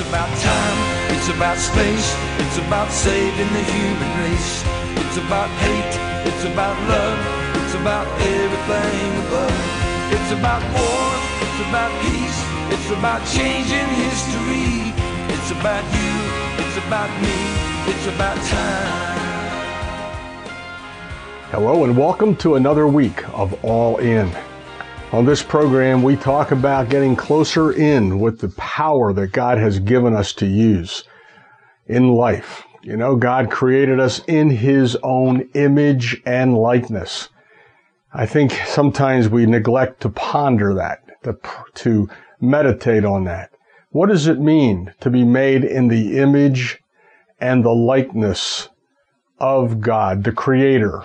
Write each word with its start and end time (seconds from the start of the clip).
It's 0.00 0.08
about 0.08 0.32
time, 0.40 0.78
it's 1.14 1.28
about 1.28 1.58
space, 1.58 2.16
it's 2.38 2.56
about 2.56 2.90
saving 2.90 3.52
the 3.52 3.64
human 3.68 4.10
race. 4.24 4.64
It's 4.96 5.18
about 5.18 5.50
hate, 5.60 5.94
it's 6.24 6.42
about 6.44 6.72
love, 6.88 7.20
it's 7.60 7.74
about 7.74 8.06
everything 8.18 9.26
above. 9.28 9.52
It's 10.16 10.32
about 10.32 10.62
war, 10.72 11.04
it's 11.44 11.60
about 11.68 11.92
peace, 12.00 12.40
it's 12.72 12.90
about 12.96 13.20
changing 13.28 13.88
history. 14.00 14.88
It's 15.36 15.50
about 15.50 15.84
you, 15.92 16.16
it's 16.64 16.78
about 16.86 17.10
me, 17.20 17.36
it's 17.92 18.06
about 18.06 18.38
time. 18.48 19.60
Hello 21.50 21.84
and 21.84 21.94
welcome 21.94 22.34
to 22.36 22.54
another 22.54 22.88
week 22.88 23.28
of 23.34 23.52
All 23.62 23.98
In. 23.98 24.34
On 25.12 25.26
this 25.26 25.42
program, 25.42 26.04
we 26.04 26.14
talk 26.14 26.52
about 26.52 26.88
getting 26.88 27.16
closer 27.16 27.72
in 27.72 28.20
with 28.20 28.38
the 28.38 28.50
power 28.50 29.12
that 29.12 29.32
God 29.32 29.58
has 29.58 29.80
given 29.80 30.14
us 30.14 30.32
to 30.34 30.46
use 30.46 31.02
in 31.88 32.10
life. 32.10 32.62
You 32.82 32.96
know, 32.96 33.16
God 33.16 33.50
created 33.50 33.98
us 33.98 34.20
in 34.28 34.50
His 34.50 34.96
own 35.02 35.48
image 35.54 36.22
and 36.24 36.56
likeness. 36.56 37.28
I 38.14 38.24
think 38.24 38.52
sometimes 38.52 39.28
we 39.28 39.46
neglect 39.46 40.00
to 40.02 40.10
ponder 40.10 40.74
that, 40.74 41.02
to, 41.24 41.36
to 41.74 42.08
meditate 42.40 43.04
on 43.04 43.24
that. 43.24 43.50
What 43.90 44.10
does 44.10 44.28
it 44.28 44.38
mean 44.38 44.94
to 45.00 45.10
be 45.10 45.24
made 45.24 45.64
in 45.64 45.88
the 45.88 46.18
image 46.18 46.78
and 47.40 47.64
the 47.64 47.74
likeness 47.74 48.68
of 49.40 49.80
God, 49.80 50.22
the 50.22 50.30
Creator? 50.30 51.02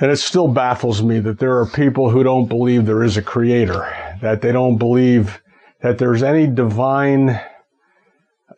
And 0.00 0.10
it 0.10 0.16
still 0.16 0.48
baffles 0.48 1.02
me 1.02 1.20
that 1.20 1.38
there 1.38 1.58
are 1.58 1.66
people 1.66 2.08
who 2.08 2.22
don't 2.22 2.48
believe 2.48 2.86
there 2.86 3.04
is 3.04 3.18
a 3.18 3.22
creator, 3.22 3.94
that 4.22 4.40
they 4.40 4.50
don't 4.50 4.78
believe 4.78 5.42
that 5.82 5.98
there's 5.98 6.22
any 6.22 6.46
divine 6.46 7.38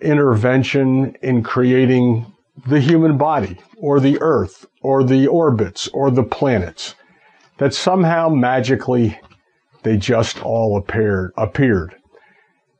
intervention 0.01 1.17
in 1.21 1.43
creating 1.43 2.33
the 2.69 2.81
human 2.81 3.19
body 3.19 3.59
or 3.77 3.99
the 3.99 4.19
earth 4.21 4.67
or 4.83 5.03
the 5.03 5.27
orbits 5.27 5.89
or 5.89 6.13
the 6.13 6.23
planets, 6.23 6.95
that 7.59 7.75
somehow 7.75 8.29
magically 8.29 9.19
they 9.83 9.97
just 9.97 10.41
all 10.45 10.77
appeared, 10.77 11.33
appeared. 11.37 11.97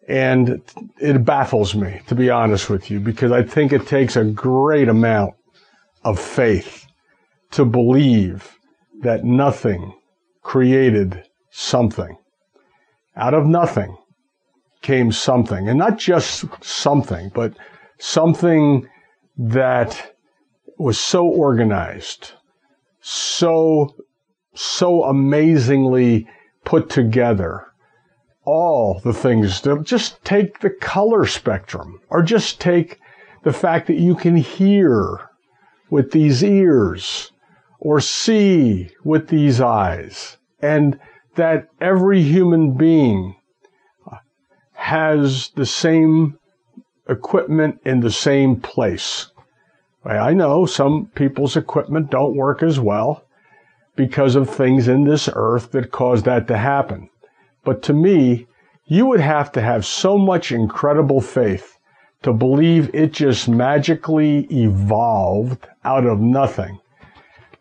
And 0.09 0.63
it 1.01 1.25
baffles 1.25 1.75
me, 1.75 2.01
to 2.07 2.15
be 2.15 2.31
honest 2.31 2.71
with 2.71 2.91
you, 2.93 3.01
because 3.01 3.33
I 3.33 3.43
think 3.43 3.73
it 3.73 3.89
takes 3.89 4.15
a 4.15 4.25
great 4.25 4.89
amount 4.89 5.35
of 6.05 6.21
faith 6.21 6.87
to 7.53 7.65
believe 7.65 8.59
that 9.03 9.25
nothing 9.25 9.95
created 10.43 11.23
something. 11.51 12.17
Out 13.17 13.35
of 13.35 13.47
nothing 13.47 13.97
came 14.81 15.13
something, 15.13 15.69
and 15.69 15.79
not 15.79 15.99
just 15.99 16.45
something, 16.65 17.31
but 17.35 17.55
something 17.99 18.89
that 19.37 20.17
was 20.79 20.99
so 20.99 21.27
organized, 21.27 22.33
so, 23.01 23.95
so 24.55 25.05
amazingly 25.05 26.27
put 26.65 26.91
together. 26.91 27.67
All 28.45 29.01
the 29.05 29.13
things 29.13 29.63
just 29.85 30.25
take 30.25 30.61
the 30.61 30.71
color 30.71 31.27
spectrum, 31.27 32.01
or 32.09 32.23
just 32.23 32.61
take 32.61 32.99
the 33.45 33.53
fact 33.53 33.87
that 33.87 33.99
you 33.99 34.15
can 34.15 34.37
hear 34.37 35.29
with 35.91 36.13
these 36.13 36.43
ears, 36.43 37.32
or 37.85 38.01
see 38.01 38.89
with 39.03 39.27
these 39.27 39.61
eyes, 39.61 40.37
and 40.61 40.97
that 41.35 41.67
every 41.81 42.23
human 42.23 42.75
being 42.75 43.35
has 44.75 45.51
the 45.57 45.67
same 45.67 46.39
equipment 47.09 47.81
in 47.85 47.99
the 47.99 48.11
same 48.11 48.55
place. 48.55 49.33
I 50.05 50.33
know 50.33 50.65
some 50.65 51.07
people's 51.17 51.57
equipment 51.57 52.09
don't 52.09 52.37
work 52.37 52.63
as 52.63 52.79
well 52.79 53.25
because 53.97 54.37
of 54.37 54.49
things 54.49 54.87
in 54.87 55.03
this 55.03 55.29
earth 55.35 55.73
that 55.73 55.91
cause 55.91 56.23
that 56.23 56.47
to 56.47 56.57
happen. 56.57 57.11
But 57.65 57.83
to 57.83 57.93
me, 57.93 58.47
you 58.87 59.07
would 59.07 59.21
have 59.21 59.51
to 59.53 59.61
have 59.61 59.85
so 59.85 60.17
much 60.17 60.53
incredible 60.53 61.21
faith 61.21 61.79
to 62.23 62.33
believe 62.33 62.95
it 62.95 63.13
just 63.13 63.49
magically 63.49 64.47
evolved 64.53 65.67
out 65.85 66.07
of 66.07 66.21
nothing 66.21 66.79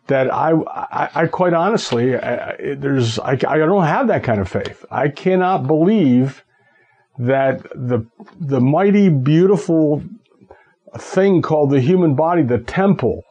that 0.08 0.32
I, 0.32 0.52
I, 0.52 1.10
I 1.14 1.26
quite 1.26 1.54
honestly, 1.54 2.16
I, 2.16 2.74
there's, 2.74 3.18
I, 3.18 3.32
I 3.32 3.58
don't 3.58 3.84
have 3.84 4.08
that 4.08 4.24
kind 4.24 4.40
of 4.40 4.48
faith. 4.48 4.84
I 4.90 5.08
cannot 5.08 5.66
believe 5.66 6.44
that 7.18 7.62
the, 7.74 8.04
the 8.40 8.60
mighty, 8.60 9.08
beautiful 9.08 10.02
thing 10.98 11.42
called 11.42 11.70
the 11.70 11.80
human 11.80 12.14
body, 12.14 12.42
the 12.42 12.58
temple 12.58 13.22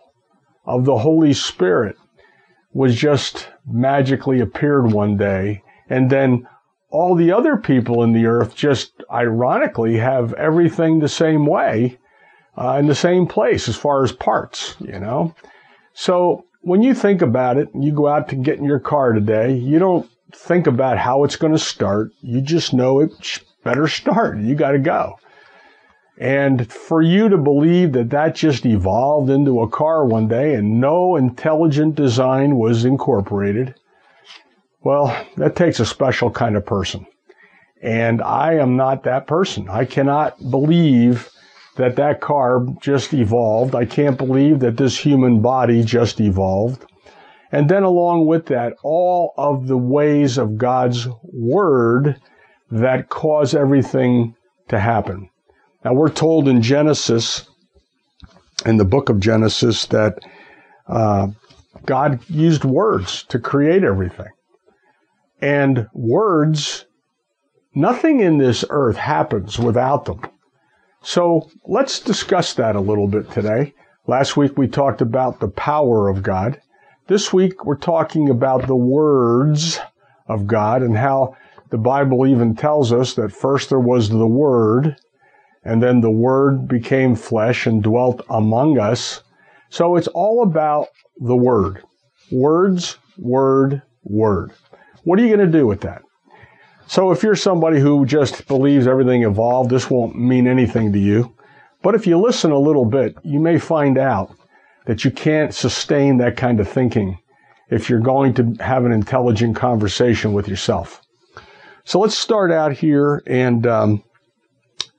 of 0.65 0.85
the 0.85 0.97
Holy 0.97 1.33
Spirit, 1.33 1.97
was 2.73 2.95
just 2.95 3.49
magically 3.67 4.39
appeared 4.39 4.91
one 4.91 5.17
day. 5.17 5.61
And 5.89 6.09
then 6.09 6.47
all 6.89 7.15
the 7.15 7.31
other 7.31 7.57
people 7.57 8.03
in 8.03 8.13
the 8.13 8.25
earth 8.25 8.55
just 8.55 9.03
ironically 9.11 9.97
have 9.97 10.33
everything 10.33 10.99
the 10.99 11.09
same 11.09 11.45
way 11.45 11.97
uh, 12.57 12.77
in 12.79 12.87
the 12.87 12.95
same 12.95 13.27
place 13.27 13.67
as 13.67 13.75
far 13.75 14.03
as 14.03 14.11
parts, 14.11 14.75
you 14.79 14.99
know? 14.99 15.35
So 15.93 16.45
when 16.61 16.81
you 16.81 16.93
think 16.93 17.21
about 17.21 17.57
it, 17.57 17.69
you 17.73 17.91
go 17.91 18.07
out 18.07 18.29
to 18.29 18.35
get 18.35 18.57
in 18.57 18.65
your 18.65 18.79
car 18.79 19.13
today, 19.13 19.53
you 19.53 19.79
don't 19.79 20.09
think 20.33 20.67
about 20.67 20.97
how 20.97 21.23
it's 21.23 21.35
going 21.35 21.53
to 21.53 21.59
start. 21.59 22.11
You 22.21 22.41
just 22.41 22.73
know 22.73 22.99
it 22.99 23.11
better 23.63 23.87
start. 23.87 24.39
You 24.39 24.55
got 24.55 24.71
to 24.71 24.79
go. 24.79 25.19
And 26.17 26.71
for 26.71 27.01
you 27.01 27.29
to 27.29 27.37
believe 27.37 27.93
that 27.93 28.11
that 28.11 28.35
just 28.35 28.65
evolved 28.65 29.29
into 29.29 29.61
a 29.61 29.69
car 29.69 30.05
one 30.05 30.27
day 30.27 30.53
and 30.53 30.79
no 30.79 31.15
intelligent 31.15 31.95
design 31.95 32.57
was 32.57 32.85
incorporated, 32.85 33.75
well, 34.83 35.25
that 35.37 35.55
takes 35.55 35.79
a 35.79 35.85
special 35.85 36.29
kind 36.29 36.55
of 36.55 36.65
person. 36.65 37.07
And 37.81 38.21
I 38.21 38.53
am 38.53 38.77
not 38.77 39.03
that 39.03 39.25
person. 39.25 39.67
I 39.67 39.85
cannot 39.85 40.37
believe 40.51 41.29
that 41.81 41.95
that 41.95 42.21
car 42.21 42.63
just 42.79 43.11
evolved. 43.11 43.73
I 43.73 43.85
can't 43.85 44.15
believe 44.15 44.59
that 44.59 44.77
this 44.77 44.99
human 44.99 45.41
body 45.41 45.83
just 45.83 46.21
evolved. 46.21 46.85
And 47.51 47.67
then 47.67 47.81
along 47.81 48.27
with 48.27 48.45
that, 48.45 48.73
all 48.83 49.33
of 49.35 49.67
the 49.67 49.77
ways 49.77 50.37
of 50.37 50.59
God's 50.59 51.07
word 51.23 52.21
that 52.69 53.09
cause 53.09 53.55
everything 53.55 54.35
to 54.69 54.79
happen. 54.79 55.29
Now 55.83 55.93
we're 55.93 56.11
told 56.11 56.47
in 56.47 56.61
Genesis, 56.61 57.49
in 58.63 58.77
the 58.77 58.85
book 58.85 59.09
of 59.09 59.19
Genesis, 59.19 59.87
that 59.87 60.19
uh, 60.87 61.29
God 61.87 62.19
used 62.29 62.63
words 62.63 63.23
to 63.23 63.39
create 63.39 63.83
everything. 63.83 64.29
And 65.41 65.87
words, 65.93 66.85
nothing 67.73 68.19
in 68.19 68.37
this 68.37 68.63
earth 68.69 68.97
happens 68.97 69.57
without 69.57 70.05
them. 70.05 70.21
So 71.03 71.49
let's 71.65 71.99
discuss 71.99 72.53
that 72.53 72.75
a 72.75 72.79
little 72.79 73.07
bit 73.07 73.31
today. 73.31 73.73
Last 74.05 74.37
week 74.37 74.57
we 74.57 74.67
talked 74.67 75.01
about 75.01 75.39
the 75.39 75.47
power 75.47 76.09
of 76.09 76.21
God. 76.21 76.61
This 77.07 77.33
week 77.33 77.65
we're 77.65 77.75
talking 77.75 78.29
about 78.29 78.67
the 78.67 78.75
words 78.75 79.79
of 80.27 80.45
God 80.45 80.83
and 80.83 80.95
how 80.95 81.35
the 81.71 81.79
Bible 81.79 82.27
even 82.27 82.55
tells 82.55 82.93
us 82.93 83.15
that 83.15 83.31
first 83.31 83.69
there 83.69 83.79
was 83.79 84.09
the 84.09 84.27
Word, 84.27 84.95
and 85.63 85.81
then 85.81 86.01
the 86.01 86.11
Word 86.11 86.67
became 86.67 87.15
flesh 87.15 87.65
and 87.65 87.81
dwelt 87.81 88.23
among 88.29 88.77
us. 88.77 89.23
So 89.69 89.95
it's 89.95 90.07
all 90.09 90.43
about 90.43 90.89
the 91.17 91.35
Word. 91.35 91.81
Words, 92.31 92.97
Word, 93.17 93.81
Word. 94.03 94.51
What 95.03 95.17
are 95.17 95.23
you 95.23 95.35
going 95.35 95.51
to 95.51 95.57
do 95.57 95.65
with 95.65 95.81
that? 95.81 96.03
So 96.91 97.09
if 97.11 97.23
you're 97.23 97.37
somebody 97.37 97.79
who 97.79 98.05
just 98.05 98.45
believes 98.47 98.85
everything 98.85 99.23
evolved, 99.23 99.69
this 99.69 99.89
won't 99.89 100.19
mean 100.19 100.45
anything 100.45 100.91
to 100.91 100.99
you. 100.99 101.33
But 101.81 101.95
if 101.95 102.05
you 102.05 102.19
listen 102.19 102.51
a 102.51 102.59
little 102.59 102.83
bit, 102.83 103.15
you 103.23 103.39
may 103.39 103.59
find 103.59 103.97
out 103.97 104.35
that 104.87 105.05
you 105.05 105.09
can't 105.09 105.53
sustain 105.53 106.17
that 106.17 106.35
kind 106.35 106.59
of 106.59 106.67
thinking 106.67 107.17
if 107.69 107.89
you're 107.89 108.01
going 108.01 108.33
to 108.33 108.57
have 108.59 108.83
an 108.83 108.91
intelligent 108.91 109.55
conversation 109.55 110.33
with 110.33 110.49
yourself. 110.49 111.01
So 111.85 111.97
let's 111.97 112.17
start 112.17 112.51
out 112.51 112.73
here 112.73 113.23
and 113.25 113.65
um, 113.65 114.03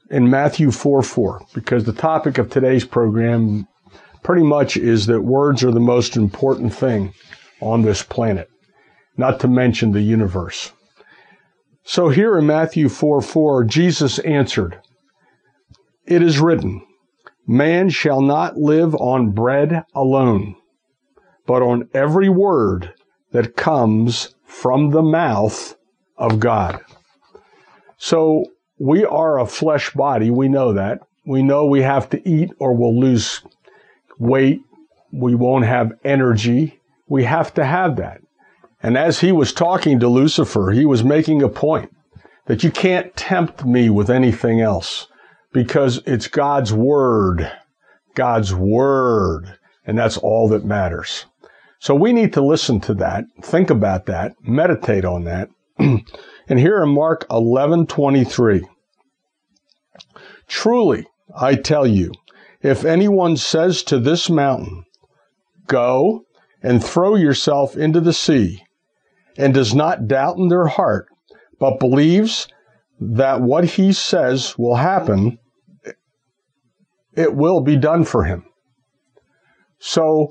in 0.08 0.30
Matthew 0.30 0.70
4 0.70 1.02
4, 1.02 1.42
because 1.52 1.84
the 1.84 1.92
topic 1.92 2.38
of 2.38 2.48
today's 2.48 2.86
program 2.86 3.68
pretty 4.22 4.44
much 4.44 4.78
is 4.78 5.04
that 5.08 5.20
words 5.20 5.62
are 5.62 5.72
the 5.72 5.78
most 5.78 6.16
important 6.16 6.72
thing 6.72 7.12
on 7.60 7.82
this 7.82 8.02
planet, 8.02 8.48
not 9.18 9.40
to 9.40 9.46
mention 9.46 9.92
the 9.92 10.00
universe. 10.00 10.72
So 11.84 12.08
here 12.08 12.38
in 12.38 12.46
Matthew 12.46 12.88
4 12.88 13.20
4, 13.20 13.64
Jesus 13.64 14.18
answered, 14.20 14.80
It 16.06 16.22
is 16.22 16.38
written, 16.38 16.86
Man 17.46 17.90
shall 17.90 18.20
not 18.20 18.56
live 18.56 18.94
on 18.94 19.30
bread 19.30 19.84
alone, 19.94 20.54
but 21.46 21.62
on 21.62 21.88
every 21.92 22.28
word 22.28 22.94
that 23.32 23.56
comes 23.56 24.34
from 24.44 24.90
the 24.90 25.02
mouth 25.02 25.76
of 26.16 26.38
God. 26.38 26.80
So 27.96 28.44
we 28.78 29.04
are 29.04 29.38
a 29.38 29.46
flesh 29.46 29.92
body. 29.92 30.30
We 30.30 30.48
know 30.48 30.72
that. 30.74 31.00
We 31.24 31.42
know 31.42 31.66
we 31.66 31.82
have 31.82 32.10
to 32.10 32.28
eat 32.28 32.50
or 32.58 32.74
we'll 32.74 32.98
lose 32.98 33.42
weight. 34.18 34.60
We 35.12 35.34
won't 35.34 35.64
have 35.64 35.92
energy. 36.04 36.80
We 37.08 37.24
have 37.24 37.54
to 37.54 37.64
have 37.64 37.96
that. 37.96 38.22
And 38.82 38.98
as 38.98 39.20
he 39.20 39.32
was 39.32 39.52
talking 39.52 40.00
to 40.00 40.08
Lucifer, 40.08 40.70
he 40.70 40.84
was 40.84 41.04
making 41.04 41.42
a 41.42 41.48
point 41.48 41.94
that 42.46 42.64
you 42.64 42.70
can't 42.70 43.14
tempt 43.14 43.64
me 43.64 43.88
with 43.88 44.10
anything 44.10 44.60
else 44.60 45.06
because 45.52 46.02
it's 46.06 46.26
God's 46.26 46.72
word. 46.72 47.50
God's 48.14 48.54
word. 48.54 49.56
And 49.86 49.98
that's 49.98 50.16
all 50.16 50.48
that 50.48 50.64
matters. 50.64 51.26
So 51.78 51.94
we 51.96 52.12
need 52.12 52.32
to 52.34 52.44
listen 52.44 52.80
to 52.82 52.94
that, 52.94 53.24
think 53.42 53.68
about 53.68 54.06
that, 54.06 54.34
meditate 54.40 55.04
on 55.04 55.24
that. 55.24 55.48
and 55.78 56.04
here 56.48 56.80
in 56.80 56.90
Mark 56.90 57.26
11:23, 57.28 58.62
truly 60.46 61.06
I 61.36 61.56
tell 61.56 61.84
you, 61.84 62.12
if 62.60 62.84
anyone 62.84 63.36
says 63.36 63.82
to 63.84 63.98
this 63.98 64.30
mountain, 64.30 64.84
go 65.66 66.24
and 66.62 66.84
throw 66.84 67.16
yourself 67.16 67.76
into 67.76 68.00
the 68.00 68.12
sea, 68.12 68.62
and 69.36 69.54
does 69.54 69.74
not 69.74 70.08
doubt 70.08 70.36
in 70.36 70.48
their 70.48 70.66
heart, 70.66 71.06
but 71.58 71.78
believes 71.78 72.48
that 73.00 73.40
what 73.40 73.64
he 73.64 73.92
says 73.92 74.56
will 74.58 74.76
happen, 74.76 75.38
it 77.14 77.34
will 77.34 77.60
be 77.60 77.76
done 77.76 78.04
for 78.04 78.24
him. 78.24 78.44
So 79.78 80.28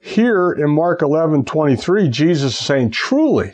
here 0.00 0.50
in 0.52 0.70
Mark 0.70 1.02
11 1.02 1.44
23, 1.44 2.08
Jesus 2.08 2.58
is 2.58 2.66
saying, 2.66 2.90
truly. 2.90 3.52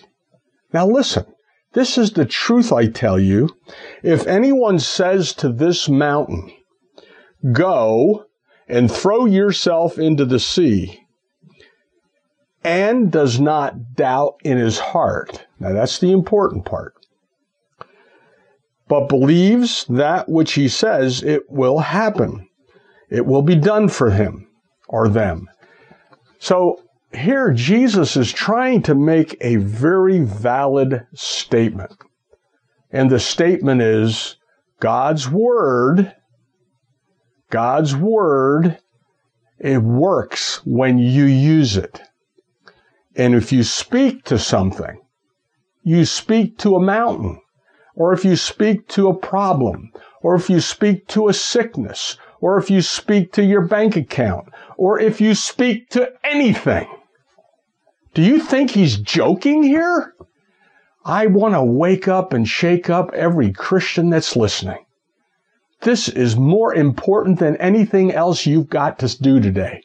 Now 0.72 0.86
listen, 0.86 1.26
this 1.74 1.98
is 1.98 2.12
the 2.12 2.24
truth 2.24 2.72
I 2.72 2.86
tell 2.86 3.18
you. 3.18 3.50
If 4.02 4.26
anyone 4.26 4.78
says 4.78 5.32
to 5.34 5.50
this 5.50 5.88
mountain, 5.88 6.50
go 7.52 8.24
and 8.68 8.90
throw 8.90 9.26
yourself 9.26 9.98
into 9.98 10.24
the 10.24 10.40
sea, 10.40 11.03
and 12.64 13.12
does 13.12 13.38
not 13.38 13.94
doubt 13.94 14.40
in 14.42 14.56
his 14.56 14.78
heart. 14.78 15.46
Now 15.60 15.72
that's 15.72 15.98
the 15.98 16.12
important 16.12 16.64
part. 16.64 16.94
But 18.88 19.08
believes 19.08 19.84
that 19.88 20.28
which 20.28 20.54
he 20.54 20.68
says 20.68 21.22
it 21.22 21.50
will 21.50 21.78
happen. 21.78 22.48
It 23.10 23.26
will 23.26 23.42
be 23.42 23.54
done 23.54 23.88
for 23.88 24.10
him 24.10 24.48
or 24.88 25.08
them. 25.08 25.48
So 26.38 26.82
here 27.12 27.52
Jesus 27.52 28.16
is 28.16 28.32
trying 28.32 28.82
to 28.82 28.94
make 28.94 29.36
a 29.40 29.56
very 29.56 30.20
valid 30.20 31.06
statement. 31.14 31.92
And 32.90 33.10
the 33.10 33.20
statement 33.20 33.82
is 33.82 34.36
God's 34.80 35.28
word, 35.28 36.14
God's 37.50 37.96
word, 37.96 38.78
it 39.58 39.82
works 39.82 40.64
when 40.66 40.98
you 40.98 41.24
use 41.24 41.76
it. 41.76 42.00
And 43.16 43.34
if 43.34 43.52
you 43.52 43.62
speak 43.62 44.24
to 44.24 44.38
something, 44.38 45.00
you 45.82 46.04
speak 46.04 46.58
to 46.58 46.74
a 46.74 46.82
mountain, 46.82 47.40
or 47.94 48.12
if 48.12 48.24
you 48.24 48.34
speak 48.34 48.88
to 48.88 49.08
a 49.08 49.16
problem, 49.16 49.92
or 50.20 50.34
if 50.34 50.50
you 50.50 50.60
speak 50.60 51.06
to 51.08 51.28
a 51.28 51.34
sickness, 51.34 52.16
or 52.40 52.58
if 52.58 52.70
you 52.70 52.82
speak 52.82 53.32
to 53.32 53.44
your 53.44 53.66
bank 53.66 53.96
account, 53.96 54.48
or 54.76 54.98
if 54.98 55.20
you 55.20 55.34
speak 55.34 55.90
to 55.90 56.12
anything. 56.24 56.88
Do 58.14 58.22
you 58.22 58.40
think 58.40 58.70
he's 58.70 58.96
joking 58.96 59.62
here? 59.62 60.14
I 61.04 61.26
want 61.26 61.54
to 61.54 61.62
wake 61.62 62.08
up 62.08 62.32
and 62.32 62.48
shake 62.48 62.90
up 62.90 63.12
every 63.12 63.52
Christian 63.52 64.10
that's 64.10 64.34
listening. 64.34 64.84
This 65.82 66.08
is 66.08 66.36
more 66.36 66.74
important 66.74 67.38
than 67.38 67.56
anything 67.58 68.10
else 68.10 68.46
you've 68.46 68.70
got 68.70 68.98
to 69.00 69.22
do 69.22 69.38
today 69.38 69.82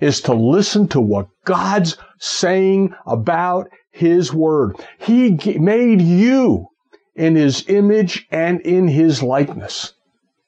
is 0.00 0.20
to 0.22 0.34
listen 0.34 0.88
to 0.88 1.00
what 1.00 1.28
God's 1.44 1.96
saying 2.18 2.94
about 3.06 3.70
His 3.90 4.32
Word. 4.32 4.76
He 4.98 5.30
made 5.58 6.00
you 6.00 6.68
in 7.14 7.34
His 7.34 7.64
image 7.68 8.26
and 8.30 8.60
in 8.60 8.88
His 8.88 9.22
likeness. 9.22 9.94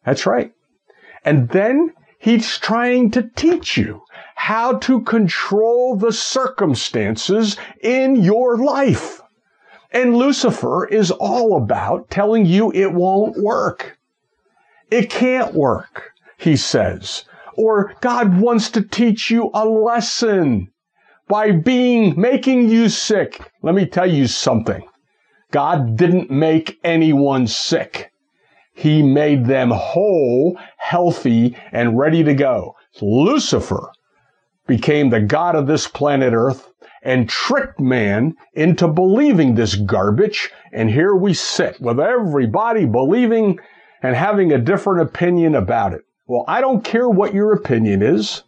That's 0.04 0.26
right. 0.26 0.52
And 1.24 1.48
then 1.48 1.92
He's 2.18 2.58
trying 2.58 3.10
to 3.12 3.30
teach 3.34 3.76
you 3.76 4.02
how 4.36 4.78
to 4.78 5.00
control 5.02 5.96
the 5.96 6.12
circumstances 6.12 7.56
in 7.82 8.16
your 8.16 8.58
life. 8.58 9.20
And 9.90 10.16
Lucifer 10.16 10.86
is 10.86 11.10
all 11.10 11.56
about 11.56 12.10
telling 12.10 12.46
you 12.46 12.70
it 12.72 12.92
won't 12.92 13.42
work. 13.42 13.98
It 14.90 15.10
can't 15.10 15.54
work, 15.54 16.10
he 16.36 16.56
says 16.56 17.24
or 17.60 17.94
God 18.00 18.40
wants 18.40 18.70
to 18.70 18.80
teach 18.80 19.30
you 19.30 19.50
a 19.52 19.66
lesson 19.66 20.72
by 21.28 21.52
being, 21.52 22.18
making 22.18 22.70
you 22.70 22.88
sick. 22.88 23.38
Let 23.62 23.74
me 23.74 23.84
tell 23.84 24.10
you 24.10 24.26
something. 24.28 24.82
God 25.52 25.98
didn't 25.98 26.30
make 26.30 26.80
anyone 26.82 27.46
sick. 27.46 28.12
He 28.72 29.02
made 29.02 29.44
them 29.44 29.70
whole, 29.70 30.58
healthy, 30.78 31.54
and 31.70 31.98
ready 31.98 32.24
to 32.24 32.32
go. 32.32 32.76
Lucifer 33.02 33.92
became 34.66 35.10
the 35.10 35.20
God 35.20 35.54
of 35.54 35.66
this 35.66 35.86
planet 35.86 36.32
Earth 36.32 36.66
and 37.02 37.28
tricked 37.28 37.78
man 37.78 38.36
into 38.54 38.88
believing 38.88 39.54
this 39.54 39.74
garbage. 39.74 40.50
And 40.72 40.90
here 40.90 41.14
we 41.14 41.34
sit 41.34 41.78
with 41.78 42.00
everybody 42.00 42.86
believing 42.86 43.58
and 44.02 44.16
having 44.16 44.50
a 44.50 44.58
different 44.58 45.02
opinion 45.02 45.54
about 45.54 45.92
it. 45.92 46.02
Well, 46.30 46.44
I 46.46 46.60
don't 46.60 46.84
care 46.84 47.08
what 47.08 47.34
your 47.34 47.52
opinion 47.52 48.02
is. 48.02 48.44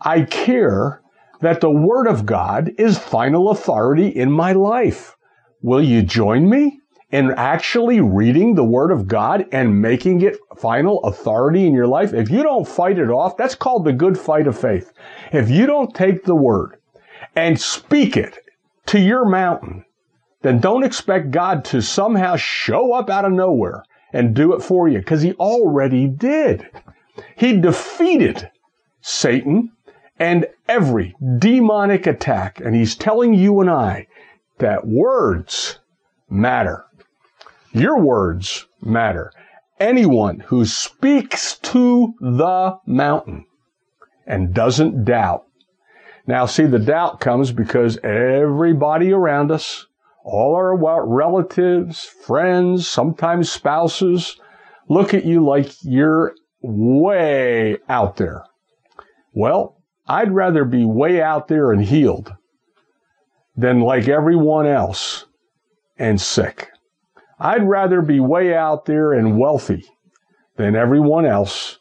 I 0.00 0.22
care 0.22 1.02
that 1.40 1.60
the 1.60 1.72
Word 1.72 2.06
of 2.06 2.24
God 2.24 2.70
is 2.78 2.96
final 2.96 3.50
authority 3.50 4.06
in 4.06 4.30
my 4.30 4.52
life. 4.52 5.16
Will 5.60 5.82
you 5.82 6.02
join 6.02 6.48
me 6.48 6.78
in 7.10 7.32
actually 7.32 8.00
reading 8.00 8.54
the 8.54 8.62
Word 8.62 8.92
of 8.92 9.08
God 9.08 9.46
and 9.50 9.82
making 9.82 10.20
it 10.20 10.36
final 10.56 11.02
authority 11.02 11.66
in 11.66 11.74
your 11.74 11.88
life? 11.88 12.14
If 12.14 12.30
you 12.30 12.44
don't 12.44 12.68
fight 12.68 13.00
it 13.00 13.10
off, 13.10 13.36
that's 13.36 13.56
called 13.56 13.84
the 13.84 13.92
good 13.92 14.16
fight 14.16 14.46
of 14.46 14.56
faith. 14.56 14.92
If 15.32 15.50
you 15.50 15.66
don't 15.66 15.92
take 15.96 16.26
the 16.26 16.36
Word 16.36 16.76
and 17.34 17.60
speak 17.60 18.16
it 18.16 18.38
to 18.86 19.00
your 19.00 19.28
mountain, 19.28 19.84
then 20.42 20.60
don't 20.60 20.84
expect 20.84 21.32
God 21.32 21.64
to 21.64 21.82
somehow 21.82 22.36
show 22.36 22.92
up 22.92 23.10
out 23.10 23.24
of 23.24 23.32
nowhere 23.32 23.82
and 24.12 24.34
do 24.34 24.54
it 24.54 24.62
for 24.62 24.88
you 24.88 24.98
because 24.98 25.22
he 25.22 25.32
already 25.34 26.06
did. 26.06 26.68
He 27.36 27.60
defeated 27.60 28.50
Satan 29.00 29.72
and 30.18 30.46
every 30.68 31.14
demonic 31.38 32.06
attack. 32.06 32.60
And 32.60 32.74
he's 32.74 32.96
telling 32.96 33.34
you 33.34 33.60
and 33.60 33.70
I 33.70 34.06
that 34.58 34.86
words 34.86 35.78
matter. 36.28 36.84
Your 37.72 38.00
words 38.00 38.66
matter. 38.80 39.32
Anyone 39.78 40.40
who 40.40 40.64
speaks 40.64 41.58
to 41.58 42.14
the 42.20 42.78
mountain 42.86 43.46
and 44.26 44.52
doesn't 44.52 45.04
doubt. 45.04 45.44
Now, 46.26 46.46
see, 46.46 46.64
the 46.64 46.78
doubt 46.78 47.20
comes 47.20 47.52
because 47.52 47.98
everybody 48.04 49.12
around 49.12 49.50
us 49.50 49.86
all 50.30 50.54
our 50.54 51.06
relatives, 51.06 52.04
friends, 52.04 52.86
sometimes 52.86 53.50
spouses 53.50 54.38
look 54.88 55.14
at 55.14 55.24
you 55.24 55.44
like 55.44 55.72
you're 55.82 56.34
way 56.60 57.78
out 57.88 58.16
there. 58.16 58.44
Well, 59.32 59.76
I'd 60.06 60.32
rather 60.32 60.66
be 60.66 60.84
way 60.84 61.22
out 61.22 61.48
there 61.48 61.72
and 61.72 61.82
healed 61.82 62.32
than 63.56 63.80
like 63.80 64.06
everyone 64.06 64.66
else 64.66 65.24
and 65.98 66.20
sick. 66.20 66.68
I'd 67.38 67.66
rather 67.66 68.02
be 68.02 68.20
way 68.20 68.54
out 68.54 68.84
there 68.84 69.14
and 69.14 69.38
wealthy 69.38 69.84
than 70.56 70.76
everyone 70.76 71.24
else 71.24 71.78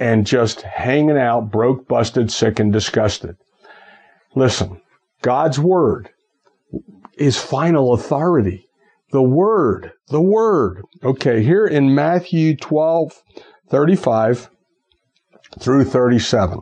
and 0.00 0.26
just 0.26 0.62
hanging 0.62 1.18
out 1.18 1.52
broke, 1.52 1.86
busted, 1.86 2.32
sick, 2.32 2.58
and 2.58 2.72
disgusted. 2.72 3.36
Listen, 4.34 4.80
God's 5.22 5.58
word 5.60 6.10
is 7.16 7.38
final 7.38 7.92
authority. 7.92 8.68
The 9.10 9.22
Word, 9.22 9.92
the 10.08 10.20
Word. 10.20 10.82
Okay, 11.02 11.42
here 11.42 11.66
in 11.66 11.94
Matthew 11.94 12.56
12, 12.56 13.22
35 13.68 14.50
through 15.60 15.84
37. 15.84 16.60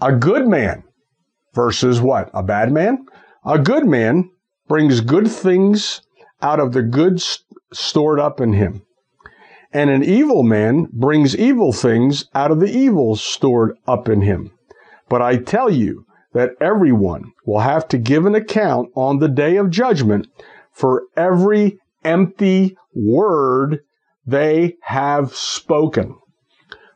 A 0.00 0.12
good 0.12 0.46
man 0.46 0.84
versus 1.54 2.00
what? 2.00 2.30
A 2.32 2.42
bad 2.42 2.72
man? 2.72 3.06
A 3.44 3.58
good 3.58 3.86
man 3.86 4.30
brings 4.68 5.00
good 5.00 5.28
things 5.30 6.02
out 6.42 6.60
of 6.60 6.72
the 6.72 6.82
good 6.82 7.22
stored 7.72 8.20
up 8.20 8.40
in 8.40 8.52
him. 8.52 8.82
And 9.72 9.90
an 9.90 10.02
evil 10.02 10.42
man 10.42 10.88
brings 10.92 11.36
evil 11.36 11.72
things 11.72 12.26
out 12.34 12.50
of 12.50 12.60
the 12.60 12.70
evil 12.70 13.16
stored 13.16 13.76
up 13.86 14.08
in 14.08 14.22
him. 14.22 14.52
But 15.08 15.22
I 15.22 15.36
tell 15.36 15.70
you, 15.70 16.06
that 16.32 16.50
everyone 16.60 17.32
will 17.44 17.60
have 17.60 17.88
to 17.88 17.98
give 17.98 18.26
an 18.26 18.34
account 18.34 18.90
on 18.94 19.18
the 19.18 19.28
day 19.28 19.56
of 19.56 19.70
judgment 19.70 20.28
for 20.72 21.04
every 21.16 21.78
empty 22.04 22.76
word 22.94 23.80
they 24.26 24.76
have 24.82 25.34
spoken. 25.34 26.16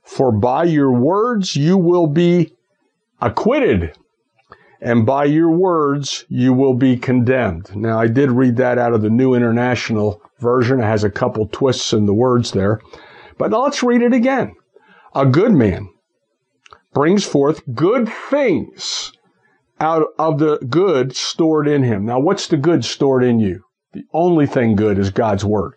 For 0.03 0.31
by 0.31 0.65
your 0.65 0.93
words 0.93 1.57
you 1.57 1.77
will 1.77 2.07
be 2.07 2.55
acquitted, 3.21 3.97
and 4.81 5.07
by 5.07 5.25
your 5.25 5.51
words 5.51 6.25
you 6.29 6.53
will 6.53 6.75
be 6.75 6.97
condemned. 6.97 7.75
Now, 7.75 7.99
I 7.99 8.07
did 8.07 8.31
read 8.31 8.57
that 8.57 8.79
out 8.79 8.93
of 8.93 9.03
the 9.03 9.11
New 9.11 9.35
International 9.35 10.21
Version. 10.39 10.81
It 10.81 10.85
has 10.85 11.05
a 11.05 11.11
couple 11.11 11.49
twists 11.49 11.93
in 11.93 12.07
the 12.07 12.15
words 12.15 12.53
there. 12.53 12.81
But 13.39 13.51
now 13.51 13.63
let's 13.63 13.83
read 13.83 14.03
it 14.03 14.13
again. 14.13 14.55
A 15.15 15.25
good 15.25 15.53
man 15.53 15.89
brings 16.93 17.25
forth 17.25 17.63
good 17.75 18.09
things 18.31 19.13
out 19.85 20.07
of 20.19 20.39
the 20.39 20.57
good 20.71 21.15
stored 21.15 21.69
in 21.69 21.83
him. 21.83 22.07
Now, 22.07 22.19
what's 22.19 22.49
the 22.49 22.57
good 22.57 22.87
stored 22.87 23.23
in 23.23 23.39
you? 23.39 23.65
The 23.93 24.05
only 24.15 24.47
thing 24.47 24.77
good 24.77 24.99
is 24.99 25.11
God's 25.11 25.45
word. 25.45 25.75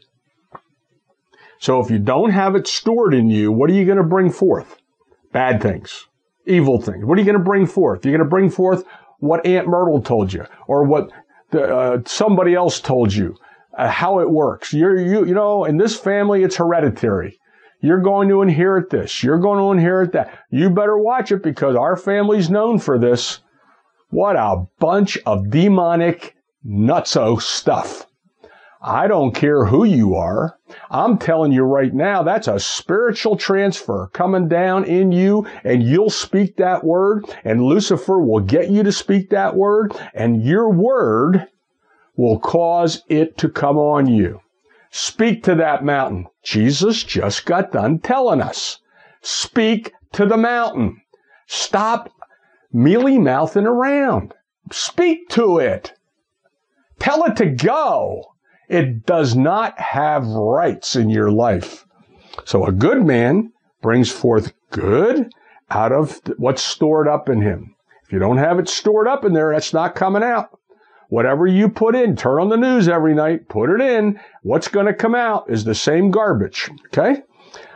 So 1.59 1.81
if 1.81 1.91
you 1.91 1.99
don't 1.99 2.29
have 2.29 2.55
it 2.55 2.67
stored 2.67 3.13
in 3.13 3.29
you, 3.29 3.51
what 3.51 3.69
are 3.69 3.73
you 3.73 3.83
going 3.85 3.97
to 3.97 4.03
bring 4.03 4.31
forth? 4.31 4.77
Bad 5.33 5.61
things, 5.61 6.05
evil 6.45 6.81
things. 6.81 7.03
What 7.03 7.17
are 7.17 7.21
you 7.21 7.25
going 7.25 7.37
to 7.37 7.43
bring 7.43 7.67
forth? 7.67 8.05
You're 8.05 8.17
going 8.17 8.25
to 8.25 8.29
bring 8.29 8.49
forth 8.49 8.85
what 9.19 9.45
Aunt 9.45 9.67
Myrtle 9.67 10.01
told 10.01 10.31
you 10.31 10.45
or 10.67 10.85
what 10.85 11.09
the, 11.51 11.63
uh, 11.63 11.97
somebody 12.05 12.55
else 12.55 12.79
told 12.79 13.13
you, 13.13 13.35
uh, 13.77 13.89
how 13.89 14.19
it 14.19 14.29
works. 14.29 14.71
You're, 14.71 14.97
you, 14.97 15.25
you 15.25 15.33
know, 15.33 15.65
in 15.65 15.77
this 15.77 15.99
family, 15.99 16.43
it's 16.43 16.55
hereditary. 16.55 17.39
You're 17.81 18.01
going 18.01 18.29
to 18.29 18.41
inherit 18.41 18.89
this. 18.89 19.21
You're 19.21 19.39
going 19.39 19.59
to 19.59 19.71
inherit 19.71 20.13
that. 20.13 20.45
You 20.49 20.69
better 20.69 20.97
watch 20.97 21.31
it 21.33 21.43
because 21.43 21.75
our 21.75 21.97
family's 21.97 22.49
known 22.49 22.79
for 22.79 22.97
this. 22.97 23.41
What 24.09 24.35
a 24.35 24.65
bunch 24.79 25.17
of 25.25 25.49
demonic 25.49 26.35
nutso 26.65 27.41
stuff. 27.41 28.07
I 28.81 29.07
don't 29.07 29.33
care 29.33 29.65
who 29.65 29.83
you 29.83 30.15
are. 30.15 30.57
I'm 30.89 31.17
telling 31.17 31.51
you 31.51 31.63
right 31.63 31.93
now, 31.93 32.23
that's 32.23 32.47
a 32.47 32.59
spiritual 32.59 33.35
transfer 33.35 34.09
coming 34.13 34.47
down 34.47 34.85
in 34.85 35.11
you 35.11 35.45
and 35.63 35.83
you'll 35.83 36.09
speak 36.09 36.57
that 36.57 36.83
word 36.83 37.25
and 37.43 37.63
Lucifer 37.63 38.19
will 38.19 38.39
get 38.39 38.69
you 38.69 38.83
to 38.83 38.91
speak 38.91 39.29
that 39.31 39.55
word 39.55 39.93
and 40.13 40.43
your 40.43 40.71
word 40.71 41.47
will 42.15 42.39
cause 42.39 43.03
it 43.09 43.37
to 43.39 43.49
come 43.49 43.77
on 43.77 44.07
you. 44.07 44.39
Speak 44.89 45.43
to 45.43 45.55
that 45.55 45.83
mountain. 45.83 46.27
Jesus 46.43 47.03
just 47.03 47.45
got 47.45 47.73
done 47.73 47.99
telling 47.99 48.41
us. 48.41 48.79
Speak 49.21 49.91
to 50.13 50.25
the 50.25 50.37
mountain. 50.37 51.01
Stop 51.47 52.09
mealy 52.71 53.17
mouthing 53.17 53.65
around. 53.65 54.33
Speak 54.71 55.29
to 55.29 55.59
it. 55.59 55.93
Tell 56.99 57.23
it 57.23 57.35
to 57.37 57.45
go. 57.45 58.23
It 58.67 59.05
does 59.05 59.35
not 59.35 59.79
have 59.79 60.27
rights 60.27 60.95
in 60.95 61.09
your 61.09 61.31
life. 61.31 61.85
So 62.45 62.65
a 62.65 62.71
good 62.71 63.05
man 63.05 63.53
brings 63.81 64.11
forth 64.11 64.53
good 64.71 65.31
out 65.69 65.91
of 65.91 66.19
what's 66.37 66.63
stored 66.63 67.07
up 67.07 67.29
in 67.29 67.41
him. 67.41 67.75
If 68.03 68.11
you 68.11 68.19
don't 68.19 68.37
have 68.37 68.59
it 68.59 68.69
stored 68.69 69.07
up 69.07 69.25
in 69.25 69.33
there, 69.33 69.53
that's 69.53 69.73
not 69.73 69.95
coming 69.95 70.23
out. 70.23 70.57
Whatever 71.09 71.47
you 71.47 71.69
put 71.69 71.95
in, 71.95 72.15
turn 72.15 72.41
on 72.41 72.49
the 72.49 72.57
news 72.57 72.89
every 72.89 73.13
night, 73.13 73.47
put 73.47 73.69
it 73.69 73.79
in. 73.79 74.19
What's 74.43 74.67
going 74.67 74.87
to 74.87 74.93
come 74.93 75.15
out 75.15 75.49
is 75.49 75.63
the 75.63 75.75
same 75.75 76.11
garbage. 76.11 76.69
Okay? 76.87 77.21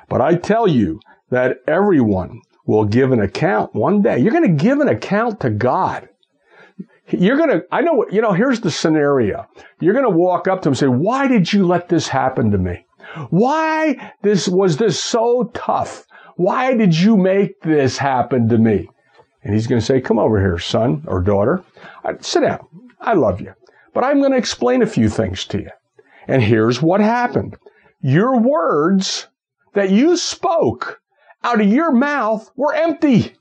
But 0.09 0.19
I 0.19 0.35
tell 0.35 0.67
you 0.67 0.99
that 1.29 1.57
everyone 1.67 2.41
will 2.71 2.85
give 2.85 3.11
an 3.11 3.19
account 3.19 3.75
one 3.75 4.01
day. 4.01 4.17
You're 4.17 4.31
going 4.31 4.57
to 4.57 4.63
give 4.63 4.79
an 4.79 4.87
account 4.87 5.41
to 5.41 5.49
God. 5.49 6.07
You're 7.09 7.37
going 7.37 7.49
to, 7.49 7.65
I 7.71 7.81
know, 7.81 8.05
you 8.09 8.21
know, 8.21 8.31
here's 8.31 8.61
the 8.61 8.71
scenario. 8.71 9.45
You're 9.81 9.93
going 9.93 10.05
to 10.05 10.17
walk 10.17 10.47
up 10.47 10.61
to 10.61 10.69
him 10.69 10.71
and 10.71 10.77
say, 10.77 10.87
why 10.87 11.27
did 11.27 11.51
you 11.51 11.67
let 11.67 11.89
this 11.89 12.07
happen 12.07 12.49
to 12.51 12.57
me? 12.57 12.85
Why 13.29 14.13
this, 14.21 14.47
was 14.47 14.77
this 14.77 14.97
so 14.97 15.51
tough? 15.53 16.05
Why 16.37 16.73
did 16.73 16.97
you 16.97 17.17
make 17.17 17.61
this 17.61 17.97
happen 17.97 18.47
to 18.47 18.57
me? 18.57 18.89
And 19.43 19.53
he's 19.53 19.67
going 19.67 19.81
to 19.81 19.85
say, 19.85 19.99
come 19.99 20.17
over 20.17 20.39
here, 20.39 20.57
son 20.57 21.03
or 21.07 21.19
daughter. 21.19 21.63
Sit 22.21 22.41
down. 22.41 22.65
I 23.01 23.13
love 23.13 23.41
you. 23.41 23.53
But 23.93 24.05
I'm 24.05 24.19
going 24.19 24.31
to 24.31 24.37
explain 24.37 24.81
a 24.81 24.87
few 24.87 25.09
things 25.09 25.43
to 25.47 25.59
you. 25.59 25.69
And 26.27 26.41
here's 26.41 26.81
what 26.81 27.01
happened. 27.01 27.57
Your 27.99 28.39
words 28.39 29.27
that 29.73 29.89
you 29.89 30.15
spoke 30.15 31.00
out 31.43 31.61
of 31.61 31.67
your 31.67 31.91
mouth 31.91 32.49
were 32.55 32.73
empty. 32.73 33.33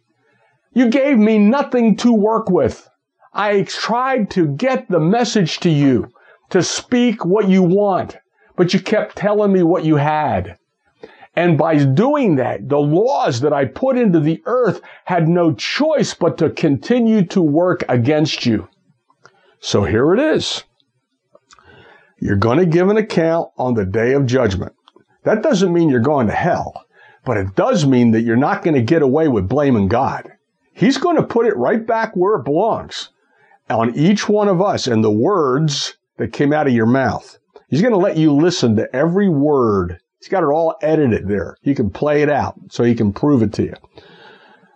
You 0.72 0.88
gave 0.88 1.18
me 1.18 1.38
nothing 1.38 1.96
to 1.96 2.12
work 2.12 2.48
with. 2.48 2.88
I 3.32 3.62
tried 3.62 4.30
to 4.32 4.48
get 4.48 4.88
the 4.88 5.00
message 5.00 5.60
to 5.60 5.70
you, 5.70 6.08
to 6.50 6.62
speak 6.62 7.24
what 7.24 7.48
you 7.48 7.62
want, 7.62 8.16
but 8.56 8.74
you 8.74 8.80
kept 8.80 9.16
telling 9.16 9.52
me 9.52 9.62
what 9.62 9.84
you 9.84 9.96
had. 9.96 10.58
And 11.36 11.56
by 11.56 11.84
doing 11.84 12.36
that, 12.36 12.68
the 12.68 12.78
laws 12.78 13.40
that 13.40 13.52
I 13.52 13.64
put 13.64 13.96
into 13.96 14.18
the 14.18 14.42
earth 14.46 14.80
had 15.04 15.28
no 15.28 15.54
choice 15.54 16.12
but 16.12 16.38
to 16.38 16.50
continue 16.50 17.24
to 17.26 17.40
work 17.40 17.84
against 17.88 18.44
you. 18.44 18.68
So 19.60 19.84
here 19.84 20.12
it 20.12 20.20
is. 20.20 20.64
You're 22.20 22.36
going 22.36 22.58
to 22.58 22.66
give 22.66 22.88
an 22.88 22.96
account 22.96 23.50
on 23.56 23.74
the 23.74 23.86
day 23.86 24.12
of 24.12 24.26
judgment. 24.26 24.72
That 25.24 25.42
doesn't 25.42 25.72
mean 25.72 25.88
you're 25.88 26.00
going 26.00 26.26
to 26.26 26.34
hell, 26.34 26.84
but 27.24 27.36
it 27.36 27.54
does 27.54 27.86
mean 27.86 28.10
that 28.12 28.22
you're 28.22 28.36
not 28.36 28.62
going 28.62 28.74
to 28.74 28.82
get 28.82 29.02
away 29.02 29.28
with 29.28 29.48
blaming 29.48 29.88
God. 29.88 30.30
He's 30.72 30.98
going 30.98 31.16
to 31.16 31.22
put 31.22 31.46
it 31.46 31.56
right 31.56 31.86
back 31.86 32.14
where 32.14 32.36
it 32.36 32.44
belongs 32.44 33.10
on 33.68 33.94
each 33.94 34.28
one 34.28 34.48
of 34.48 34.60
us 34.60 34.86
and 34.86 35.04
the 35.04 35.10
words 35.10 35.96
that 36.16 36.32
came 36.32 36.52
out 36.52 36.66
of 36.66 36.72
your 36.72 36.86
mouth. 36.86 37.38
He's 37.68 37.82
going 37.82 37.92
to 37.92 37.98
let 37.98 38.16
you 38.16 38.32
listen 38.32 38.76
to 38.76 38.94
every 38.94 39.28
word. 39.28 39.98
He's 40.18 40.28
got 40.28 40.42
it 40.42 40.46
all 40.46 40.76
edited 40.82 41.28
there. 41.28 41.56
You 41.62 41.74
can 41.74 41.90
play 41.90 42.22
it 42.22 42.28
out 42.28 42.56
so 42.70 42.84
he 42.84 42.94
can 42.94 43.12
prove 43.12 43.42
it 43.42 43.52
to 43.54 43.64
you. 43.64 43.74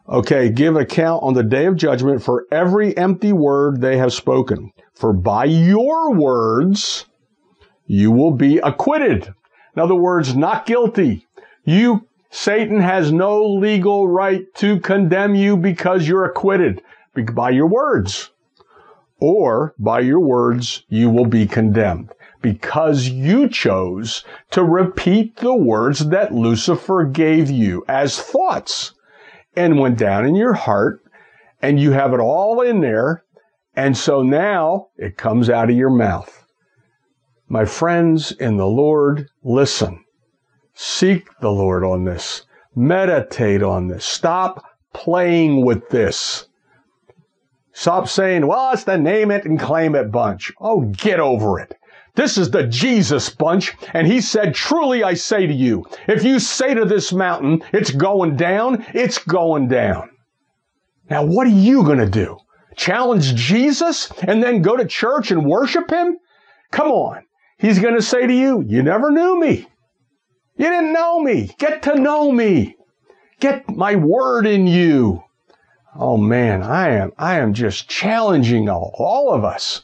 Okay, 0.09 0.51
give 0.51 0.77
account 0.77 1.23
on 1.23 1.35
the 1.35 1.43
day 1.43 1.67
of 1.67 1.77
judgment 1.77 2.23
for 2.23 2.47
every 2.53 2.97
empty 2.97 3.33
word 3.33 3.81
they 3.81 3.97
have 3.97 4.13
spoken. 4.13 4.71
For 4.95 5.13
by 5.13 5.47
your 5.47 6.13
words 6.15 7.07
you 7.87 8.11
will 8.11 8.31
be 8.31 8.59
acquitted. 8.59 9.33
In 9.77 9.83
other 9.83 9.95
words, 9.95 10.37
not 10.37 10.67
guilty. 10.67 11.27
You, 11.65 12.07
Satan 12.37 12.81
has 12.81 13.13
no 13.13 13.45
legal 13.45 14.09
right 14.09 14.53
to 14.57 14.81
condemn 14.81 15.37
you 15.37 15.57
because 15.57 16.09
you're 16.09 16.25
acquitted 16.25 16.83
by 17.33 17.51
your 17.51 17.69
words 17.69 18.33
or 19.21 19.73
by 19.79 20.01
your 20.01 20.19
words 20.19 20.83
you 20.89 21.11
will 21.11 21.27
be 21.27 21.47
condemned 21.47 22.13
because 22.43 23.07
you 23.09 23.49
chose 23.49 24.25
to 24.51 24.65
repeat 24.65 25.37
the 25.37 25.55
words 25.55 26.09
that 26.09 26.35
Lucifer 26.35 27.05
gave 27.05 27.51
you 27.51 27.85
as 27.87 28.21
thoughts 28.21 28.95
and 29.55 29.79
went 29.79 29.97
down 29.97 30.27
in 30.27 30.35
your 30.35 30.55
heart 30.55 31.05
and 31.63 31.79
you 31.79 31.93
have 31.93 32.13
it 32.13 32.19
all 32.19 32.61
in 32.61 32.81
there. 32.81 33.23
And 33.77 33.97
so 33.97 34.23
now 34.23 34.89
it 34.97 35.17
comes 35.17 35.49
out 35.49 35.71
of 35.71 35.77
your 35.77 35.89
mouth. 35.89 36.45
My 37.49 37.65
friends 37.65 38.33
in 38.33 38.57
the 38.57 38.67
Lord, 38.67 39.29
listen. 39.45 40.04
Seek 40.75 41.29
the 41.41 41.51
Lord 41.51 41.85
on 41.85 42.05
this. 42.05 42.43
Meditate 42.75 43.63
on 43.63 43.89
this. 43.89 44.05
Stop 44.05 44.65
playing 44.93 45.65
with 45.65 45.89
this. 45.91 46.49
Stop 47.73 48.09
saying, 48.09 48.47
well, 48.47 48.73
it's 48.73 48.85
the 48.85 48.99
name 48.99 49.31
it 49.31 49.45
and 49.45 49.59
claim 49.59 49.95
it 49.95 50.11
bunch. 50.11 50.53
Oh, 50.61 50.83
get 50.83 51.21
over 51.21 51.59
it. 51.59 51.77
This 52.17 52.39
is 52.39 52.51
the 52.51 52.65
Jesus 52.65 53.31
bunch. 53.31 53.75
And 53.93 54.07
he 54.07 54.21
said, 54.21 54.55
truly 54.55 55.03
I 55.03 55.15
say 55.15 55.47
to 55.47 55.53
you, 55.53 55.85
if 56.07 56.23
you 56.23 56.39
say 56.39 56.75
to 56.75 56.85
this 56.85 57.13
mountain, 57.13 57.63
it's 57.73 57.91
going 57.91 58.37
down, 58.37 58.87
it's 58.95 59.19
going 59.19 59.69
down. 59.69 60.11
Now, 61.11 61.25
what 61.25 61.47
are 61.47 61.51
you 61.51 61.83
going 61.83 61.99
to 61.99 62.09
do? 62.09 62.39
Challenge 62.77 63.35
Jesus 63.35 64.11
and 64.23 64.43
then 64.43 64.63
go 64.63 64.77
to 64.77 64.87
church 64.87 65.31
and 65.31 65.45
worship 65.47 65.91
him? 65.91 66.19
Come 66.71 66.91
on. 66.91 67.25
He's 67.59 67.79
going 67.79 67.95
to 67.95 68.03
say 68.03 68.27
to 68.27 68.33
you, 68.33 68.65
you 68.67 68.83
never 68.83 69.11
knew 69.11 69.39
me. 69.39 69.69
You 70.57 70.67
didn't 70.67 70.93
know 70.93 71.21
me. 71.21 71.55
Get 71.59 71.83
to 71.83 71.97
know 71.97 72.31
me. 72.31 72.77
Get 73.41 73.69
my 73.69 73.97
word 73.97 74.47
in 74.47 74.67
you. 74.67 75.25
Oh 75.97 76.17
man, 76.17 76.63
I 76.63 76.91
am, 76.91 77.13
I 77.19 77.39
am 77.39 77.55
just 77.55 77.89
challenging 77.89 78.69
all, 78.69 78.95
all 78.99 79.33
of 79.33 79.45
us. 79.45 79.83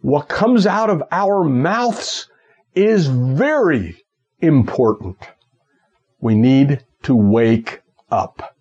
What 0.00 0.28
comes 0.28 0.66
out 0.66 0.90
of 0.90 1.02
our 1.10 1.44
mouths 1.44 2.28
is 2.74 3.06
very 3.06 4.04
important. 4.40 5.16
We 6.20 6.34
need 6.34 6.84
to 7.04 7.14
wake 7.14 7.82
up. 8.10 8.56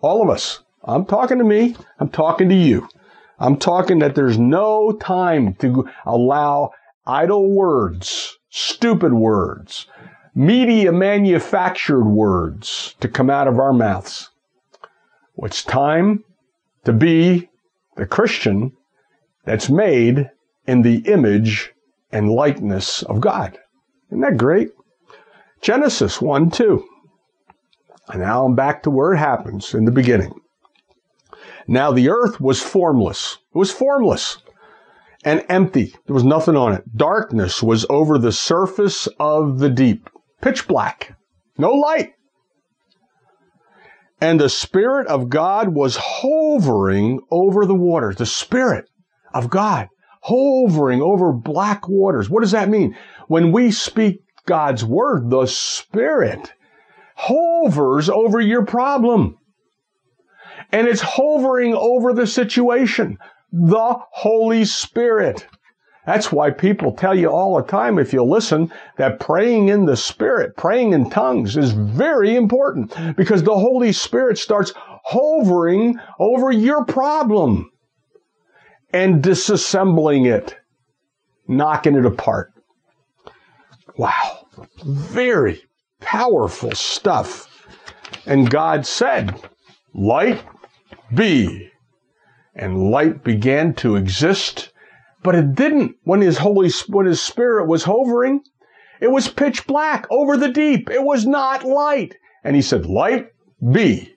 All 0.00 0.22
of 0.22 0.30
us. 0.30 0.60
I'm 0.84 1.04
talking 1.04 1.38
to 1.38 1.44
me. 1.44 1.76
I'm 1.98 2.08
talking 2.08 2.48
to 2.48 2.54
you. 2.54 2.88
I'm 3.38 3.56
talking 3.56 3.98
that 4.00 4.14
there's 4.14 4.38
no 4.38 4.92
time 4.92 5.54
to 5.56 5.88
allow 6.04 6.72
idle 7.06 7.50
words, 7.50 8.38
stupid 8.50 9.12
words, 9.12 9.86
media 10.40 10.90
manufactured 10.90 12.04
words 12.04 12.94
to 12.98 13.06
come 13.06 13.28
out 13.28 13.46
of 13.46 13.58
our 13.58 13.74
mouths. 13.74 14.30
It's 15.36 15.62
time 15.62 16.24
to 16.84 16.94
be 16.94 17.50
the 17.96 18.06
Christian 18.06 18.72
that's 19.44 19.68
made 19.68 20.30
in 20.66 20.80
the 20.80 21.00
image 21.00 21.74
and 22.10 22.30
likeness 22.30 23.02
of 23.02 23.20
God. 23.20 23.58
Isn't 24.08 24.22
that 24.22 24.38
great? 24.38 24.70
Genesis 25.60 26.22
1 26.22 26.50
2. 26.50 26.88
And 28.08 28.22
now 28.22 28.46
I'm 28.46 28.54
back 28.54 28.82
to 28.84 28.90
where 28.90 29.12
it 29.12 29.18
happens 29.18 29.74
in 29.74 29.84
the 29.84 29.92
beginning. 29.92 30.32
Now 31.68 31.92
the 31.92 32.08
earth 32.08 32.40
was 32.40 32.62
formless. 32.62 33.36
It 33.54 33.58
was 33.58 33.70
formless 33.70 34.38
and 35.22 35.44
empty. 35.50 35.94
There 36.06 36.14
was 36.14 36.24
nothing 36.24 36.56
on 36.56 36.72
it. 36.72 36.96
Darkness 36.96 37.62
was 37.62 37.84
over 37.90 38.16
the 38.16 38.32
surface 38.32 39.06
of 39.18 39.58
the 39.58 39.68
deep. 39.68 40.08
Pitch 40.40 40.66
black. 40.66 41.14
No 41.58 41.72
light. 41.72 42.14
And 44.20 44.38
the 44.40 44.48
Spirit 44.48 45.06
of 45.06 45.30
God 45.30 45.70
was 45.70 45.96
hovering 45.98 47.20
over 47.30 47.64
the 47.64 47.74
waters. 47.74 48.16
The 48.16 48.26
Spirit 48.26 48.86
of 49.32 49.48
God 49.48 49.88
hovering 50.22 51.00
over 51.00 51.32
black 51.32 51.88
waters. 51.88 52.28
What 52.28 52.40
does 52.40 52.50
that 52.50 52.68
mean? 52.68 52.96
When 53.28 53.52
we 53.52 53.70
speak 53.70 54.20
God's 54.46 54.84
Word, 54.84 55.30
the 55.30 55.46
Spirit 55.46 56.52
hovers 57.14 58.08
over 58.10 58.40
your 58.40 58.64
problem. 58.64 59.36
And 60.72 60.86
it's 60.86 61.00
hovering 61.00 61.74
over 61.74 62.12
the 62.12 62.26
situation. 62.26 63.18
The 63.52 63.96
Holy 64.12 64.64
Spirit. 64.64 65.46
That's 66.06 66.32
why 66.32 66.50
people 66.50 66.92
tell 66.92 67.14
you 67.14 67.28
all 67.28 67.56
the 67.56 67.62
time, 67.62 67.98
if 67.98 68.12
you 68.12 68.22
listen, 68.22 68.72
that 68.96 69.20
praying 69.20 69.68
in 69.68 69.84
the 69.84 69.96
Spirit, 69.96 70.56
praying 70.56 70.92
in 70.92 71.10
tongues 71.10 71.56
is 71.56 71.72
very 71.72 72.36
important 72.36 72.94
because 73.16 73.42
the 73.42 73.54
Holy 73.54 73.92
Spirit 73.92 74.38
starts 74.38 74.72
hovering 75.04 75.98
over 76.18 76.50
your 76.50 76.84
problem 76.84 77.70
and 78.92 79.22
disassembling 79.22 80.26
it, 80.26 80.56
knocking 81.46 81.96
it 81.96 82.06
apart. 82.06 82.52
Wow. 83.96 84.46
Very 84.84 85.62
powerful 86.00 86.72
stuff. 86.72 87.46
And 88.26 88.50
God 88.50 88.86
said, 88.86 89.34
light 89.94 90.42
be. 91.14 91.70
And 92.54 92.90
light 92.90 93.22
began 93.22 93.74
to 93.74 93.96
exist, 93.96 94.69
but 95.22 95.34
it 95.34 95.54
didn't 95.54 95.96
when 96.02 96.20
his 96.20 96.38
holy, 96.38 96.70
when 96.88 97.06
his 97.06 97.20
spirit 97.20 97.66
was 97.66 97.84
hovering. 97.84 98.42
It 99.00 99.10
was 99.10 99.28
pitch 99.28 99.66
black 99.66 100.06
over 100.10 100.36
the 100.36 100.50
deep. 100.50 100.90
It 100.90 101.02
was 101.02 101.26
not 101.26 101.64
light. 101.64 102.16
And 102.44 102.54
he 102.54 102.62
said, 102.62 102.86
light 102.86 103.28
be 103.72 104.14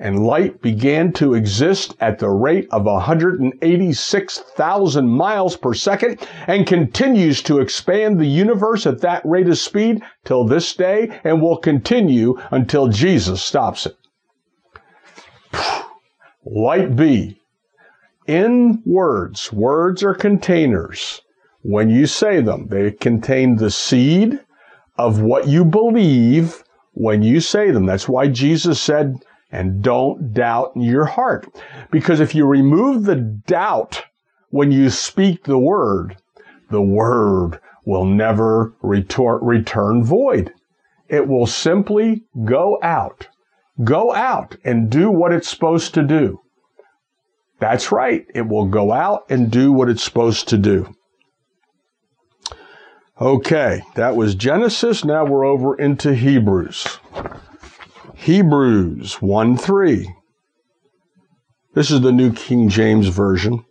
and 0.00 0.24
light 0.24 0.60
began 0.62 1.12
to 1.12 1.34
exist 1.34 1.94
at 2.00 2.18
the 2.18 2.30
rate 2.30 2.66
of 2.70 2.86
186,000 2.86 5.08
miles 5.08 5.56
per 5.56 5.74
second 5.74 6.26
and 6.46 6.66
continues 6.66 7.42
to 7.42 7.60
expand 7.60 8.18
the 8.18 8.26
universe 8.26 8.86
at 8.86 9.02
that 9.02 9.20
rate 9.26 9.48
of 9.48 9.58
speed 9.58 10.02
till 10.24 10.46
this 10.46 10.74
day 10.74 11.20
and 11.22 11.42
will 11.42 11.58
continue 11.58 12.40
until 12.50 12.88
Jesus 12.88 13.42
stops 13.42 13.84
it. 13.86 13.94
Light 16.46 16.96
be. 16.96 17.39
In 18.30 18.80
words, 18.86 19.52
words 19.52 20.04
are 20.04 20.14
containers. 20.14 21.20
When 21.62 21.90
you 21.90 22.06
say 22.06 22.40
them, 22.40 22.68
they 22.68 22.92
contain 22.92 23.56
the 23.56 23.72
seed 23.72 24.38
of 24.96 25.20
what 25.20 25.48
you 25.48 25.64
believe 25.64 26.62
when 26.92 27.22
you 27.22 27.40
say 27.40 27.72
them. 27.72 27.86
That's 27.86 28.08
why 28.08 28.28
Jesus 28.28 28.80
said, 28.80 29.16
and 29.50 29.82
don't 29.82 30.32
doubt 30.32 30.76
in 30.76 30.82
your 30.82 31.06
heart. 31.06 31.48
Because 31.90 32.20
if 32.20 32.32
you 32.32 32.46
remove 32.46 33.02
the 33.02 33.16
doubt 33.16 34.04
when 34.50 34.70
you 34.70 34.90
speak 34.90 35.42
the 35.42 35.58
word, 35.58 36.16
the 36.70 36.82
word 36.82 37.58
will 37.84 38.04
never 38.04 38.72
retor- 38.80 39.40
return 39.42 40.04
void. 40.04 40.52
It 41.08 41.26
will 41.26 41.48
simply 41.48 42.22
go 42.44 42.78
out. 42.80 43.26
Go 43.82 44.14
out 44.14 44.54
and 44.62 44.88
do 44.88 45.10
what 45.10 45.32
it's 45.32 45.48
supposed 45.48 45.94
to 45.94 46.04
do. 46.04 46.40
That's 47.60 47.92
right. 47.92 48.26
It 48.34 48.48
will 48.48 48.66
go 48.66 48.90
out 48.90 49.30
and 49.30 49.50
do 49.50 49.70
what 49.70 49.90
it's 49.90 50.02
supposed 50.02 50.48
to 50.48 50.58
do. 50.58 50.94
Okay, 53.20 53.82
that 53.96 54.16
was 54.16 54.34
Genesis. 54.34 55.04
Now 55.04 55.26
we're 55.26 55.44
over 55.44 55.76
into 55.76 56.14
Hebrews. 56.14 56.98
Hebrews 58.14 59.20
1 59.20 59.58
3. 59.58 60.14
This 61.74 61.90
is 61.90 62.00
the 62.00 62.12
New 62.12 62.32
King 62.32 62.70
James 62.70 63.08
Version. 63.08 63.64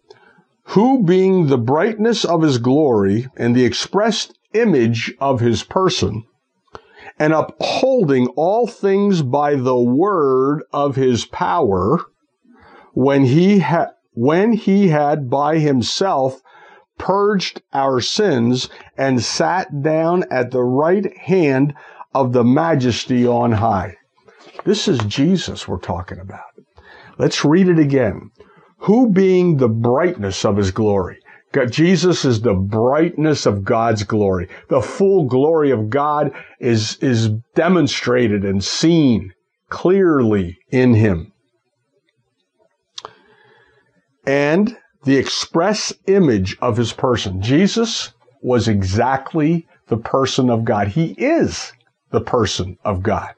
Who 0.65 1.03
being 1.03 1.47
the 1.47 1.57
brightness 1.57 2.23
of 2.23 2.43
his 2.43 2.59
glory 2.59 3.27
and 3.35 3.55
the 3.55 3.65
expressed 3.65 4.37
image 4.53 5.11
of 5.19 5.39
his 5.39 5.63
person, 5.63 6.25
and 7.17 7.33
upholding 7.33 8.27
all 8.35 8.67
things 8.67 9.23
by 9.23 9.55
the 9.55 9.79
word 9.79 10.61
of 10.71 10.95
his 10.95 11.25
power, 11.25 12.05
when 12.99 13.23
he 13.23 13.59
had 13.59 13.87
when 14.11 14.51
he 14.51 14.89
had 14.89 15.29
by 15.29 15.57
himself 15.57 16.41
purged 16.97 17.61
our 17.71 18.01
sins 18.01 18.67
and 18.97 19.23
sat 19.23 19.81
down 19.81 20.25
at 20.29 20.51
the 20.51 20.61
right 20.61 21.15
hand 21.15 21.73
of 22.13 22.33
the 22.33 22.43
majesty 22.43 23.25
on 23.25 23.53
high. 23.53 23.95
This 24.65 24.89
is 24.89 24.99
Jesus 25.05 25.65
we're 25.65 25.77
talking 25.77 26.19
about. 26.19 26.51
Let's 27.17 27.45
read 27.45 27.69
it 27.69 27.79
again. 27.79 28.31
Who 28.79 29.09
being 29.09 29.55
the 29.55 29.69
brightness 29.69 30.43
of 30.43 30.57
his 30.57 30.71
glory. 30.71 31.19
God, 31.53 31.71
Jesus 31.71 32.25
is 32.25 32.41
the 32.41 32.53
brightness 32.53 33.45
of 33.45 33.63
God's 33.63 34.03
glory. 34.03 34.49
The 34.67 34.81
full 34.81 35.23
glory 35.23 35.71
of 35.71 35.89
God 35.89 36.33
is, 36.59 36.97
is 36.97 37.29
demonstrated 37.55 38.43
and 38.43 38.61
seen 38.61 39.31
clearly 39.69 40.57
in 40.69 40.95
him. 40.95 41.31
And 44.25 44.77
the 45.03 45.17
express 45.17 45.93
image 46.07 46.57
of 46.61 46.77
his 46.77 46.93
person. 46.93 47.41
Jesus 47.41 48.13
was 48.41 48.67
exactly 48.67 49.67
the 49.87 49.97
person 49.97 50.49
of 50.49 50.65
God. 50.65 50.89
He 50.89 51.11
is 51.11 51.73
the 52.11 52.21
person 52.21 52.77
of 52.83 53.01
God 53.03 53.33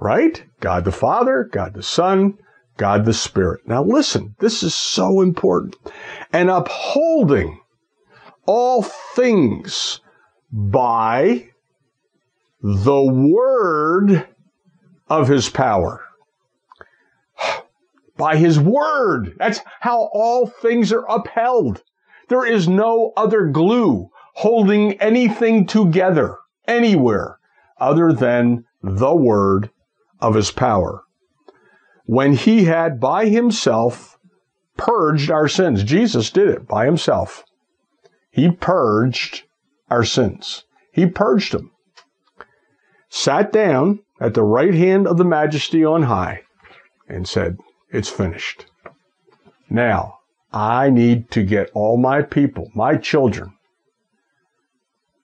right? 0.00 0.42
God 0.60 0.84
the 0.84 0.92
Father, 0.92 1.44
God 1.44 1.74
the 1.74 1.82
Son, 1.82 2.38
God 2.76 3.04
the 3.04 3.12
Spirit. 3.12 3.60
Now 3.66 3.84
listen, 3.84 4.34
this 4.40 4.62
is 4.62 4.74
so 4.74 5.20
important. 5.20 5.76
And 6.32 6.50
upholding 6.50 7.60
all 8.46 8.82
things 8.82 10.00
by 10.50 11.50
the 12.62 13.02
word 13.02 14.26
of 15.08 15.28
his 15.28 15.48
power. 15.48 16.02
By 18.20 18.36
his 18.36 18.60
word. 18.60 19.34
That's 19.38 19.60
how 19.80 20.10
all 20.12 20.46
things 20.46 20.92
are 20.92 21.06
upheld. 21.08 21.82
There 22.28 22.44
is 22.44 22.68
no 22.68 23.12
other 23.16 23.46
glue 23.46 24.10
holding 24.34 25.00
anything 25.00 25.66
together 25.66 26.36
anywhere 26.68 27.38
other 27.78 28.12
than 28.12 28.66
the 28.82 29.14
word 29.14 29.70
of 30.20 30.34
his 30.34 30.50
power. 30.50 31.02
When 32.04 32.34
he 32.34 32.64
had 32.64 33.00
by 33.00 33.26
himself 33.26 34.18
purged 34.76 35.30
our 35.30 35.48
sins, 35.48 35.82
Jesus 35.82 36.30
did 36.30 36.48
it 36.48 36.68
by 36.68 36.84
himself. 36.84 37.44
He 38.30 38.50
purged 38.50 39.44
our 39.88 40.04
sins. 40.04 40.64
He 40.92 41.06
purged 41.06 41.52
them. 41.52 41.70
Sat 43.08 43.50
down 43.52 44.00
at 44.20 44.34
the 44.34 44.42
right 44.42 44.74
hand 44.74 45.06
of 45.06 45.16
the 45.16 45.24
majesty 45.24 45.84
on 45.84 46.02
high 46.02 46.42
and 47.08 47.26
said, 47.26 47.58
It's 47.92 48.08
finished. 48.08 48.66
Now, 49.68 50.18
I 50.52 50.90
need 50.90 51.30
to 51.32 51.42
get 51.42 51.70
all 51.74 51.96
my 51.96 52.22
people, 52.22 52.70
my 52.74 52.96
children, 52.96 53.54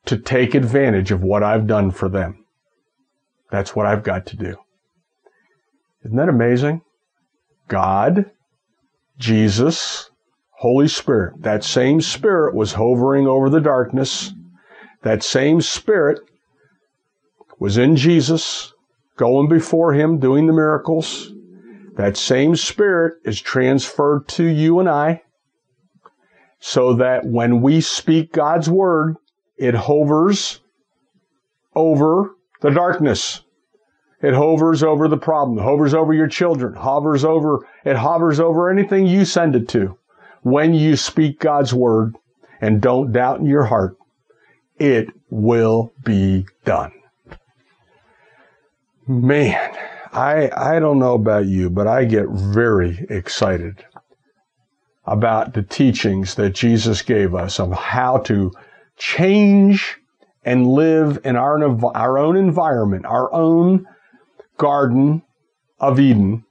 to 0.06 0.16
take 0.16 0.54
advantage 0.54 1.10
of 1.10 1.22
what 1.22 1.42
I've 1.42 1.66
done 1.66 1.90
for 1.90 2.08
them. 2.08 2.44
That's 3.50 3.74
what 3.74 3.86
I've 3.86 4.04
got 4.04 4.26
to 4.26 4.36
do. 4.36 4.56
Isn't 6.04 6.16
that 6.16 6.28
amazing? 6.28 6.82
God, 7.68 8.30
Jesus, 9.18 10.10
Holy 10.50 10.88
Spirit. 10.88 11.42
That 11.42 11.64
same 11.64 12.00
Spirit 12.00 12.54
was 12.54 12.74
hovering 12.74 13.26
over 13.26 13.50
the 13.50 13.60
darkness. 13.60 14.32
That 15.02 15.24
same 15.24 15.60
Spirit 15.60 16.20
was 17.58 17.78
in 17.78 17.96
Jesus, 17.96 18.72
going 19.16 19.48
before 19.48 19.92
Him, 19.94 20.18
doing 20.18 20.46
the 20.46 20.52
miracles. 20.52 21.32
That 21.96 22.16
same 22.16 22.56
Spirit 22.56 23.14
is 23.24 23.40
transferred 23.40 24.28
to 24.28 24.44
you 24.44 24.80
and 24.80 24.88
I 24.88 25.22
so 26.60 26.94
that 26.94 27.26
when 27.26 27.62
we 27.62 27.80
speak 27.80 28.32
God's 28.32 28.68
Word, 28.68 29.16
it 29.56 29.74
hovers 29.74 30.60
over 31.74 32.34
the 32.60 32.70
darkness. 32.70 33.42
It 34.22 34.34
hovers 34.34 34.82
over 34.82 35.08
the 35.08 35.18
problem, 35.18 35.58
hovers 35.58 35.94
over 35.94 36.12
your 36.12 36.26
children, 36.26 36.74
hovers 36.74 37.24
over, 37.24 37.66
it 37.84 37.96
hovers 37.96 38.40
over 38.40 38.70
anything 38.70 39.06
you 39.06 39.24
send 39.24 39.54
it 39.54 39.68
to. 39.68 39.98
When 40.42 40.74
you 40.74 40.96
speak 40.96 41.38
God's 41.38 41.74
word 41.74 42.16
and 42.60 42.80
don't 42.80 43.12
doubt 43.12 43.40
in 43.40 43.46
your 43.46 43.64
heart, 43.64 43.96
it 44.78 45.08
will 45.28 45.92
be 46.02 46.46
done. 46.64 46.92
Man, 49.06 49.76
I, 50.12 50.50
I 50.56 50.78
don't 50.78 50.98
know 50.98 51.14
about 51.14 51.46
you, 51.46 51.70
but 51.70 51.86
I 51.86 52.04
get 52.04 52.28
very 52.28 53.06
excited 53.08 53.84
about 55.04 55.54
the 55.54 55.62
teachings 55.62 56.34
that 56.34 56.54
Jesus 56.54 57.02
gave 57.02 57.34
us 57.34 57.60
of 57.60 57.72
how 57.72 58.18
to 58.18 58.52
change 58.96 59.96
and 60.44 60.66
live 60.66 61.18
in 61.24 61.36
our, 61.36 61.60
our 61.96 62.18
own 62.18 62.36
environment, 62.36 63.04
our 63.04 63.32
own 63.32 63.86
garden 64.58 65.22
of 65.80 66.00
Eden 66.00 66.44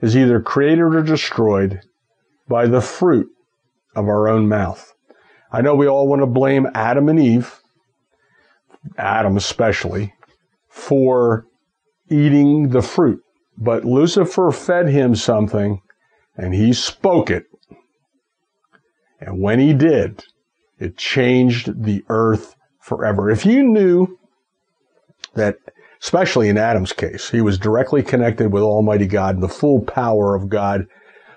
is 0.00 0.16
either 0.16 0.40
created 0.40 0.82
or 0.82 1.02
destroyed 1.02 1.80
by 2.48 2.66
the 2.66 2.80
fruit 2.80 3.28
of 3.94 4.08
our 4.08 4.28
own 4.28 4.48
mouth. 4.48 4.94
I 5.50 5.60
know 5.62 5.74
we 5.74 5.86
all 5.86 6.08
want 6.08 6.22
to 6.22 6.26
blame 6.26 6.68
Adam 6.74 7.08
and 7.08 7.18
Eve, 7.18 7.60
Adam 8.98 9.36
especially, 9.36 10.12
for 10.68 11.46
eating 12.08 12.70
the 12.70 12.82
fruit. 12.82 13.22
But 13.58 13.84
Lucifer 13.84 14.50
fed 14.50 14.88
him 14.88 15.14
something 15.14 15.80
and 16.36 16.54
he 16.54 16.72
spoke 16.72 17.30
it. 17.30 17.46
And 19.20 19.40
when 19.40 19.58
he 19.58 19.72
did, 19.72 20.24
it 20.78 20.96
changed 20.96 21.84
the 21.84 22.04
earth 22.08 22.54
forever. 22.80 23.30
If 23.30 23.46
you 23.46 23.62
knew 23.62 24.18
that, 25.34 25.56
especially 26.02 26.48
in 26.48 26.58
Adam's 26.58 26.92
case, 26.92 27.30
he 27.30 27.40
was 27.40 27.58
directly 27.58 28.02
connected 28.02 28.52
with 28.52 28.62
Almighty 28.62 29.06
God, 29.06 29.36
and 29.36 29.42
the 29.42 29.48
full 29.48 29.80
power 29.80 30.34
of 30.34 30.48
God 30.48 30.86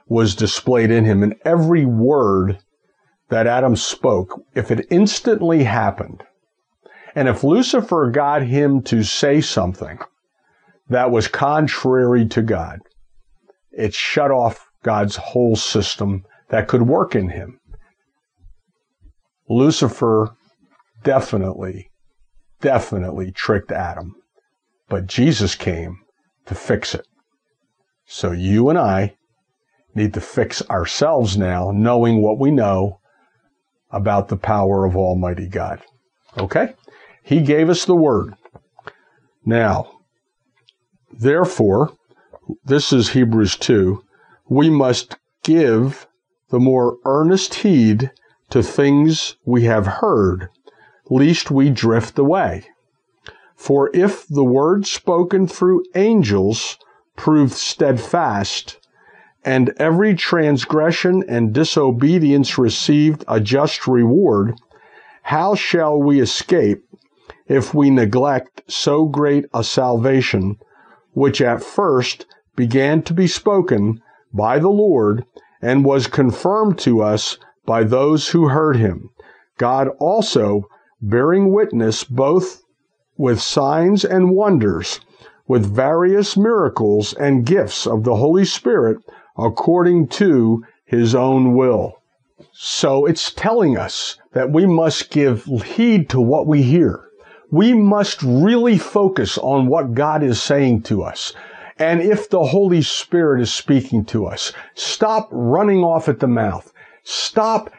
was 0.07 0.35
displayed 0.35 0.91
in 0.91 1.05
him, 1.05 1.23
and 1.23 1.35
every 1.45 1.85
word 1.85 2.59
that 3.29 3.47
Adam 3.47 3.75
spoke, 3.75 4.41
if 4.55 4.71
it 4.71 4.87
instantly 4.89 5.63
happened, 5.63 6.23
and 7.15 7.27
if 7.27 7.43
Lucifer 7.43 8.09
got 8.11 8.41
him 8.41 8.81
to 8.83 9.03
say 9.03 9.39
something 9.39 9.99
that 10.89 11.11
was 11.11 11.27
contrary 11.27 12.27
to 12.27 12.41
God, 12.41 12.79
it 13.71 13.93
shut 13.93 14.31
off 14.31 14.69
God's 14.83 15.15
whole 15.15 15.55
system 15.55 16.25
that 16.49 16.67
could 16.67 16.83
work 16.83 17.15
in 17.15 17.29
him. 17.29 17.59
Lucifer 19.47 20.35
definitely, 21.03 21.89
definitely 22.61 23.31
tricked 23.31 23.71
Adam, 23.71 24.15
but 24.87 25.07
Jesus 25.07 25.55
came 25.55 25.99
to 26.45 26.55
fix 26.55 26.93
it. 26.95 27.07
So 28.05 28.31
you 28.31 28.69
and 28.69 28.77
I 28.77 29.15
need 29.93 30.13
to 30.15 30.21
fix 30.21 30.67
ourselves 30.69 31.37
now, 31.37 31.71
knowing 31.71 32.21
what 32.21 32.39
we 32.39 32.51
know 32.51 32.99
about 33.91 34.27
the 34.27 34.37
power 34.37 34.85
of 34.85 34.95
Almighty 34.95 35.47
God. 35.47 35.81
Okay? 36.37 36.73
He 37.23 37.41
gave 37.41 37.69
us 37.69 37.85
the 37.85 37.95
word. 37.95 38.33
Now, 39.45 39.98
therefore, 41.11 41.93
this 42.65 42.91
is 42.91 43.09
Hebrews 43.09 43.55
2, 43.57 44.03
we 44.47 44.69
must 44.69 45.17
give 45.43 46.07
the 46.49 46.59
more 46.59 46.97
earnest 47.05 47.55
heed 47.55 48.11
to 48.49 48.63
things 48.63 49.35
we 49.45 49.63
have 49.63 49.85
heard, 49.85 50.49
lest 51.09 51.51
we 51.51 51.69
drift 51.69 52.17
away. 52.17 52.65
For 53.55 53.89
if 53.93 54.27
the 54.27 54.43
word 54.43 54.87
spoken 54.87 55.47
through 55.47 55.83
angels 55.93 56.77
proved 57.15 57.53
steadfast, 57.53 58.77
and 59.43 59.73
every 59.77 60.15
transgression 60.15 61.23
and 61.27 61.53
disobedience 61.53 62.57
received 62.57 63.23
a 63.27 63.39
just 63.39 63.87
reward, 63.87 64.53
how 65.23 65.55
shall 65.55 66.01
we 66.01 66.19
escape 66.19 66.83
if 67.47 67.73
we 67.73 67.89
neglect 67.89 68.61
so 68.67 69.05
great 69.05 69.45
a 69.53 69.63
salvation, 69.63 70.57
which 71.13 71.41
at 71.41 71.63
first 71.63 72.25
began 72.55 73.01
to 73.03 73.13
be 73.13 73.27
spoken 73.27 74.01
by 74.33 74.59
the 74.59 74.69
Lord 74.69 75.25
and 75.61 75.85
was 75.85 76.07
confirmed 76.07 76.77
to 76.79 77.01
us 77.01 77.37
by 77.65 77.83
those 77.83 78.29
who 78.29 78.49
heard 78.49 78.75
him? 78.75 79.09
God 79.57 79.89
also 79.99 80.69
bearing 81.01 81.51
witness 81.51 82.03
both 82.03 82.61
with 83.17 83.41
signs 83.41 84.05
and 84.05 84.31
wonders, 84.31 85.01
with 85.47 85.65
various 85.65 86.37
miracles 86.37 87.13
and 87.13 87.45
gifts 87.45 87.85
of 87.85 88.03
the 88.03 88.15
Holy 88.15 88.45
Spirit 88.45 88.97
according 89.37 90.07
to 90.07 90.63
his 90.85 91.13
own 91.15 91.55
will. 91.55 91.95
So 92.53 93.05
it's 93.05 93.33
telling 93.33 93.77
us 93.77 94.17
that 94.33 94.51
we 94.51 94.65
must 94.65 95.11
give 95.11 95.43
heed 95.43 96.09
to 96.09 96.21
what 96.21 96.47
we 96.47 96.61
hear. 96.61 97.08
We 97.51 97.73
must 97.73 98.21
really 98.21 98.77
focus 98.77 99.37
on 99.37 99.67
what 99.67 99.93
God 99.93 100.23
is 100.23 100.41
saying 100.41 100.83
to 100.83 101.03
us. 101.03 101.33
And 101.77 102.01
if 102.01 102.29
the 102.29 102.43
Holy 102.43 102.81
Spirit 102.81 103.41
is 103.41 103.53
speaking 103.53 104.03
to 104.05 104.25
us, 104.25 104.51
stop 104.75 105.29
running 105.31 105.83
off 105.83 106.09
at 106.09 106.19
the 106.19 106.27
mouth. 106.27 106.71
Stop, 107.03 107.71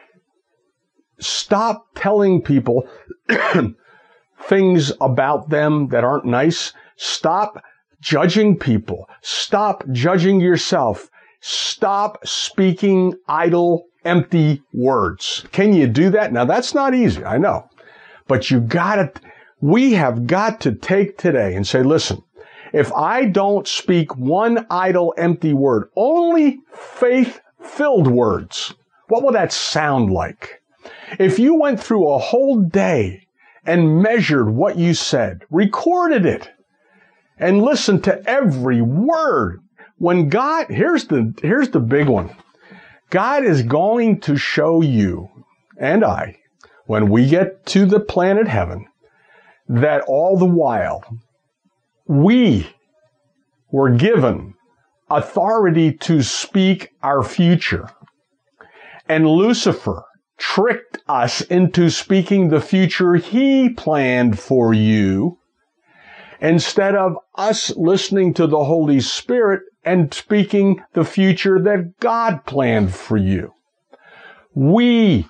stop 1.19 1.85
telling 1.95 2.41
people 2.41 2.87
things 4.43 4.91
about 4.99 5.49
them 5.49 5.89
that 5.89 6.03
aren't 6.03 6.25
nice. 6.25 6.73
Stop 6.97 7.63
judging 8.01 8.57
people. 8.57 9.07
Stop 9.21 9.83
judging 9.91 10.41
yourself. 10.41 11.09
Stop 11.39 12.25
speaking 12.25 13.15
idle, 13.27 13.85
empty 14.03 14.63
words. 14.73 15.45
Can 15.51 15.73
you 15.73 15.87
do 15.87 16.09
that? 16.09 16.33
Now 16.33 16.45
that's 16.45 16.73
not 16.73 16.93
easy. 16.93 17.23
I 17.23 17.37
know. 17.37 17.69
But 18.27 18.49
you 18.49 18.59
gotta, 18.59 19.11
we 19.61 19.93
have 19.93 20.25
got 20.25 20.59
to 20.61 20.73
take 20.73 21.17
today 21.17 21.55
and 21.55 21.65
say, 21.65 21.83
listen, 21.83 22.23
if 22.73 22.91
I 22.93 23.25
don't 23.25 23.67
speak 23.67 24.17
one 24.17 24.65
idle, 24.69 25.13
empty 25.17 25.53
word, 25.53 25.89
only 25.95 26.59
faith 26.73 27.41
filled 27.61 28.07
words, 28.07 28.73
what 29.07 29.23
will 29.23 29.33
that 29.33 29.53
sound 29.53 30.11
like? 30.11 30.61
If 31.19 31.37
you 31.37 31.55
went 31.55 31.81
through 31.81 32.09
a 32.09 32.17
whole 32.17 32.61
day 32.61 33.27
and 33.65 34.01
measured 34.01 34.49
what 34.49 34.77
you 34.77 34.93
said, 34.93 35.43
recorded 35.51 36.25
it, 36.25 36.49
and 37.37 37.61
listened 37.61 38.03
to 38.05 38.27
every 38.27 38.81
word, 38.81 39.61
when 39.97 40.29
God, 40.29 40.67
here's 40.69 41.05
the, 41.05 41.33
here's 41.41 41.69
the 41.69 41.79
big 41.79 42.07
one. 42.07 42.35
God 43.09 43.43
is 43.43 43.61
going 43.61 44.21
to 44.21 44.37
show 44.37 44.81
you 44.81 45.29
and 45.77 46.05
I, 46.05 46.37
when 46.85 47.09
we 47.09 47.27
get 47.27 47.65
to 47.67 47.85
the 47.85 47.99
planet 47.99 48.47
heaven, 48.47 48.87
that 49.71 50.01
all 50.05 50.37
the 50.37 50.45
while 50.45 51.01
we 52.05 52.67
were 53.71 53.89
given 53.89 54.53
authority 55.09 55.93
to 55.93 56.21
speak 56.21 56.89
our 57.01 57.23
future. 57.23 57.87
And 59.07 59.25
Lucifer 59.25 60.03
tricked 60.37 60.97
us 61.07 61.39
into 61.41 61.89
speaking 61.89 62.49
the 62.49 62.59
future 62.59 63.15
he 63.15 63.69
planned 63.69 64.39
for 64.39 64.73
you 64.73 65.37
instead 66.41 66.95
of 66.95 67.15
us 67.35 67.75
listening 67.77 68.33
to 68.33 68.47
the 68.47 68.65
Holy 68.65 68.99
Spirit 68.99 69.61
and 69.85 70.13
speaking 70.13 70.83
the 70.93 71.05
future 71.05 71.61
that 71.61 71.97
God 71.99 72.45
planned 72.45 72.93
for 72.93 73.15
you. 73.15 73.53
We 74.53 75.27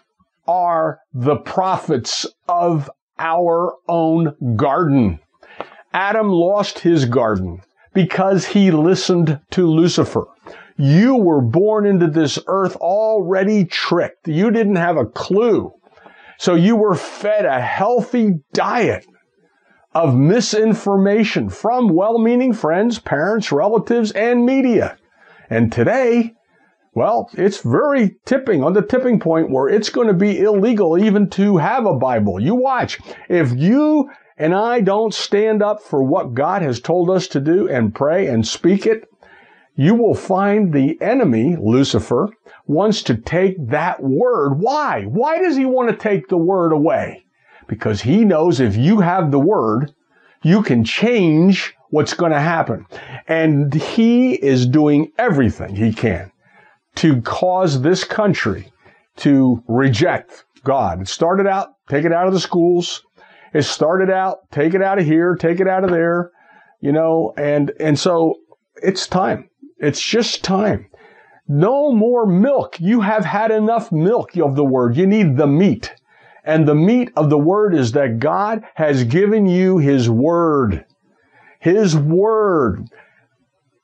are 0.48 1.00
the 1.14 1.38
prophets 1.38 2.26
of 2.48 2.90
our 3.22 3.76
own 3.88 4.36
garden. 4.56 5.20
Adam 5.94 6.30
lost 6.30 6.80
his 6.80 7.06
garden 7.06 7.62
because 7.94 8.48
he 8.48 8.72
listened 8.72 9.40
to 9.52 9.68
Lucifer. 9.68 10.26
You 10.76 11.18
were 11.18 11.42
born 11.42 11.86
into 11.86 12.08
this 12.08 12.40
earth 12.48 12.76
already 12.78 13.66
tricked. 13.66 14.28
You 14.28 14.50
didn't 14.50 14.78
have 14.78 14.98
a 14.98 15.06
clue. 15.06 15.72
So 16.40 16.56
you 16.56 16.76
were 16.76 16.96
fed 16.96 17.46
a 17.46 17.62
healthy 17.62 18.40
diet 18.54 19.06
of 19.94 20.16
misinformation 20.16 21.50
from 21.50 21.94
well-meaning 21.94 22.54
friends, 22.54 22.98
parents, 22.98 23.52
relatives, 23.52 24.12
and 24.12 24.46
media. 24.46 24.98
And 25.50 25.72
today, 25.72 26.34
well, 26.94 27.30
it's 27.34 27.62
very 27.62 28.18
tipping 28.26 28.64
on 28.64 28.74
the 28.74 28.82
tipping 28.82 29.20
point 29.20 29.50
where 29.50 29.70
it's 29.70 29.90
going 29.90 30.08
to 30.08 30.14
be 30.14 30.40
illegal 30.40 30.98
even 30.98 31.30
to 31.32 31.58
have 31.58 31.86
a 31.86 31.96
Bible. 31.96 32.40
You 32.40 32.56
watch. 32.56 33.00
If 33.30 33.54
you 33.54 34.10
and 34.38 34.54
I 34.54 34.82
don't 34.82 35.14
stand 35.14 35.62
up 35.62 35.82
for 35.82 36.04
what 36.04 36.34
God 36.34 36.62
has 36.62 36.80
told 36.80 37.10
us 37.10 37.28
to 37.30 37.40
do 37.40 37.70
and 37.70 37.94
pray 37.94 38.28
and 38.28 38.48
speak 38.48 38.86
it, 38.86 39.08
you 39.76 39.96
will 39.96 40.16
find 40.16 40.74
the 40.74 41.00
enemy, 41.02 41.56
Lucifer, 41.56 42.30
wants 42.66 43.04
to 43.04 43.16
take 43.16 43.56
that 43.70 44.02
word. 44.02 44.56
Why? 44.56 45.04
Why 45.04 45.38
does 45.40 45.56
he 45.56 45.66
want 45.66 45.90
to 45.90 45.96
take 45.96 46.28
the 46.28 46.38
word 46.38 46.74
away? 46.74 47.24
because 47.72 48.02
he 48.02 48.26
knows 48.26 48.60
if 48.60 48.76
you 48.76 49.00
have 49.00 49.32
the 49.32 49.40
word, 49.40 49.94
you 50.44 50.62
can 50.62 50.84
change 50.84 51.74
what's 51.90 52.14
going 52.14 52.34
to 52.34 52.40
happen. 52.40 52.86
And 53.30 53.74
he 53.74 54.34
is 54.34 54.68
doing 54.68 55.14
everything 55.18 55.74
he 55.74 55.94
can 55.94 56.34
to 56.96 57.22
cause 57.22 57.82
this 57.82 58.04
country 58.04 58.72
to 59.18 59.64
reject 59.68 60.46
God. 60.64 61.02
It 61.02 61.08
started 61.08 61.48
out, 61.48 61.76
take 61.90 62.06
it 62.06 62.14
out 62.14 62.28
of 62.28 62.34
the 62.34 62.40
schools. 62.40 63.04
It 63.54 63.64
started 63.64 64.10
out, 64.10 64.50
take 64.52 64.74
it 64.74 64.82
out 64.82 65.00
of 65.00 65.06
here, 65.06 65.36
take 65.36 65.60
it 65.60 65.68
out 65.68 65.84
of 65.84 65.90
there. 65.90 66.32
You 66.80 66.92
know, 66.92 67.34
and 67.38 67.72
and 67.80 68.00
so 68.00 68.36
it's 68.76 69.08
time. 69.08 69.50
It's 69.78 70.02
just 70.02 70.44
time. 70.44 70.88
No 71.48 71.92
more 71.92 72.26
milk. 72.26 72.80
You 72.80 73.02
have 73.02 73.26
had 73.26 73.52
enough 73.52 73.92
milk 73.92 74.38
of 74.38 74.56
the 74.56 74.64
word. 74.64 74.96
You 74.96 75.06
need 75.06 75.38
the 75.38 75.48
meat. 75.48 75.94
And 76.44 76.68
the 76.68 76.76
meat 76.76 77.12
of 77.16 77.30
the 77.30 77.38
word 77.38 77.76
is 77.76 77.92
that 77.92 78.20
God 78.20 78.64
has 78.76 79.04
given 79.04 79.46
you 79.46 79.78
his 79.78 80.10
word. 80.10 80.86
His 81.60 81.96
word. 81.96 82.88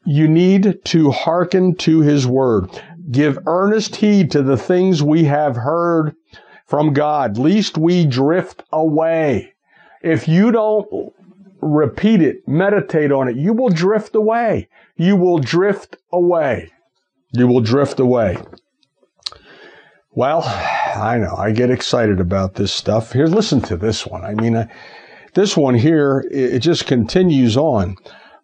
You 0.06 0.28
need 0.28 0.80
to 0.86 1.12
hearken 1.12 1.76
to 1.76 2.00
his 2.00 2.26
word. 2.26 2.70
Give 3.10 3.40
earnest 3.46 3.96
heed 3.96 4.32
to 4.32 4.42
the 4.42 4.58
things 4.58 5.02
we 5.02 5.24
have 5.26 5.56
heard 5.56 6.16
from 6.66 6.94
God, 6.94 7.38
lest 7.38 7.78
we 7.78 8.06
drift 8.06 8.64
away. 8.72 9.54
If 10.02 10.28
you 10.28 10.52
don't 10.52 11.14
repeat 11.62 12.22
it, 12.22 12.48
meditate 12.48 13.12
on 13.12 13.30
it, 13.30 13.38
you 13.38 13.54
will 13.54 13.70
drift 13.70 14.16
away. 14.16 14.68
You 14.98 15.16
will 15.16 15.40
drift 15.40 15.98
away. 16.12 16.72
You 17.32 17.48
will 17.48 17.62
drift 17.62 18.00
away. 18.00 18.38
Well, 20.12 20.42
I 20.44 21.18
know 21.20 21.36
I 21.38 21.52
get 21.52 21.70
excited 21.70 22.20
about 22.20 22.56
this 22.56 22.74
stuff. 22.74 23.14
Here, 23.14 23.28
listen 23.28 23.62
to 23.62 23.78
this 23.78 24.06
one. 24.06 24.26
I 24.26 24.34
mean, 24.34 24.56
uh, 24.56 24.68
this 25.36 25.56
one 25.56 25.76
here, 25.76 26.26
it, 26.32 26.56
it 26.56 26.60
just 26.60 26.88
continues 26.88 27.56
on. 27.56 27.96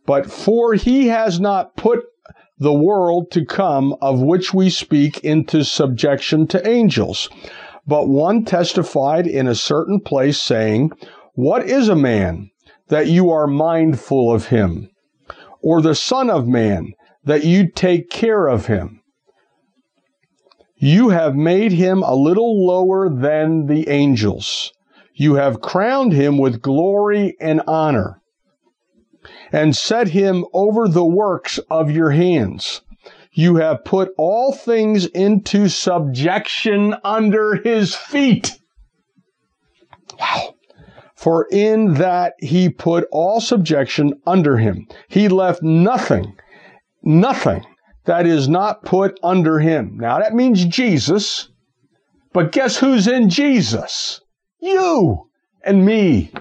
But 0.06 0.30
for 0.32 0.76
he 0.76 1.08
has 1.08 1.40
not 1.40 1.76
put 1.76 2.04
the 2.64 2.74
world 2.74 3.30
to 3.30 3.44
come 3.46 3.94
of 4.02 4.22
which 4.22 4.54
we 4.54 4.70
speak 4.70 5.20
into 5.20 5.66
subjection 5.66 6.48
to 6.48 6.66
angels. 6.68 7.30
But 7.86 8.08
one 8.08 8.46
testified 8.46 9.28
in 9.28 9.48
a 9.48 9.56
certain 9.56 10.00
place, 10.00 10.42
saying, 10.42 10.92
What 11.34 11.68
is 11.70 11.90
a 11.90 11.96
man 11.96 12.52
that 12.88 13.08
you 13.08 13.30
are 13.32 13.48
mindful 13.48 14.34
of 14.34 14.48
him? 14.48 14.90
Or 15.62 15.82
the 15.82 15.94
Son 15.94 16.30
of 16.30 16.48
Man 16.48 16.94
that 17.26 17.44
you 17.44 17.70
take 17.70 18.10
care 18.10 18.48
of 18.48 18.68
him? 18.68 19.02
You 20.78 21.10
have 21.10 21.36
made 21.36 21.74
him 21.74 22.02
a 22.02 22.16
little 22.16 22.66
lower 22.66 23.10
than 23.10 23.68
the 23.68 23.90
angels. 23.90 24.72
You 25.14 25.36
have 25.36 25.62
crowned 25.62 26.14
him 26.14 26.38
with 26.38 26.62
glory 26.62 27.36
and 27.42 27.62
honor 27.68 28.22
and 29.54 29.76
set 29.76 30.10
him 30.10 30.44
over 30.52 30.88
the 30.88 31.06
works 31.06 31.60
of 31.70 31.92
your 31.92 32.10
hands. 32.10 32.82
You 33.32 33.56
have 33.58 33.86
put 33.86 34.12
all 34.18 34.52
things 34.52 35.06
into 35.06 35.70
subjection 35.70 36.96
under 37.04 37.56
his 37.56 37.96
feet. 37.96 38.60
Wow. 40.20 40.56
For 41.16 41.48
in 41.52 41.94
that 41.94 42.34
he 42.40 42.70
put 42.70 43.08
all 43.12 43.40
subjection 43.40 44.14
under 44.28 44.58
him. 44.58 44.88
He 45.08 45.30
left 45.30 45.64
nothing, 45.64 46.36
nothing 47.04 47.64
that 48.06 48.26
is 48.26 48.50
not 48.50 48.84
put 48.84 49.20
under 49.24 49.60
him. 49.60 49.98
Now 50.00 50.20
that 50.20 50.34
means 50.34 50.66
Jesus. 50.66 51.50
But 52.34 52.52
guess 52.52 52.78
who's 52.78 53.08
in 53.08 53.30
Jesus? 53.30 54.20
You 54.60 55.30
and 55.64 55.86
me. 55.86 56.32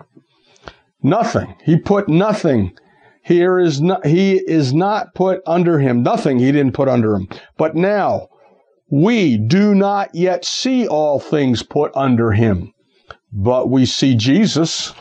Nothing. 1.03 1.55
He 1.65 1.77
put 1.77 2.09
nothing. 2.09 2.77
Here 3.23 3.59
is 3.59 3.81
not, 3.81 4.05
he 4.05 4.35
is 4.35 4.73
not 4.75 5.15
put 5.15 5.43
under 5.47 5.79
him. 5.79 6.03
Nothing 6.03 6.39
he 6.39 6.51
didn't 6.51 6.75
put 6.75 6.89
under 6.89 7.15
him. 7.15 7.29
But 7.57 7.77
now 7.77 8.29
we 8.91 9.39
do 9.39 9.75
not 9.75 10.15
yet 10.15 10.45
see 10.45 10.87
all 10.89 11.21
things 11.21 11.63
put 11.63 11.93
under 11.97 12.33
him, 12.33 12.75
but 13.33 13.71
we 13.71 13.87
see 13.87 14.15
Jesus. 14.15 14.93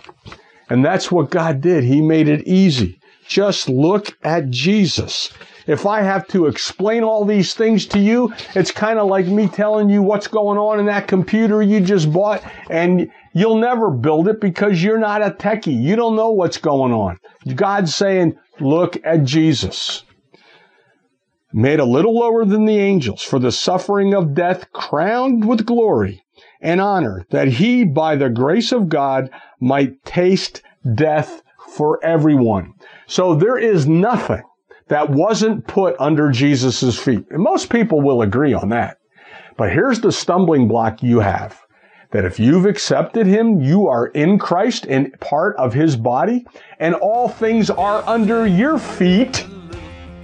And 0.70 0.86
that's 0.86 1.12
what 1.12 1.32
God 1.32 1.62
did. 1.62 1.84
He 1.84 2.02
made 2.02 2.30
it 2.30 2.48
easy. 2.48 3.00
Just 3.28 3.68
look 3.68 4.18
at 4.24 4.50
Jesus. 4.50 5.32
If 5.68 5.86
I 5.86 6.02
have 6.02 6.28
to 6.30 6.48
explain 6.48 7.04
all 7.04 7.26
these 7.26 7.54
things 7.54 7.86
to 7.88 8.00
you, 8.00 8.34
it's 8.56 8.72
kind 8.72 9.00
of 9.00 9.08
like 9.08 9.26
me 9.26 9.48
telling 9.48 9.90
you 9.90 10.02
what's 10.02 10.28
going 10.28 10.58
on 10.58 10.80
in 10.80 10.86
that 10.88 11.08
computer 11.08 11.62
you 11.62 11.82
just 11.82 12.12
bought 12.12 12.44
and 12.70 13.10
you'll 13.34 13.58
never 13.58 13.90
build 13.90 14.28
it 14.28 14.42
because 14.42 14.84
you're 14.84 15.00
not 15.00 15.22
a 15.22 15.32
techie. 15.32 15.82
You 15.82 15.96
don't 15.96 16.16
know 16.16 16.32
what's 16.32 16.58
going 16.58 16.92
on. 16.92 17.18
God's 17.56 17.96
saying, 17.96 18.38
look 18.60 18.98
at 19.04 19.24
Jesus. 19.24 20.04
Made 21.54 21.80
a 21.80 21.86
little 21.86 22.18
lower 22.18 22.46
than 22.46 22.66
the 22.66 22.78
angels 22.78 23.22
for 23.22 23.38
the 23.38 23.52
suffering 23.52 24.14
of 24.14 24.34
death, 24.34 24.72
crowned 24.72 25.46
with 25.48 25.66
glory 25.66 26.24
and 26.62 26.80
honor, 26.80 27.26
that 27.32 27.48
he, 27.48 27.84
by 27.84 28.16
the 28.16 28.30
grace 28.30 28.72
of 28.72 28.88
God, 28.88 29.30
might 29.60 30.04
taste 30.06 30.62
death 30.96 31.42
for 31.70 32.04
everyone. 32.04 32.74
So 33.08 33.36
there 33.36 33.58
is 33.58 33.88
nothing 33.88 34.44
that 34.88 35.10
wasn't 35.10 35.68
put 35.68 35.96
under 36.00 36.30
Jesus' 36.32 36.98
feet. 37.00 37.26
And 37.30 37.44
most 37.44 37.70
people 37.70 38.02
will 38.02 38.22
agree 38.22 38.54
on 38.54 38.70
that. 38.70 38.98
But 39.58 39.72
here's 39.72 40.02
the 40.02 40.12
stumbling 40.12 40.68
block 40.68 41.02
you 41.04 41.20
have. 41.20 41.60
That 42.12 42.26
if 42.26 42.40
you've 42.40 42.66
accepted 42.66 43.26
Him, 43.26 43.62
you 43.62 43.88
are 43.88 44.08
in 44.08 44.38
Christ 44.38 44.86
and 44.88 45.18
part 45.20 45.56
of 45.56 45.74
His 45.74 45.96
body, 45.96 46.46
and 46.80 46.94
all 46.96 47.30
things 47.30 47.70
are 47.70 48.04
under 48.08 48.46
your 48.46 48.78
feet 48.78 49.46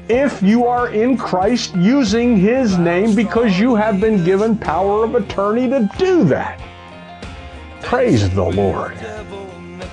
if 0.09 0.41
you 0.41 0.65
are 0.65 0.89
in 0.89 1.17
Christ 1.17 1.75
using 1.75 2.37
His 2.37 2.77
name 2.77 3.15
because 3.15 3.59
you 3.59 3.75
have 3.75 3.99
been 3.99 4.23
given 4.23 4.57
power 4.57 5.03
of 5.03 5.15
attorney 5.15 5.69
to 5.69 5.89
do 5.97 6.23
that. 6.25 6.61
Praise 7.81 8.29
the 8.29 8.43
Lord. 8.43 8.95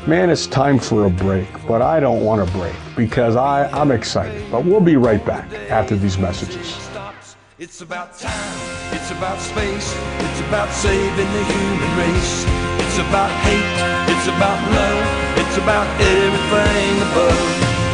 Man, 0.06 0.30
it's 0.30 0.46
time 0.46 0.78
for 0.78 1.06
a 1.06 1.10
break, 1.10 1.48
but 1.66 1.80
I 1.80 1.98
don't 1.98 2.24
want 2.24 2.46
to 2.46 2.52
break 2.56 2.74
because 2.96 3.36
I, 3.36 3.70
I'm 3.70 3.90
excited. 3.90 4.44
But 4.50 4.64
we'll 4.64 4.80
be 4.80 4.96
right 4.96 5.24
back 5.24 5.52
after 5.70 5.96
these 5.96 6.18
messages. 6.18 6.76
It's 7.64 7.80
about 7.80 8.12
time, 8.18 8.60
it's 8.92 9.10
about 9.10 9.40
space, 9.40 9.96
it's 10.20 10.40
about 10.48 10.68
saving 10.68 11.30
the 11.32 11.44
human 11.48 11.92
race. 11.96 12.44
It's 12.84 12.98
about 13.00 13.32
hate, 13.40 13.78
it's 14.12 14.28
about 14.28 14.60
love, 14.68 15.04
it's 15.40 15.56
about 15.56 15.88
everything 15.96 16.92
above. 17.08 17.40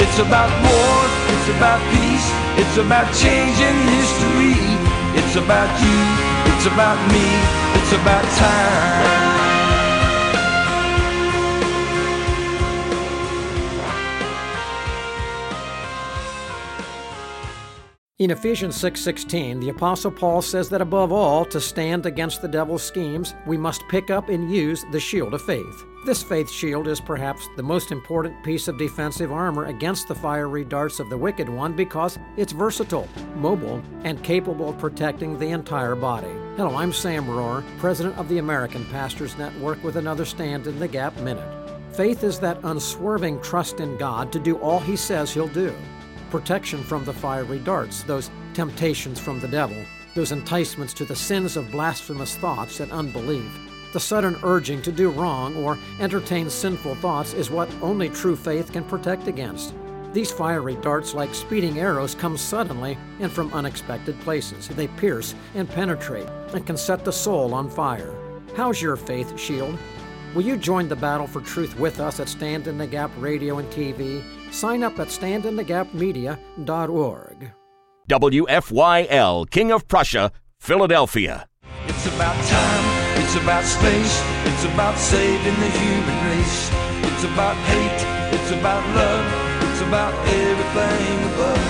It's 0.03 0.19
about 0.19 0.51
war, 0.67 0.99
it's 1.31 1.49
about 1.55 1.79
peace, 1.95 2.29
it's 2.59 2.79
about 2.83 3.15
changing 3.15 3.79
history. 3.95 4.59
It's 5.15 5.37
about 5.39 5.71
you, 5.79 5.99
it's 6.51 6.67
about 6.67 6.99
me, 7.15 7.31
it's 7.79 7.93
about 7.95 8.25
time. 8.43 9.30
In 18.21 18.31
Ephesians 18.31 18.77
6:16, 18.77 19.61
the 19.61 19.71
apostle 19.71 20.11
Paul 20.11 20.43
says 20.43 20.69
that 20.69 20.83
above 20.83 21.11
all 21.11 21.43
to 21.47 21.59
stand 21.59 22.05
against 22.05 22.43
the 22.43 22.49
devil's 22.49 22.83
schemes, 22.83 23.33
we 23.47 23.57
must 23.57 23.89
pick 23.89 24.11
up 24.11 24.29
and 24.29 24.53
use 24.53 24.85
the 24.93 25.01
shield 25.01 25.33
of 25.33 25.41
faith. 25.41 25.87
This 26.05 26.23
faith 26.23 26.51
shield 26.51 26.87
is 26.87 27.01
perhaps 27.01 27.49
the 27.57 27.63
most 27.63 27.91
important 27.91 28.45
piece 28.45 28.69
of 28.69 28.77
defensive 28.77 29.33
armor 29.33 29.65
against 29.65 30.07
the 30.07 30.15
fiery 30.15 30.67
darts 30.67 31.01
of 31.01 31.09
the 31.09 31.17
wicked 31.17 31.49
one 31.49 31.73
because 31.73 32.19
it's 32.37 32.53
versatile, 32.53 33.09
mobile, 33.37 33.81
and 34.05 34.23
capable 34.23 34.69
of 34.69 34.79
protecting 34.79 35.39
the 35.39 35.49
entire 35.49 35.95
body. 35.95 36.35
Hello, 36.59 36.77
I'm 36.77 36.93
Sam 36.93 37.25
Rohrer, 37.25 37.65
president 37.79 38.19
of 38.19 38.29
the 38.29 38.37
American 38.37 38.85
Pastors 38.93 39.39
Network 39.39 39.83
with 39.83 39.97
another 39.97 40.27
Stand 40.27 40.67
in 40.67 40.79
the 40.79 40.89
Gap 40.89 41.17
Minute. 41.21 41.49
Faith 41.95 42.23
is 42.23 42.39
that 42.41 42.61
unswerving 42.65 43.41
trust 43.41 43.81
in 43.81 43.97
God 43.97 44.31
to 44.33 44.39
do 44.39 44.59
all 44.59 44.79
he 44.79 44.95
says 44.95 45.33
he'll 45.33 45.49
do 45.49 45.75
protection 46.31 46.83
from 46.83 47.05
the 47.05 47.13
fiery 47.13 47.59
darts, 47.59 48.03
those 48.05 48.31
temptations 48.55 49.19
from 49.19 49.41
the 49.41 49.49
devil, 49.49 49.77
those 50.15 50.33
enticements 50.33 50.95
to 50.95 51.05
the 51.05 51.17
sins 51.17 51.57
of 51.57 51.71
blasphemous 51.71 52.37
thoughts 52.37 52.81
and 52.81 52.91
unbelief. 52.93 53.51
The 53.93 54.01
sudden 54.01 54.37
urging 54.43 54.83
to 54.83 54.93
do 54.93 55.11
wrong 55.11 55.57
or 55.57 55.77
entertain 55.99 56.49
sinful 56.49 56.95
thoughts 56.97 57.35
is 57.35 57.51
what 57.51 57.69
only 57.83 58.09
true 58.09 58.37
faith 58.37 58.73
can 58.73 58.85
protect 58.85 59.27
against. 59.27 59.75
These 60.13 60.33
fiery 60.33 60.77
darts, 60.77 61.15
like 61.15 61.35
speeding 61.35 61.79
arrows, 61.79 62.15
come 62.15 62.37
suddenly 62.37 62.99
and 63.21 63.31
from 63.31 63.53
unexpected 63.53 64.19
places. 64.21 64.69
They 64.69 64.89
pierce 64.89 65.35
and 65.55 65.69
penetrate 65.69 66.29
and 66.53 66.67
can 66.67 66.77
set 66.77 67.05
the 67.05 67.13
soul 67.13 67.55
on 67.55 67.71
fire. 67.71 68.15
How's 68.57 68.83
your 68.83 68.97
faith 68.97 69.39
shield? 69.39 69.79
Will 70.35 70.43
you 70.43 70.57
join 70.57 70.89
the 70.89 70.97
battle 70.97 71.27
for 71.27 71.41
truth 71.41 71.77
with 71.79 71.99
us 71.99 72.21
at 72.21 72.29
Stand 72.29 72.69
in 72.69 72.79
the 72.79 72.87
Gap 72.87 73.11
Radio 73.19 73.59
and 73.59 73.69
TV? 73.71 74.25
Sign 74.51 74.83
up 74.83 74.99
at 74.99 75.09
standinthegapmedia.org. 75.09 77.53
WFYL, 78.09 79.51
King 79.51 79.71
of 79.71 79.87
Prussia, 79.87 80.33
Philadelphia. 80.59 81.47
It's 81.87 82.07
about 82.07 82.35
time, 82.47 82.85
it's 83.23 83.37
about 83.37 83.65
space, 83.65 84.23
it's 84.45 84.65
about 84.65 84.99
saving 84.99 85.55
the 85.61 85.71
human 85.71 86.25
race. 86.27 86.71
It's 87.07 87.23
about 87.25 87.57
hate, 87.71 88.05
it's 88.35 88.51
about 88.51 88.83
love, 88.97 89.27
it's 89.71 89.83
about 89.83 90.13
everything 90.27 91.23
above. 91.35 91.63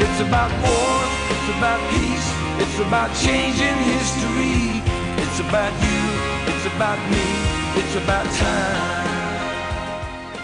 It's 0.00 0.20
about 0.20 0.50
war, 0.64 1.04
it's 1.28 1.48
about 1.58 1.80
peace, 1.90 2.32
it's 2.62 2.78
about 2.80 3.14
changing 3.14 3.76
history. 3.92 4.80
It's 5.22 5.40
about 5.40 5.72
you, 5.84 6.00
it's 6.48 6.66
about 6.74 6.98
me, 7.10 7.26
it's 7.80 7.94
about 7.96 8.26
time. 8.36 9.10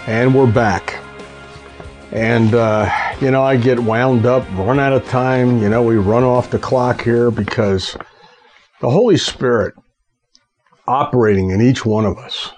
And 0.07 0.35
we're 0.35 0.46
back. 0.51 0.98
And, 2.12 2.54
uh, 2.54 2.90
you 3.20 3.30
know, 3.30 3.42
I 3.42 3.56
get 3.56 3.78
wound 3.78 4.24
up, 4.24 4.48
run 4.52 4.80
out 4.80 4.94
of 4.94 5.06
time. 5.08 5.62
You 5.62 5.68
know, 5.68 5.82
we 5.82 5.96
run 5.96 6.24
off 6.24 6.50
the 6.50 6.58
clock 6.58 7.02
here 7.02 7.30
because 7.30 7.96
the 8.80 8.90
Holy 8.90 9.18
Spirit 9.18 9.74
operating 10.86 11.50
in 11.50 11.60
each 11.60 11.84
one 11.84 12.06
of 12.06 12.16
us 12.16 12.50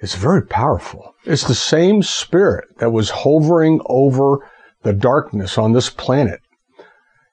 is 0.00 0.14
very 0.14 0.42
powerful. 0.42 1.14
It's 1.24 1.46
the 1.46 1.54
same 1.54 2.02
Spirit 2.02 2.78
that 2.78 2.90
was 2.90 3.10
hovering 3.10 3.80
over 3.86 4.48
the 4.82 4.92
darkness 4.92 5.58
on 5.58 5.72
this 5.72 5.90
planet. 5.90 6.40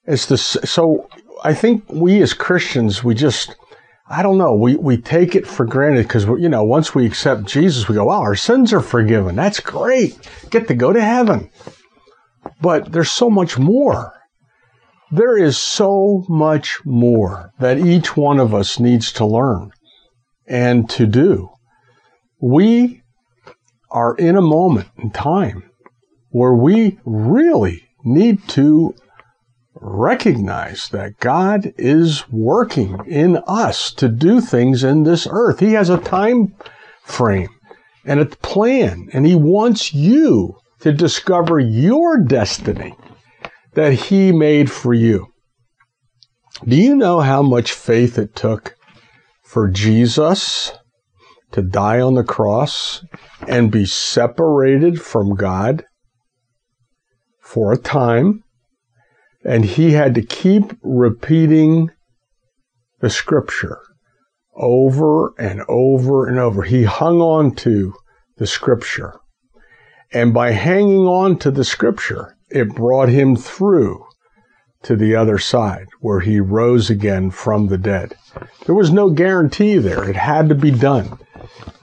It's 0.06 0.26
the, 0.26 0.38
so 0.38 1.08
I 1.44 1.54
think 1.54 1.86
we 1.88 2.22
as 2.22 2.34
Christians, 2.34 3.04
we 3.04 3.14
just, 3.14 3.56
I 4.10 4.24
don't 4.24 4.38
know, 4.38 4.54
we, 4.54 4.76
we 4.76 4.98
take 4.98 5.36
it 5.36 5.46
for 5.46 5.66
granted 5.66 6.04
because, 6.04 6.26
you 6.26 6.48
know, 6.48 6.64
once 6.64 6.96
we 6.96 7.06
accept 7.06 7.44
Jesus, 7.46 7.90
we 7.90 7.96
go, 7.96 8.06
wow, 8.06 8.22
our 8.22 8.36
sins 8.36 8.72
are 8.72 8.82
forgiven. 8.82 9.36
That's 9.36 9.60
great. 9.60 10.18
Get 10.50 10.68
to 10.70 10.76
go 10.76 10.94
to 10.94 11.02
heaven. 11.02 11.50
But 12.62 12.92
there's 12.92 13.12
so 13.12 13.30
much 13.30 13.58
more. 13.58 14.14
There 15.12 15.38
is 15.38 15.58
so 15.58 16.26
much 16.30 16.80
more 16.86 17.52
that 17.60 17.80
each 17.80 18.16
one 18.16 18.40
of 18.40 18.54
us 18.54 18.80
needs 18.80 19.12
to 19.14 19.26
learn 19.26 19.72
and 20.48 20.90
to 20.92 21.06
do. 21.06 21.50
We 22.40 23.04
are 23.92 24.16
in 24.16 24.38
a 24.38 24.42
moment 24.42 24.88
in 24.98 25.12
time 25.12 25.70
where 26.30 26.54
we 26.54 27.00
really 27.06 27.88
need 28.04 28.48
to 28.50 28.96
recognize 29.82 30.90
that 30.90 31.20
God 31.20 31.74
is 31.78 32.30
working 32.30 33.00
in 33.06 33.38
us 33.48 33.92
to 33.94 34.08
do 34.08 34.42
things 34.42 34.84
in 34.84 35.04
this 35.04 35.28
earth. 35.30 35.60
He 35.60 35.74
has 35.74 35.90
a 35.90 35.98
time 35.98 36.56
frame 37.04 37.50
and 38.06 38.20
a 38.20 38.26
plan, 38.26 39.10
and 39.14 39.26
He 39.26 39.36
wants 39.36 39.94
you 39.94 40.58
to 40.80 40.92
discover 40.92 41.60
your 41.60 42.18
destiny 42.20 42.96
that 43.74 43.94
He 43.94 44.32
made 44.32 44.72
for 44.72 44.94
you. 44.94 45.28
Do 46.66 46.76
you 46.76 46.96
know 46.96 47.20
how 47.20 47.44
much 47.44 47.72
faith 47.72 48.18
it 48.18 48.36
took 48.36 48.76
for 49.44 49.68
Jesus 49.68 50.72
to 51.52 51.62
die 51.62 52.02
on 52.02 52.16
the 52.16 52.24
cross 52.24 53.04
and 53.48 53.72
be 53.72 53.86
separated 53.86 55.02
from 55.02 55.36
God 55.36 55.86
for 57.42 57.72
a 57.72 57.78
time? 57.78 58.44
And 59.48 59.64
he 59.64 59.94
had 59.94 60.14
to 60.16 60.22
keep 60.22 60.74
repeating 60.84 61.90
the 63.00 63.10
scripture 63.10 63.80
over 64.56 65.34
and 65.40 65.62
over 65.70 66.28
and 66.28 66.38
over. 66.38 66.64
He 66.64 66.84
hung 66.84 67.22
on 67.22 67.56
to 67.56 67.94
the 68.38 68.46
scripture. 68.48 69.20
And 70.12 70.34
by 70.34 70.52
hanging 70.52 71.06
on 71.08 71.40
to 71.40 71.52
the 71.52 71.64
scripture, 71.64 72.36
it 72.50 72.76
brought 72.76 73.10
him 73.10 73.36
through 73.36 74.06
to 74.84 74.96
the 74.96 75.16
other 75.16 75.38
side 75.38 75.88
where 76.02 76.20
he 76.20 76.40
rose 76.40 76.90
again 76.90 77.32
from 77.32 77.68
the 77.68 77.78
dead. 77.78 78.16
There 78.66 78.76
was 78.76 78.92
no 78.92 79.10
guarantee 79.10 79.78
there. 79.78 80.08
It 80.10 80.16
had 80.16 80.50
to 80.50 80.56
be 80.56 80.72
done. 80.72 81.20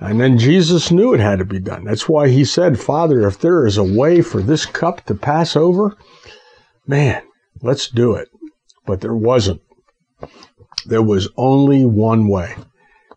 And 0.01 0.21
then 0.21 0.39
Jesus 0.39 0.91
knew 0.91 1.15
it 1.15 1.21
had 1.21 1.39
to 1.39 1.45
be 1.45 1.61
done. 1.61 1.85
That's 1.85 2.09
why 2.09 2.29
he 2.29 2.45
said, 2.45 2.79
Father, 2.79 3.27
if 3.27 3.39
there 3.39 3.67
is 3.67 3.79
a 3.79 3.85
way 3.85 4.21
for 4.21 4.43
this 4.43 4.67
cup 4.67 5.05
to 5.07 5.15
pass 5.15 5.57
over, 5.57 5.97
man, 6.87 7.23
let's 7.65 7.89
do 7.89 8.15
it. 8.15 8.29
But 8.87 9.01
there 9.01 9.17
wasn't. 9.17 9.63
There 10.87 11.03
was 11.03 11.29
only 11.37 11.85
one 11.85 12.29
way. 12.29 12.55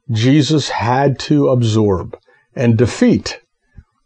Jesus 0.10 0.70
had 0.70 1.20
to 1.20 1.50
absorb 1.50 2.18
and 2.56 2.78
defeat 2.78 3.42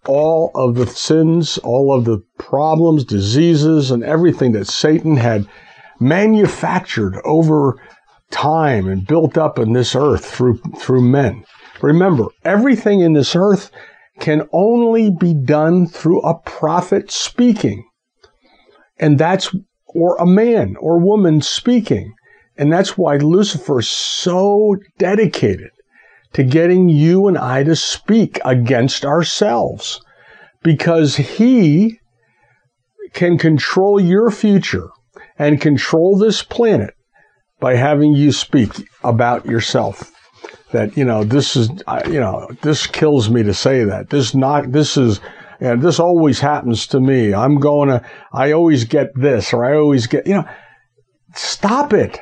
all 0.07 0.51
of 0.55 0.75
the 0.75 0.87
sins, 0.87 1.59
all 1.59 1.95
of 1.95 2.05
the 2.05 2.23
problems, 2.39 3.05
diseases, 3.05 3.91
and 3.91 4.03
everything 4.03 4.51
that 4.53 4.65
Satan 4.65 5.17
had 5.17 5.47
manufactured 5.99 7.21
over 7.23 7.79
time 8.31 8.87
and 8.87 9.05
built 9.05 9.37
up 9.37 9.59
in 9.59 9.73
this 9.73 9.95
earth 9.95 10.25
through, 10.25 10.59
through 10.77 11.01
men. 11.01 11.45
Remember, 11.81 12.25
everything 12.43 13.01
in 13.01 13.13
this 13.13 13.35
earth 13.35 13.69
can 14.19 14.47
only 14.51 15.11
be 15.11 15.35
done 15.35 15.85
through 15.87 16.21
a 16.21 16.39
prophet 16.39 17.11
speaking. 17.11 17.87
And 18.97 19.19
that's 19.19 19.55
or 19.93 20.15
a 20.17 20.25
man 20.25 20.75
or 20.79 20.99
woman 20.99 21.41
speaking. 21.41 22.13
And 22.57 22.71
that's 22.71 22.97
why 22.97 23.17
Lucifer 23.17 23.79
is 23.79 23.89
so 23.89 24.75
dedicated 24.97 25.69
to 26.33 26.43
getting 26.43 26.89
you 26.89 27.27
and 27.27 27.37
I 27.37 27.63
to 27.63 27.75
speak 27.75 28.39
against 28.45 29.05
ourselves. 29.05 30.01
Because 30.63 31.15
he 31.15 31.99
can 33.13 33.37
control 33.37 33.99
your 33.99 34.29
future 34.29 34.89
and 35.37 35.59
control 35.59 36.17
this 36.17 36.43
planet 36.43 36.93
by 37.59 37.75
having 37.75 38.13
you 38.13 38.31
speak 38.31 38.69
about 39.03 39.45
yourself. 39.45 40.11
That 40.71 40.95
you 40.95 41.03
know 41.03 41.23
this 41.23 41.55
is 41.55 41.69
you 42.07 42.19
know 42.19 42.47
this 42.61 42.87
kills 42.87 43.29
me 43.29 43.43
to 43.43 43.53
say 43.53 43.83
that. 43.83 44.09
This 44.09 44.33
not 44.33 44.71
this 44.71 44.97
is 44.97 45.19
and 45.61 45.81
this 45.81 45.99
always 45.99 46.39
happens 46.39 46.87
to 46.87 46.99
me. 46.99 47.33
I'm 47.33 47.59
going 47.59 47.89
to, 47.89 48.03
I 48.33 48.51
always 48.51 48.83
get 48.83 49.09
this, 49.15 49.53
or 49.53 49.63
I 49.63 49.77
always 49.77 50.07
get, 50.07 50.25
you 50.25 50.33
know, 50.33 50.49
stop 51.35 51.93
it. 51.93 52.19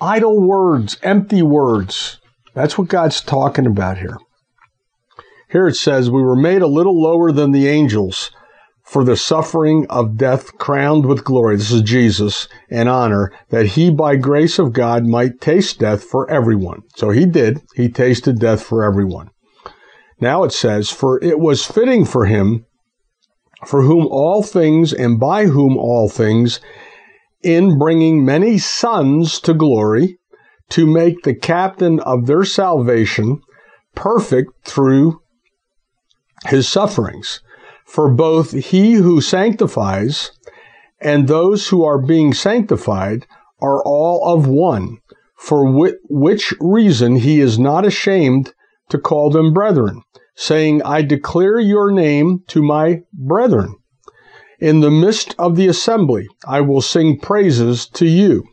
Idle 0.00 0.40
words, 0.40 0.96
empty 1.02 1.42
words. 1.42 2.20
That's 2.54 2.78
what 2.78 2.88
God's 2.88 3.20
talking 3.20 3.66
about 3.66 3.98
here. 3.98 4.16
Here 5.50 5.66
it 5.66 5.74
says, 5.74 6.10
We 6.10 6.22
were 6.22 6.36
made 6.36 6.62
a 6.62 6.68
little 6.68 7.00
lower 7.00 7.32
than 7.32 7.50
the 7.50 7.66
angels 7.66 8.30
for 8.84 9.02
the 9.02 9.16
suffering 9.16 9.86
of 9.90 10.16
death 10.16 10.56
crowned 10.58 11.04
with 11.04 11.24
glory. 11.24 11.56
This 11.56 11.72
is 11.72 11.82
Jesus 11.82 12.48
and 12.70 12.88
honor 12.88 13.32
that 13.50 13.66
he 13.66 13.90
by 13.90 14.16
grace 14.16 14.58
of 14.58 14.72
God 14.72 15.04
might 15.04 15.40
taste 15.40 15.80
death 15.80 16.04
for 16.04 16.30
everyone. 16.30 16.82
So 16.96 17.10
he 17.10 17.26
did. 17.26 17.60
He 17.74 17.88
tasted 17.88 18.38
death 18.38 18.62
for 18.62 18.84
everyone. 18.84 19.30
Now 20.20 20.44
it 20.44 20.52
says, 20.52 20.90
For 20.90 21.22
it 21.22 21.38
was 21.38 21.64
fitting 21.64 22.04
for 22.04 22.26
him 22.26 22.66
for 23.66 23.82
whom 23.82 24.06
all 24.06 24.42
things 24.42 24.92
and 24.92 25.18
by 25.18 25.46
whom 25.46 25.76
all 25.76 26.08
things, 26.08 26.60
in 27.42 27.78
bringing 27.78 28.24
many 28.24 28.58
sons 28.58 29.40
to 29.40 29.54
glory, 29.54 30.18
to 30.70 30.86
make 30.86 31.22
the 31.22 31.34
captain 31.34 31.98
of 32.00 32.26
their 32.26 32.44
salvation 32.44 33.40
perfect 33.94 34.50
through 34.64 35.20
his 36.46 36.68
sufferings. 36.68 37.40
For 37.84 38.12
both 38.12 38.52
he 38.52 38.94
who 38.94 39.20
sanctifies 39.20 40.30
and 41.00 41.26
those 41.26 41.68
who 41.68 41.84
are 41.84 42.00
being 42.00 42.34
sanctified 42.34 43.26
are 43.60 43.82
all 43.84 44.34
of 44.34 44.46
one, 44.46 44.98
for 45.36 45.64
which 46.08 46.52
reason 46.60 47.16
he 47.16 47.40
is 47.40 47.58
not 47.58 47.86
ashamed 47.86 48.52
to 48.90 48.98
call 48.98 49.30
them 49.30 49.52
brethren 49.52 50.02
saying, 50.38 50.80
I 50.84 51.02
declare 51.02 51.58
your 51.58 51.90
name 51.90 52.44
to 52.46 52.62
my 52.62 53.02
brethren. 53.12 53.74
In 54.60 54.78
the 54.78 54.90
midst 54.90 55.34
of 55.36 55.56
the 55.56 55.66
assembly, 55.66 56.28
I 56.46 56.60
will 56.60 56.80
sing 56.80 57.18
praises 57.18 57.88
to 57.94 58.06
you. 58.06 58.44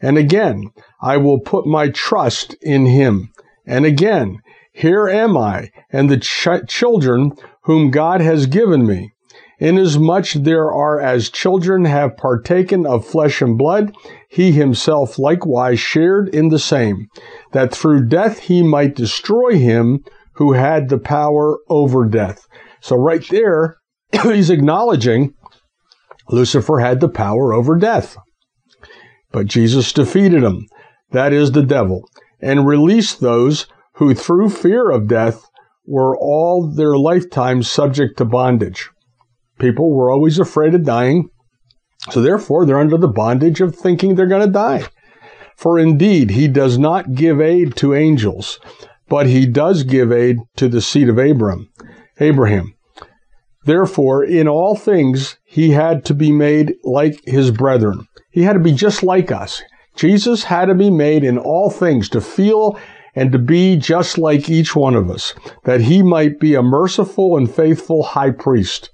And 0.00 0.16
again, 0.16 0.70
I 1.02 1.16
will 1.16 1.40
put 1.40 1.66
my 1.66 1.88
trust 1.88 2.54
in 2.62 2.86
him. 2.86 3.32
And 3.66 3.84
again, 3.84 4.38
here 4.72 5.08
am 5.08 5.36
I 5.36 5.70
and 5.90 6.08
the 6.08 6.18
ch- 6.18 6.68
children 6.68 7.32
whom 7.62 7.90
God 7.90 8.20
has 8.20 8.46
given 8.46 8.86
me. 8.86 9.10
Inasmuch 9.58 10.30
there 10.34 10.72
are 10.72 11.00
as 11.00 11.30
children 11.30 11.84
have 11.84 12.16
partaken 12.16 12.86
of 12.86 13.06
flesh 13.06 13.42
and 13.42 13.58
blood, 13.58 13.92
he 14.28 14.52
himself 14.52 15.18
likewise 15.18 15.80
shared 15.80 16.28
in 16.28 16.48
the 16.50 16.60
same, 16.60 17.08
that 17.50 17.74
through 17.74 18.06
death 18.06 18.38
he 18.40 18.62
might 18.62 18.94
destroy 18.94 19.56
him 19.58 20.04
who 20.34 20.52
had 20.52 20.88
the 20.88 20.98
power 20.98 21.58
over 21.68 22.04
death. 22.06 22.46
So 22.80 22.96
right 22.96 23.26
there, 23.30 23.76
he's 24.22 24.50
acknowledging 24.50 25.34
Lucifer 26.28 26.78
had 26.78 27.00
the 27.00 27.08
power 27.08 27.52
over 27.52 27.76
death. 27.76 28.16
But 29.32 29.46
Jesus 29.46 29.92
defeated 29.92 30.42
him, 30.42 30.66
that 31.10 31.32
is 31.32 31.52
the 31.52 31.62
devil, 31.62 32.08
and 32.40 32.66
released 32.66 33.20
those 33.20 33.66
who 33.94 34.14
through 34.14 34.50
fear 34.50 34.90
of 34.90 35.08
death 35.08 35.44
were 35.86 36.16
all 36.16 36.66
their 36.66 36.96
lifetime 36.96 37.62
subject 37.62 38.16
to 38.18 38.24
bondage. 38.24 38.90
People 39.58 39.94
were 39.94 40.10
always 40.10 40.38
afraid 40.38 40.74
of 40.74 40.84
dying, 40.84 41.28
so 42.10 42.20
therefore 42.20 42.64
they're 42.64 42.78
under 42.78 42.96
the 42.96 43.08
bondage 43.08 43.60
of 43.60 43.74
thinking 43.74 44.14
they're 44.14 44.26
going 44.26 44.46
to 44.46 44.52
die. 44.52 44.84
For 45.56 45.78
indeed, 45.78 46.30
he 46.30 46.48
does 46.48 46.78
not 46.78 47.14
give 47.14 47.40
aid 47.40 47.76
to 47.76 47.94
angels, 47.94 48.58
but 49.14 49.28
he 49.28 49.46
does 49.46 49.84
give 49.84 50.10
aid 50.10 50.38
to 50.56 50.68
the 50.68 50.80
seed 50.80 51.08
of 51.08 51.20
Abraham. 51.20 51.70
Abraham. 52.18 52.74
Therefore, 53.64 54.24
in 54.24 54.48
all 54.48 54.74
things, 54.74 55.38
he 55.44 55.70
had 55.70 56.04
to 56.06 56.14
be 56.14 56.32
made 56.32 56.74
like 56.82 57.24
his 57.24 57.52
brethren. 57.52 58.08
He 58.32 58.42
had 58.42 58.54
to 58.54 58.58
be 58.58 58.72
just 58.72 59.04
like 59.04 59.30
us. 59.30 59.62
Jesus 59.94 60.42
had 60.42 60.64
to 60.64 60.74
be 60.74 60.90
made 60.90 61.22
in 61.22 61.38
all 61.38 61.70
things 61.70 62.08
to 62.08 62.20
feel 62.20 62.76
and 63.14 63.30
to 63.30 63.38
be 63.38 63.76
just 63.76 64.18
like 64.18 64.50
each 64.50 64.74
one 64.74 64.96
of 64.96 65.08
us, 65.08 65.32
that 65.62 65.82
he 65.82 66.02
might 66.02 66.40
be 66.40 66.56
a 66.56 66.62
merciful 66.64 67.36
and 67.36 67.48
faithful 67.48 68.02
high 68.02 68.32
priest 68.32 68.90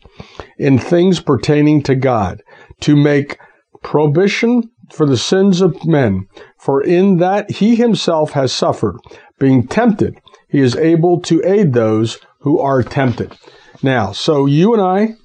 in 0.59 0.79
things 0.79 1.19
pertaining 1.19 1.83
to 1.85 1.95
God, 1.95 2.43
to 2.81 2.95
make 2.95 3.39
propitiation 3.83 4.71
for 4.93 5.07
the 5.07 5.17
sins 5.17 5.63
of 5.63 5.87
men. 5.87 6.27
For 6.59 6.83
in 6.83 7.17
that 7.19 7.51
he 7.51 7.75
himself 7.75 8.33
has 8.33 8.53
suffered, 8.53 8.99
being 9.41 9.67
tempted, 9.67 10.21
he 10.49 10.61
is 10.61 10.77
able 10.77 11.21
to 11.23 11.43
aid 11.45 11.73
those 11.73 12.21
who 12.41 12.61
are 12.61 12.85
tempted. 12.85 13.37
Now, 13.83 14.13
so 14.13 14.47
you 14.47 14.73
and 14.75 14.83
I, 14.83 15.17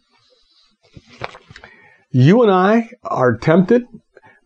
you 2.09 2.41
and 2.41 2.51
I 2.51 2.89
are 3.03 3.37
tempted, 3.37 3.83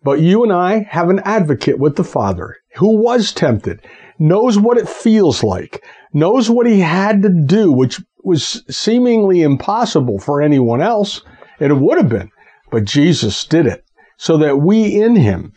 but 0.04 0.20
you 0.20 0.44
and 0.44 0.52
I 0.52 0.80
have 0.90 1.10
an 1.10 1.22
advocate 1.24 1.80
with 1.80 1.96
the 1.96 2.04
Father 2.04 2.58
who 2.76 2.98
was 3.02 3.32
tempted, 3.32 3.86
knows 4.18 4.58
what 4.58 4.78
it 4.78 4.90
feels 4.90 5.44
like, 5.44 5.84
knows 6.14 6.50
what 6.50 6.66
he 6.66 6.80
had 6.80 7.22
to 7.22 7.30
do, 7.30 7.72
which 7.72 8.02
was 8.24 8.64
seemingly 8.70 9.42
impossible 9.42 10.20
for 10.20 10.42
anyone 10.42 10.82
else. 10.82 11.22
It 11.60 11.76
would 11.76 11.98
have 11.98 12.10
been, 12.10 12.32
but 12.72 12.86
Jesus 12.86 13.46
did 13.46 13.66
it 13.66 13.84
so 14.18 14.38
that 14.38 14.58
we 14.58 15.02
in 15.02 15.16
him, 15.16 15.54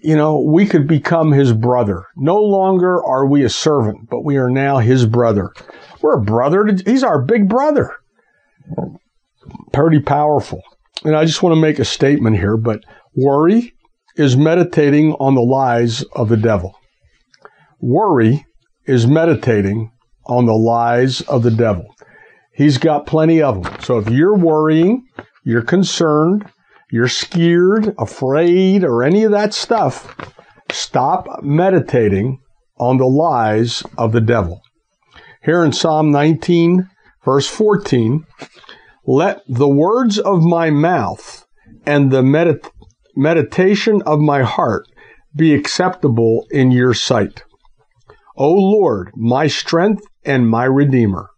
you 0.00 0.16
know, 0.16 0.40
we 0.40 0.66
could 0.66 0.86
become 0.86 1.32
his 1.32 1.52
brother. 1.52 2.06
No 2.16 2.36
longer 2.36 3.04
are 3.04 3.26
we 3.26 3.44
a 3.44 3.48
servant, 3.48 4.08
but 4.08 4.24
we 4.24 4.36
are 4.36 4.50
now 4.50 4.78
his 4.78 5.06
brother. 5.06 5.50
We're 6.00 6.18
a 6.18 6.22
brother. 6.22 6.64
To, 6.64 6.90
he's 6.90 7.04
our 7.04 7.20
big 7.22 7.48
brother. 7.48 7.94
Pretty 9.72 10.00
powerful. 10.00 10.62
And 11.04 11.16
I 11.16 11.24
just 11.24 11.42
want 11.42 11.54
to 11.54 11.60
make 11.60 11.78
a 11.78 11.84
statement 11.84 12.36
here, 12.36 12.56
but 12.56 12.84
worry 13.14 13.74
is 14.16 14.36
meditating 14.36 15.12
on 15.14 15.34
the 15.34 15.42
lies 15.42 16.02
of 16.12 16.28
the 16.28 16.36
devil. 16.36 16.78
Worry 17.80 18.46
is 18.86 19.06
meditating 19.06 19.90
on 20.26 20.46
the 20.46 20.54
lies 20.54 21.20
of 21.22 21.42
the 21.42 21.50
devil. 21.50 21.86
He's 22.54 22.78
got 22.78 23.06
plenty 23.06 23.42
of 23.42 23.62
them. 23.62 23.80
So 23.80 23.98
if 23.98 24.10
you're 24.10 24.36
worrying, 24.36 25.06
you're 25.44 25.62
concerned, 25.62 26.44
you're 26.92 27.08
scared, 27.08 27.94
afraid, 27.98 28.84
or 28.84 29.02
any 29.02 29.24
of 29.24 29.32
that 29.32 29.54
stuff, 29.54 30.14
stop 30.70 31.42
meditating 31.42 32.38
on 32.78 32.98
the 32.98 33.06
lies 33.06 33.82
of 33.96 34.12
the 34.12 34.20
devil. 34.20 34.60
Here 35.42 35.64
in 35.64 35.72
Psalm 35.72 36.10
19, 36.10 36.88
verse 37.24 37.48
14, 37.48 38.26
let 39.06 39.40
the 39.48 39.68
words 39.68 40.18
of 40.18 40.42
my 40.42 40.68
mouth 40.68 41.46
and 41.86 42.10
the 42.10 42.22
medit- 42.22 42.70
meditation 43.16 44.02
of 44.02 44.20
my 44.20 44.42
heart 44.42 44.86
be 45.34 45.54
acceptable 45.54 46.46
in 46.50 46.70
your 46.70 46.92
sight. 46.92 47.42
O 48.36 48.52
Lord, 48.52 49.12
my 49.16 49.46
strength 49.46 50.04
and 50.24 50.46
my 50.46 50.64
redeemer. 50.64 51.30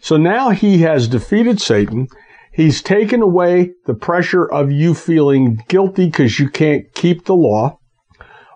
So 0.00 0.16
now 0.16 0.50
he 0.50 0.78
has 0.78 1.08
defeated 1.08 1.60
Satan. 1.60 2.06
He's 2.54 2.82
taken 2.82 3.20
away 3.20 3.72
the 3.84 3.94
pressure 3.94 4.44
of 4.46 4.70
you 4.70 4.94
feeling 4.94 5.60
guilty 5.66 6.06
because 6.06 6.38
you 6.38 6.48
can't 6.48 6.84
keep 6.94 7.24
the 7.24 7.34
law. 7.34 7.80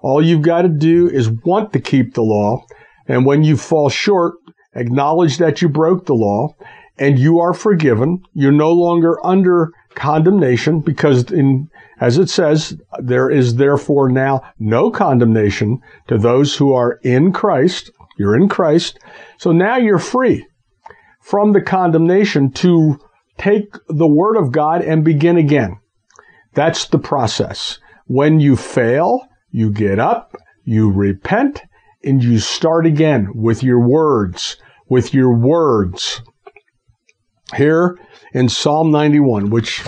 All 0.02 0.24
you've 0.24 0.42
got 0.42 0.62
to 0.62 0.68
do 0.68 1.08
is 1.08 1.28
want 1.28 1.72
to 1.72 1.80
keep 1.80 2.14
the 2.14 2.22
law. 2.22 2.64
And 3.08 3.26
when 3.26 3.42
you 3.42 3.56
fall 3.56 3.88
short, 3.88 4.36
acknowledge 4.76 5.38
that 5.38 5.60
you 5.60 5.68
broke 5.68 6.06
the 6.06 6.14
law 6.14 6.54
and 6.96 7.18
you 7.18 7.40
are 7.40 7.52
forgiven. 7.52 8.22
You're 8.34 8.52
no 8.52 8.72
longer 8.72 9.18
under 9.26 9.72
condemnation 9.96 10.78
because 10.78 11.32
in, 11.32 11.68
as 12.00 12.18
it 12.18 12.30
says, 12.30 12.76
there 13.00 13.28
is 13.28 13.56
therefore 13.56 14.08
now 14.08 14.42
no 14.60 14.92
condemnation 14.92 15.80
to 16.06 16.18
those 16.18 16.54
who 16.54 16.72
are 16.72 17.00
in 17.02 17.32
Christ. 17.32 17.90
You're 18.16 18.36
in 18.36 18.48
Christ. 18.48 19.00
So 19.38 19.50
now 19.50 19.76
you're 19.76 19.98
free 19.98 20.46
from 21.20 21.52
the 21.52 21.62
condemnation 21.62 22.52
to 22.52 23.00
take 23.38 23.74
the 23.88 24.06
word 24.06 24.36
of 24.36 24.52
God 24.52 24.82
and 24.82 25.04
begin 25.04 25.36
again. 25.36 25.78
That's 26.54 26.86
the 26.86 26.98
process. 26.98 27.78
When 28.06 28.40
you 28.40 28.56
fail, 28.56 29.28
you 29.50 29.70
get 29.70 29.98
up, 29.98 30.36
you 30.64 30.90
repent, 30.90 31.62
and 32.04 32.22
you 32.22 32.38
start 32.38 32.86
again 32.86 33.28
with 33.34 33.62
your 33.62 33.80
words, 33.80 34.56
with 34.88 35.14
your 35.14 35.34
words. 35.34 36.20
Here 37.56 37.98
in 38.34 38.48
Psalm 38.48 38.90
91, 38.90 39.50
which, 39.50 39.84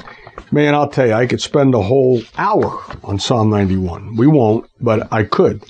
man, 0.50 0.74
I'll 0.74 0.88
tell 0.88 1.08
you, 1.08 1.12
I 1.12 1.26
could 1.26 1.40
spend 1.40 1.74
a 1.74 1.82
whole 1.82 2.22
hour 2.38 2.82
on 3.04 3.18
Psalm 3.18 3.50
91. 3.50 4.16
We 4.16 4.26
won't, 4.26 4.70
but 4.80 5.12
I 5.12 5.24
could. 5.24 5.62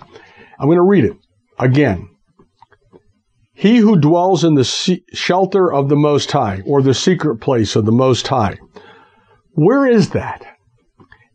I'm 0.58 0.66
going 0.66 0.76
to 0.76 0.82
read 0.82 1.04
it 1.04 1.16
again. 1.58 2.09
He 3.60 3.76
who 3.76 4.00
dwells 4.00 4.42
in 4.42 4.54
the 4.54 4.64
shelter 5.12 5.70
of 5.70 5.90
the 5.90 5.96
Most 5.96 6.32
High, 6.32 6.62
or 6.64 6.80
the 6.80 6.94
secret 6.94 7.42
place 7.42 7.76
of 7.76 7.84
the 7.84 7.92
Most 7.92 8.26
High. 8.26 8.56
Where 9.50 9.86
is 9.86 10.10
that? 10.10 10.46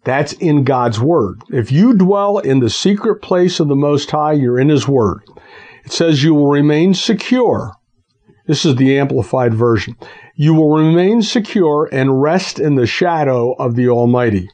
That's 0.06 0.34
in 0.34 0.64
God's 0.64 1.00
Word. 1.00 1.44
If 1.50 1.72
you 1.72 1.94
dwell 1.94 2.40
in 2.40 2.62
the 2.62 2.70
secret 2.72 3.22
place 3.22 3.60
of 3.60 3.68
the 3.68 3.76
Most 3.76 4.10
High, 4.10 4.32
you're 4.32 4.60
in 4.60 4.70
His 4.70 4.88
Word. 4.88 5.22
It 5.86 5.92
says 5.92 6.24
you 6.24 6.34
will 6.34 6.50
remain 6.50 6.96
secure. 6.96 7.74
This 8.48 8.66
is 8.66 8.76
the 8.78 8.98
Amplified 8.98 9.54
Version. 9.54 9.96
You 10.36 10.56
will 10.56 10.76
remain 10.76 11.22
secure 11.22 11.88
and 11.92 12.24
rest 12.24 12.58
in 12.58 12.74
the 12.74 12.88
shadow 12.88 13.54
of 13.60 13.76
the 13.76 13.88
Almighty. 13.88 14.50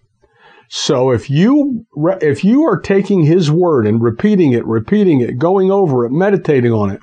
So 0.67 1.11
if 1.11 1.29
you 1.29 1.85
if 2.19 2.43
you 2.43 2.65
are 2.65 2.81
taking 2.81 3.23
his 3.23 3.49
word 3.49 3.87
and 3.87 4.01
repeating 4.01 4.51
it, 4.51 4.65
repeating 4.65 5.21
it, 5.21 5.37
going 5.37 5.71
over 5.71 6.05
it, 6.05 6.11
meditating 6.11 6.73
on 6.73 6.89
it, 6.91 6.99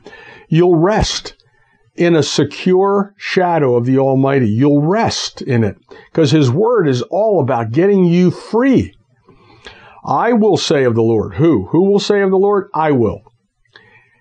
you'll 0.48 0.76
rest 0.76 1.34
in 1.94 2.14
a 2.14 2.22
secure 2.22 3.14
shadow 3.16 3.74
of 3.74 3.84
the 3.84 3.98
Almighty. 3.98 4.48
You'll 4.48 4.82
rest 4.82 5.42
in 5.42 5.64
it 5.64 5.76
because 6.10 6.30
his 6.30 6.50
word 6.50 6.88
is 6.88 7.02
all 7.02 7.40
about 7.40 7.72
getting 7.72 8.04
you 8.04 8.30
free. 8.30 8.94
I 10.04 10.32
will 10.32 10.56
say 10.56 10.84
of 10.84 10.94
the 10.94 11.02
Lord. 11.02 11.34
Who? 11.34 11.66
Who 11.66 11.90
will 11.90 11.98
say 11.98 12.22
of 12.22 12.30
the 12.30 12.38
Lord? 12.38 12.68
I 12.74 12.92
will. 12.92 13.20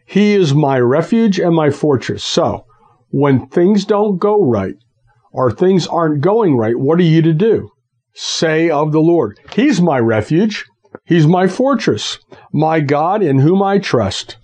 He 0.05 0.34
is 0.34 0.53
my 0.53 0.80
refuge 0.80 1.39
and 1.39 1.55
my 1.55 1.69
fortress. 1.69 2.23
So, 2.23 2.65
when 3.09 3.47
things 3.47 3.86
don't 3.86 4.17
go 4.17 4.43
right 4.43 4.75
or 5.32 5.51
things 5.51 5.86
aren't 5.86 6.21
going 6.21 6.57
right, 6.57 6.78
what 6.78 6.99
are 6.99 7.03
you 7.03 7.21
to 7.21 7.34
do? 7.34 7.69
Say 8.13 8.69
of 8.69 8.91
the 8.91 8.99
Lord, 8.99 9.39
He's 9.53 9.80
my 9.80 9.99
refuge. 9.99 10.65
He's 11.05 11.28
my 11.28 11.47
fortress, 11.47 12.19
my 12.51 12.80
God 12.80 13.21
in 13.21 13.39
whom 13.39 13.61
I 13.61 13.78
trust. 13.78 14.38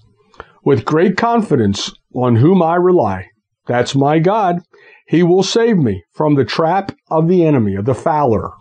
With 0.64 0.86
great 0.86 1.18
confidence 1.18 1.92
on 2.14 2.38
whom 2.38 2.62
I 2.62 2.76
rely. 2.76 3.28
That's 3.66 3.96
my 3.96 4.20
God. 4.20 4.62
He 5.08 5.24
will 5.24 5.44
save 5.44 5.78
me 5.78 6.04
from 6.14 6.36
the 6.36 6.46
trap 6.46 6.92
of 7.10 7.28
the 7.28 7.46
enemy, 7.46 7.76
of 7.76 7.86
the 7.86 7.96
fowler, 7.96 8.52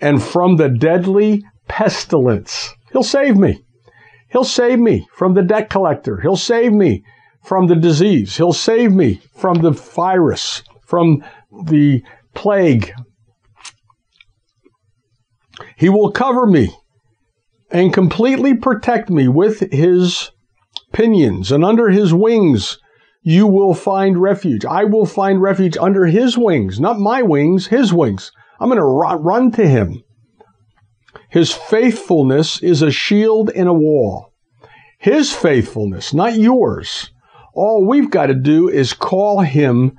and 0.00 0.22
from 0.22 0.56
the 0.56 0.68
deadly 0.68 1.44
pestilence. 1.68 2.72
He'll 2.92 3.02
save 3.02 3.36
me. 3.36 3.64
He'll 4.30 4.44
save 4.44 4.78
me 4.78 5.06
from 5.12 5.34
the 5.34 5.42
debt 5.42 5.70
collector. 5.70 6.20
He'll 6.20 6.36
save 6.36 6.72
me 6.72 7.04
from 7.42 7.66
the 7.66 7.76
disease. 7.76 8.36
He'll 8.36 8.52
save 8.52 8.92
me 8.92 9.20
from 9.34 9.58
the 9.58 9.70
virus, 9.70 10.62
from 10.86 11.24
the 11.66 12.02
plague, 12.34 12.92
he 15.76 15.88
will 15.88 16.10
cover 16.10 16.46
me 16.46 16.74
and 17.70 17.92
completely 17.92 18.54
protect 18.54 19.10
me 19.10 19.28
with 19.28 19.60
his 19.72 20.30
pinions, 20.94 21.52
and 21.52 21.64
under 21.64 21.90
his 21.90 22.14
wings 22.14 22.78
you 23.22 23.46
will 23.46 23.74
find 23.74 24.16
refuge. 24.16 24.64
I 24.64 24.84
will 24.84 25.04
find 25.04 25.42
refuge 25.42 25.76
under 25.76 26.06
his 26.06 26.38
wings, 26.38 26.80
not 26.80 26.98
my 26.98 27.20
wings, 27.20 27.66
his 27.66 27.92
wings. 27.92 28.32
I'm 28.58 28.68
going 28.70 28.78
to 28.78 29.16
run 29.18 29.50
to 29.52 29.66
him. 29.66 30.02
His 31.28 31.52
faithfulness 31.52 32.62
is 32.62 32.80
a 32.80 32.90
shield 32.90 33.50
and 33.50 33.68
a 33.68 33.74
wall. 33.74 34.32
His 34.98 35.32
faithfulness, 35.32 36.14
not 36.14 36.38
yours. 36.38 37.10
All 37.54 37.86
we've 37.86 38.10
got 38.10 38.26
to 38.26 38.34
do 38.34 38.68
is 38.68 38.94
call 38.94 39.40
him 39.40 39.98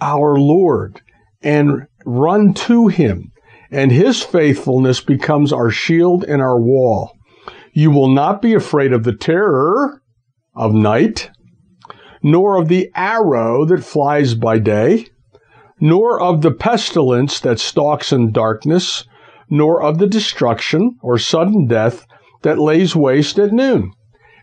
our 0.00 0.36
Lord 0.36 1.00
and 1.42 1.86
run 2.04 2.52
to 2.54 2.88
him 2.88 3.32
and 3.74 3.90
his 3.90 4.22
faithfulness 4.22 5.00
becomes 5.00 5.52
our 5.52 5.68
shield 5.68 6.22
and 6.22 6.40
our 6.40 6.60
wall. 6.60 7.18
You 7.72 7.90
will 7.90 8.08
not 8.08 8.40
be 8.40 8.54
afraid 8.54 8.92
of 8.92 9.02
the 9.02 9.16
terror 9.16 10.00
of 10.54 10.74
night, 10.74 11.30
nor 12.22 12.56
of 12.56 12.68
the 12.68 12.90
arrow 12.94 13.64
that 13.66 13.84
flies 13.84 14.34
by 14.34 14.58
day, 14.58 15.06
nor 15.80 16.20
of 16.20 16.42
the 16.42 16.52
pestilence 16.52 17.40
that 17.40 17.58
stalks 17.58 18.12
in 18.12 18.32
darkness, 18.32 19.04
nor 19.50 19.82
of 19.82 19.98
the 19.98 20.06
destruction 20.06 20.96
or 21.02 21.18
sudden 21.18 21.66
death 21.66 22.06
that 22.42 22.58
lays 22.58 22.96
waste 22.96 23.38
at 23.38 23.52
noon. 23.52 23.92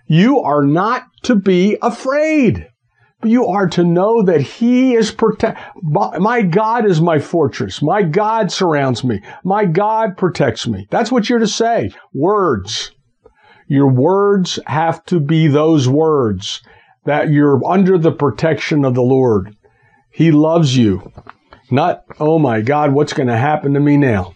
You 0.08 0.40
are 0.40 0.64
not 0.64 1.06
to 1.24 1.36
be 1.36 1.78
afraid. 1.82 2.68
But 3.22 3.30
you 3.30 3.46
are 3.46 3.68
to 3.70 3.84
know 3.84 4.24
that 4.24 4.42
He 4.42 4.96
is 4.96 5.12
protect. 5.12 5.60
My 5.84 6.42
God 6.42 6.86
is 6.86 7.00
my 7.00 7.20
fortress. 7.20 7.82
My 7.82 8.02
God 8.02 8.52
surrounds 8.52 9.04
me. 9.04 9.22
My 9.44 9.66
God 9.66 10.18
protects 10.18 10.68
me. 10.68 10.88
That's 10.90 11.12
what 11.12 11.30
you're 11.30 11.40
to 11.40 11.48
say. 11.48 11.92
Words. 12.14 12.92
Your 13.72 13.88
words 13.88 14.60
have 14.68 15.06
to 15.06 15.22
be 15.22 15.48
those 15.48 15.88
words 15.88 16.62
that 17.06 17.30
you're 17.30 17.66
under 17.66 17.98
the 17.98 18.12
protection 18.12 18.84
of 18.84 18.96
the 18.96 19.02
Lord. 19.02 19.56
He 20.12 20.34
loves 20.34 20.76
you. 20.76 21.14
Not, 21.72 22.04
oh 22.20 22.38
my 22.38 22.60
God, 22.60 22.92
what's 22.92 23.14
going 23.14 23.30
to 23.30 23.38
happen 23.38 23.74
to 23.74 23.80
me 23.80 23.96
now? 23.96 24.34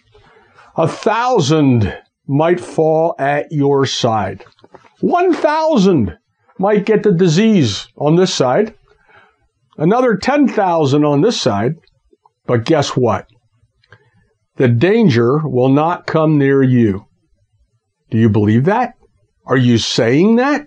A 0.78 0.88
thousand 0.88 1.94
might 2.26 2.58
fall 2.58 3.14
at 3.18 3.52
your 3.52 3.84
side. 3.84 4.42
One 5.00 5.34
thousand 5.34 6.16
might 6.58 6.86
get 6.86 7.02
the 7.02 7.12
disease 7.12 7.88
on 7.98 8.16
this 8.16 8.32
side. 8.32 8.74
Another 9.76 10.16
10,000 10.16 11.04
on 11.04 11.20
this 11.20 11.38
side. 11.38 11.74
But 12.46 12.64
guess 12.64 12.96
what? 12.96 13.26
The 14.56 14.68
danger 14.68 15.46
will 15.46 15.68
not 15.68 16.06
come 16.06 16.38
near 16.38 16.62
you. 16.62 17.04
Do 18.08 18.16
you 18.16 18.30
believe 18.30 18.64
that? 18.64 18.95
Are 19.46 19.56
you 19.56 19.78
saying 19.78 20.36
that? 20.36 20.66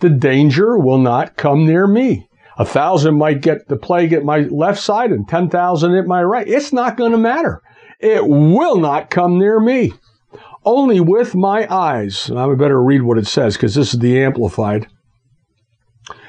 The 0.00 0.10
danger 0.10 0.76
will 0.78 0.98
not 0.98 1.36
come 1.36 1.66
near 1.66 1.86
me. 1.86 2.28
A 2.58 2.64
thousand 2.64 3.18
might 3.18 3.42
get 3.42 3.68
the 3.68 3.76
plague 3.76 4.12
at 4.12 4.24
my 4.24 4.40
left 4.40 4.80
side 4.80 5.10
and 5.10 5.28
10,000 5.28 5.94
at 5.94 6.06
my 6.06 6.22
right. 6.22 6.46
It's 6.46 6.72
not 6.72 6.96
going 6.96 7.12
to 7.12 7.18
matter. 7.18 7.60
It 8.00 8.26
will 8.26 8.76
not 8.76 9.10
come 9.10 9.38
near 9.38 9.60
me. 9.60 9.92
Only 10.64 11.00
with 11.00 11.34
my 11.34 11.66
eyes. 11.72 12.30
I 12.30 12.54
better 12.54 12.82
read 12.82 13.02
what 13.02 13.18
it 13.18 13.26
says 13.26 13.56
because 13.56 13.74
this 13.74 13.94
is 13.94 14.00
the 14.00 14.22
Amplified. 14.22 14.88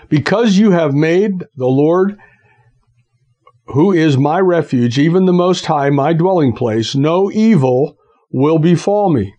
Because 0.09 0.57
you 0.57 0.72
have 0.72 0.93
made 0.93 1.43
the 1.55 1.68
Lord, 1.68 2.18
who 3.68 3.91
is 3.91 4.18
my 4.18 4.39
refuge, 4.39 4.97
even 4.97 5.26
the 5.26 5.34
Most 5.34 5.65
High, 5.65 5.89
my 5.89 6.13
dwelling 6.13 6.53
place, 6.53 6.95
no 6.95 7.32
evil 7.32 7.97
will 8.32 8.59
befall 8.59 9.11
me. 9.11 9.34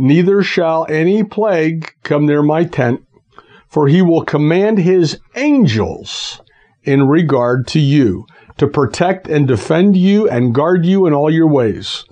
Neither 0.00 0.44
shall 0.44 0.86
any 0.88 1.24
plague 1.24 1.92
come 2.04 2.24
near 2.24 2.40
my 2.40 2.62
tent, 2.62 3.02
for 3.66 3.88
he 3.88 4.00
will 4.00 4.24
command 4.24 4.78
his 4.78 5.18
angels 5.34 6.40
in 6.84 7.08
regard 7.08 7.66
to 7.68 7.80
you 7.80 8.24
to 8.58 8.68
protect 8.68 9.26
and 9.26 9.48
defend 9.48 9.96
you 9.96 10.28
and 10.28 10.54
guard 10.54 10.86
you 10.86 11.06
in 11.06 11.12
all 11.12 11.28
your 11.28 11.48
ways. 11.48 12.04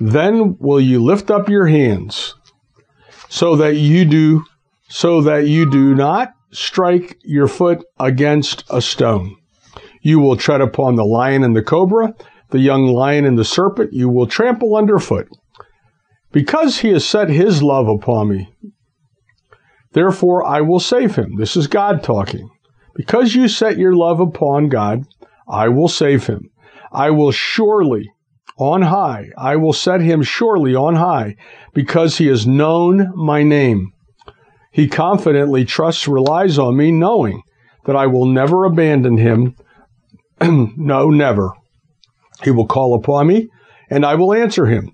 Then 0.00 0.56
will 0.58 0.80
you 0.80 1.02
lift 1.02 1.30
up 1.30 1.48
your 1.48 1.66
hands 1.66 2.34
so 3.28 3.54
that 3.54 3.76
you 3.76 4.04
do 4.04 4.44
so 4.88 5.22
that 5.22 5.46
you 5.46 5.70
do 5.70 5.94
not 5.94 6.32
strike 6.50 7.18
your 7.22 7.46
foot 7.46 7.84
against 8.00 8.64
a 8.68 8.82
stone. 8.82 9.36
You 10.02 10.18
will 10.18 10.36
tread 10.36 10.60
upon 10.60 10.96
the 10.96 11.04
lion 11.04 11.44
and 11.44 11.54
the 11.54 11.62
cobra, 11.62 12.14
the 12.50 12.58
young 12.58 12.86
lion 12.86 13.24
and 13.24 13.38
the 13.38 13.44
serpent, 13.44 13.92
you 13.92 14.08
will 14.08 14.26
trample 14.26 14.74
underfoot. 14.74 15.28
Because 16.32 16.78
he 16.78 16.88
has 16.88 17.08
set 17.08 17.30
his 17.30 17.62
love 17.62 17.88
upon 17.88 18.28
me, 18.28 18.52
therefore 19.92 20.44
I 20.44 20.60
will 20.60 20.80
save 20.80 21.16
him. 21.16 21.36
This 21.36 21.56
is 21.56 21.66
God 21.66 22.02
talking. 22.02 22.50
Because 22.94 23.34
you 23.34 23.48
set 23.48 23.78
your 23.78 23.94
love 23.94 24.20
upon 24.20 24.68
God, 24.68 25.04
I 25.48 25.68
will 25.68 25.88
save 25.88 26.26
him. 26.26 26.50
I 26.92 27.10
will 27.10 27.32
surely 27.32 28.10
on 28.58 28.82
high, 28.82 29.28
I 29.38 29.56
will 29.56 29.72
set 29.72 30.00
him 30.00 30.22
surely 30.22 30.74
on 30.74 30.96
high, 30.96 31.36
because 31.72 32.18
he 32.18 32.26
has 32.26 32.46
known 32.46 33.12
my 33.14 33.44
name. 33.44 33.92
He 34.72 34.88
confidently 34.88 35.64
trusts, 35.64 36.08
relies 36.08 36.58
on 36.58 36.76
me, 36.76 36.90
knowing 36.90 37.42
that 37.84 37.96
I 37.96 38.06
will 38.06 38.26
never 38.26 38.64
abandon 38.64 39.16
him. 39.16 39.54
no, 40.40 41.10
never. 41.10 41.52
He 42.42 42.50
will 42.50 42.66
call 42.66 42.94
upon 42.94 43.28
me, 43.28 43.48
and 43.88 44.04
I 44.04 44.16
will 44.16 44.34
answer 44.34 44.66
him. 44.66 44.92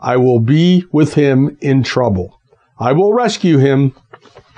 I 0.00 0.16
will 0.16 0.40
be 0.40 0.84
with 0.92 1.14
him 1.14 1.56
in 1.60 1.82
trouble. 1.82 2.40
I 2.78 2.92
will 2.92 3.12
rescue 3.12 3.58
him. 3.58 3.94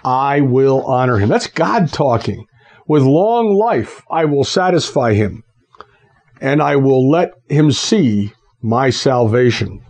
I 0.04 0.40
will 0.40 0.84
honor 0.84 1.18
him. 1.18 1.28
That's 1.28 1.46
God 1.46 1.92
talking. 1.92 2.46
With 2.86 3.02
long 3.02 3.54
life, 3.54 4.02
I 4.10 4.24
will 4.24 4.44
satisfy 4.44 5.14
him, 5.14 5.44
and 6.40 6.60
I 6.60 6.76
will 6.76 7.08
let 7.08 7.32
him 7.48 7.70
see 7.70 8.32
my 8.62 8.90
salvation. 8.90 9.82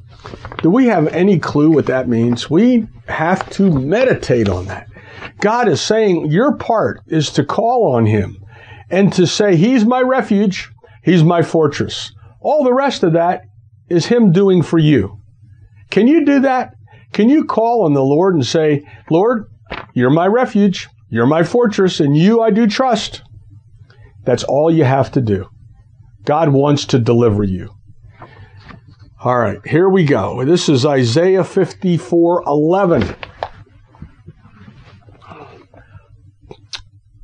Do 0.63 0.71
we 0.71 0.87
have 0.87 1.09
any 1.09 1.39
clue 1.39 1.71
what 1.71 1.87
that 1.87 2.09
means? 2.09 2.51
We 2.51 2.87
have 3.09 3.49
to 3.51 3.71
meditate 3.71 4.49
on 4.49 4.67
that. 4.67 4.87
God 5.41 5.69
is 5.69 5.81
saying 5.81 6.31
your 6.31 6.57
part 6.57 7.01
is 7.07 7.31
to 7.33 7.45
call 7.45 7.95
on 7.95 8.07
Him 8.07 8.37
and 8.91 9.13
to 9.15 9.27
say, 9.27 9.57
He's 9.57 9.85
my 9.85 10.01
refuge, 10.01 10.71
He's 11.03 11.25
my 11.25 11.43
fortress. 11.43 12.13
All 12.41 12.65
the 12.65 12.75
rest 12.75 13.03
of 13.03 13.15
that 13.15 13.43
is 13.89 14.07
Him 14.07 14.33
doing 14.33 14.63
for 14.63 14.79
you. 14.79 15.20
Can 15.91 16.07
you 16.07 16.25
do 16.25 16.41
that? 16.41 16.75
Can 17.13 17.29
you 17.29 17.45
call 17.45 17.85
on 17.85 17.93
the 17.93 18.03
Lord 18.03 18.35
and 18.35 18.47
say, 18.47 18.87
Lord, 19.11 19.47
you're 19.95 20.11
my 20.11 20.27
refuge, 20.27 20.89
you're 21.09 21.27
my 21.27 21.43
fortress, 21.43 22.01
and 22.01 22.17
you 22.17 22.41
I 22.41 22.51
do 22.51 22.67
trust? 22.67 23.23
That's 24.25 24.45
all 24.45 24.71
you 24.71 24.85
have 24.85 25.11
to 25.13 25.21
do. 25.21 25.49
God 26.25 26.51
wants 26.51 26.85
to 26.87 26.99
deliver 26.99 27.43
you. 27.43 27.71
All 29.23 29.39
right, 29.39 29.59
here 29.67 29.89
we 29.89 30.05
go. 30.05 30.45
This 30.45 30.69
is 30.69 30.87
Isaiah 30.87 31.45
54 31.45 32.45
11. 32.47 33.17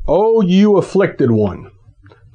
O 0.08 0.40
you 0.40 0.76
afflicted 0.76 1.30
one, 1.30 1.70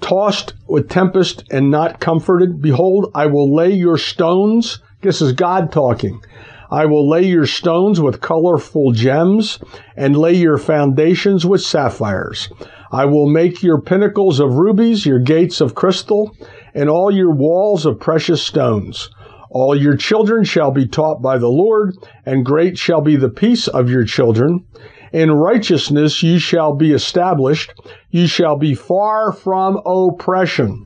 tossed 0.02 0.54
with 0.68 0.90
tempest 0.90 1.44
and 1.52 1.72
not 1.72 2.00
comforted, 2.00 2.62
behold, 2.62 3.12
I 3.16 3.28
will 3.28 3.54
lay 3.54 3.72
your 3.72 3.98
stones. 3.98 4.80
This 5.02 5.20
is 5.20 5.34
God 5.34 5.72
talking. 5.72 6.22
I 6.70 6.86
will 6.86 7.10
lay 7.10 7.24
your 7.24 7.48
stones 7.48 8.00
with 8.00 8.22
colorful 8.22 8.92
gems 8.92 9.58
and 9.98 10.16
lay 10.16 10.34
your 10.34 10.60
foundations 10.60 11.44
with 11.44 11.62
sapphires. 11.62 12.50
I 12.92 13.06
will 13.06 13.28
make 13.28 13.64
your 13.64 13.82
pinnacles 13.82 14.40
of 14.40 14.58
rubies, 14.58 15.06
your 15.06 15.20
gates 15.20 15.60
of 15.60 15.74
crystal, 15.74 16.36
and 16.76 16.88
all 16.88 17.10
your 17.10 17.32
walls 17.32 17.86
of 17.86 18.00
precious 18.00 18.44
stones. 18.44 19.10
All 19.50 19.76
your 19.76 19.98
children 19.98 20.44
shall 20.44 20.72
be 20.72 20.88
taught 20.88 21.22
by 21.22 21.40
the 21.40 21.50
Lord, 21.50 21.96
and 22.26 22.46
great 22.46 22.78
shall 22.78 23.02
be 23.02 23.16
the 23.16 23.30
peace 23.30 23.68
of 23.68 23.90
your 23.90 24.06
children. 24.06 24.66
In 25.12 25.32
righteousness 25.32 26.22
you 26.22 26.38
shall 26.38 26.76
be 26.76 26.94
established. 26.94 27.74
You 28.12 28.28
shall 28.28 28.56
be 28.56 28.76
far 28.76 29.34
from 29.34 29.82
oppression, 29.86 30.86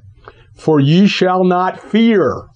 for 0.56 0.80
you 0.80 1.06
shall 1.06 1.44
not 1.44 1.80
fear, 1.80 2.48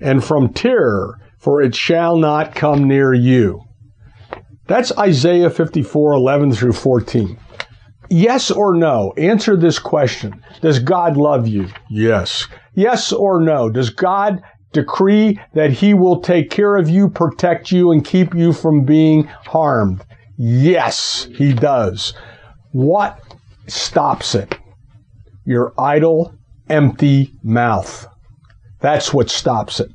and 0.00 0.24
from 0.24 0.52
terror, 0.52 1.18
for 1.38 1.60
it 1.62 1.74
shall 1.74 2.16
not 2.16 2.54
come 2.54 2.84
near 2.84 3.12
you. 3.14 3.62
That's 4.66 4.96
Isaiah 4.96 5.50
54, 5.50 6.12
11 6.12 6.52
through 6.52 6.74
14. 6.74 7.38
Yes 8.08 8.50
or 8.50 8.74
no? 8.76 9.12
Answer 9.16 9.56
this 9.56 9.78
question. 9.78 10.42
Does 10.60 10.78
God 10.78 11.16
love 11.16 11.46
you? 11.46 11.68
Yes. 11.88 12.46
Yes 12.74 13.12
or 13.12 13.40
no? 13.40 13.70
Does 13.70 13.90
God 13.90 14.42
decree 14.72 15.40
that 15.54 15.70
he 15.70 15.94
will 15.94 16.20
take 16.20 16.50
care 16.50 16.76
of 16.76 16.88
you, 16.88 17.08
protect 17.08 17.70
you, 17.70 17.90
and 17.92 18.04
keep 18.04 18.34
you 18.34 18.52
from 18.52 18.84
being 18.84 19.24
harmed? 19.46 20.04
Yes, 20.36 21.28
he 21.34 21.52
does. 21.52 22.14
What 22.72 23.20
stops 23.66 24.34
it? 24.34 24.56
Your 25.44 25.72
idle, 25.78 26.34
empty 26.68 27.32
mouth. 27.42 28.06
That's 28.80 29.12
what 29.12 29.30
stops 29.30 29.80
it. 29.80 29.90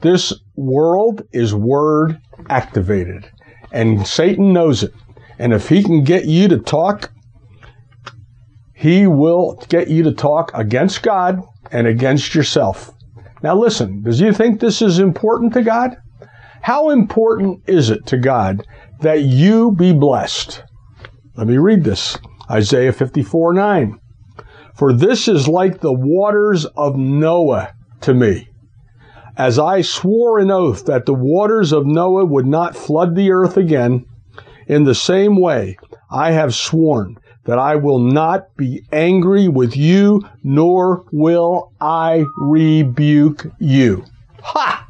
This 0.00 0.32
world 0.56 1.22
is 1.32 1.54
word 1.54 2.20
activated, 2.48 3.30
and 3.72 4.06
Satan 4.06 4.52
knows 4.52 4.82
it. 4.82 4.92
And 5.38 5.52
if 5.52 5.68
he 5.68 5.82
can 5.82 6.04
get 6.04 6.26
you 6.26 6.48
to 6.48 6.58
talk, 6.58 7.12
he 8.74 9.06
will 9.06 9.54
get 9.68 9.88
you 9.88 10.02
to 10.04 10.12
talk 10.12 10.50
against 10.54 11.02
God 11.02 11.40
and 11.70 11.86
against 11.86 12.34
yourself. 12.34 12.92
Now, 13.42 13.56
listen, 13.56 14.02
does 14.02 14.20
you 14.20 14.32
think 14.32 14.60
this 14.60 14.82
is 14.82 14.98
important 14.98 15.52
to 15.54 15.62
God? 15.62 15.96
How 16.62 16.90
important 16.90 17.62
is 17.66 17.90
it 17.90 18.06
to 18.06 18.18
God 18.18 18.64
that 19.00 19.22
you 19.22 19.72
be 19.72 19.92
blessed? 19.92 20.62
Let 21.36 21.48
me 21.48 21.56
read 21.56 21.82
this 21.82 22.18
Isaiah 22.50 22.92
54 22.92 23.54
9. 23.54 23.98
For 24.76 24.92
this 24.92 25.28
is 25.28 25.48
like 25.48 25.80
the 25.80 25.92
waters 25.92 26.66
of 26.76 26.96
Noah 26.96 27.74
to 28.02 28.14
me. 28.14 28.48
As 29.36 29.58
I 29.58 29.80
swore 29.80 30.38
an 30.38 30.50
oath 30.50 30.84
that 30.86 31.06
the 31.06 31.14
waters 31.14 31.72
of 31.72 31.86
Noah 31.86 32.24
would 32.24 32.46
not 32.46 32.76
flood 32.76 33.14
the 33.14 33.32
earth 33.32 33.56
again, 33.56 34.04
in 34.66 34.84
the 34.84 34.94
same 34.94 35.40
way 35.40 35.76
I 36.10 36.32
have 36.32 36.54
sworn 36.54 37.16
that 37.44 37.58
I 37.58 37.76
will 37.76 37.98
not 37.98 38.54
be 38.56 38.84
angry 38.92 39.48
with 39.48 39.76
you, 39.76 40.22
nor 40.44 41.04
will 41.12 41.72
I 41.80 42.24
rebuke 42.36 43.46
you. 43.58 44.04
Ha! 44.42 44.88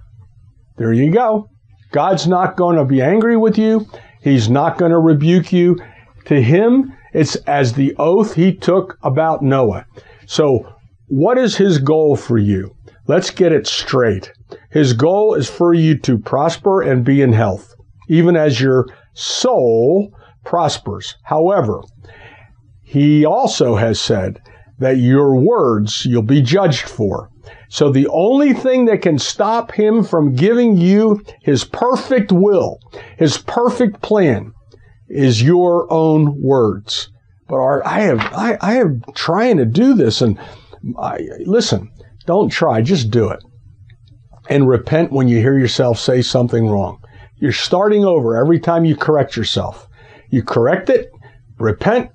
There 0.77 0.93
you 0.93 1.13
go. 1.13 1.49
God's 1.93 2.27
not 2.27 2.57
going 2.57 2.77
to 2.77 2.85
be 2.85 3.01
angry 3.01 3.37
with 3.37 3.57
you. 3.57 3.87
He's 4.23 4.49
not 4.49 4.79
going 4.79 4.93
to 4.93 4.99
rebuke 4.99 5.53
you. 5.53 5.79
To 6.27 6.41
him, 6.41 6.93
it's 7.13 7.37
as 7.47 7.73
the 7.73 7.95
oath 7.99 8.35
he 8.35 8.55
took 8.55 8.99
about 9.03 9.43
Noah. 9.43 9.87
So, 10.27 10.75
what 11.09 11.37
is 11.37 11.57
his 11.57 11.79
goal 11.79 12.17
for 12.17 12.39
you? 12.39 12.75
Let's 13.13 13.29
get 13.29 13.53
it 13.53 13.67
straight. 13.67 14.33
His 14.71 14.95
goal 14.95 15.35
is 15.35 15.47
for 15.47 15.75
you 15.75 15.99
to 15.99 16.17
prosper 16.17 16.81
and 16.81 17.05
be 17.05 17.21
in 17.21 17.35
health, 17.35 17.75
even 18.09 18.37
as 18.37 18.59
your 18.59 18.87
soul 19.13 20.17
prospers. 20.47 21.17
However, 21.25 21.83
he 22.83 23.27
also 23.27 23.77
has 23.77 24.01
said 24.01 24.41
that 24.79 24.97
your 24.97 25.37
words 25.37 26.07
you'll 26.07 26.23
be 26.23 26.41
judged 26.41 26.89
for. 26.89 27.29
So 27.69 27.93
the 27.93 28.09
only 28.09 28.55
thing 28.55 28.87
that 28.87 29.03
can 29.03 29.19
stop 29.19 29.73
him 29.73 30.05
from 30.05 30.35
giving 30.35 30.79
you 30.79 31.23
his 31.43 31.65
perfect 31.65 32.33
will, 32.33 32.79
his 33.19 33.37
perfect 33.37 34.01
plan, 34.01 34.55
is 35.11 35.43
your 35.43 35.87
own 35.93 36.41
words. 36.41 37.11
But 37.47 37.57
our, 37.57 37.87
I 37.87 38.01
have, 38.01 38.21
I, 38.33 38.57
I 38.63 38.77
am 38.77 39.03
trying 39.15 39.59
to 39.59 39.67
do 39.67 39.93
this, 39.93 40.23
and 40.23 40.39
I, 40.99 41.21
listen, 41.45 41.92
don't 42.27 42.51
try, 42.51 42.83
just 42.83 43.11
do 43.11 43.29
it, 43.31 43.43
and 44.49 44.69
repent 44.69 45.13
when 45.13 45.29
you 45.29 45.39
hear 45.39 45.59
yourself 45.59 45.99
say 45.99 46.23
something 46.23 46.69
wrong. 46.69 47.03
You're 47.37 47.53
starting 47.53 48.05
over 48.05 48.37
every 48.37 48.61
time 48.61 48.85
you 48.85 48.97
correct 48.97 49.37
yourself. 49.37 49.89
You 50.31 50.43
correct 50.43 50.89
it, 50.91 51.11
repent, 51.59 52.11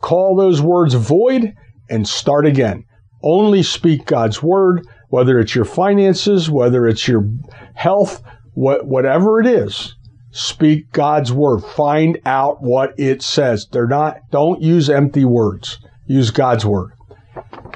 call 0.00 0.36
those 0.36 0.60
words 0.60 0.94
void, 0.94 1.54
and 1.88 2.06
start 2.08 2.46
again. 2.46 2.84
Only 3.22 3.62
speak 3.62 4.06
God's 4.06 4.42
word, 4.42 4.86
whether 5.08 5.38
it's 5.38 5.54
your 5.54 5.64
finances, 5.64 6.50
whether 6.50 6.86
it's 6.86 7.06
your 7.06 7.28
health, 7.74 8.22
what, 8.54 8.86
whatever 8.86 9.40
it 9.40 9.46
is. 9.46 9.94
Speak 10.32 10.90
God's 10.92 11.32
word. 11.32 11.60
Find 11.60 12.18
out 12.26 12.58
what 12.60 12.92
it 12.98 13.22
says. 13.22 13.66
They're 13.70 13.86
not, 13.86 14.18
don't 14.30 14.60
use 14.60 14.90
empty 14.90 15.24
words. 15.24 15.78
Use 16.06 16.30
God's 16.30 16.66
word. 16.66 16.92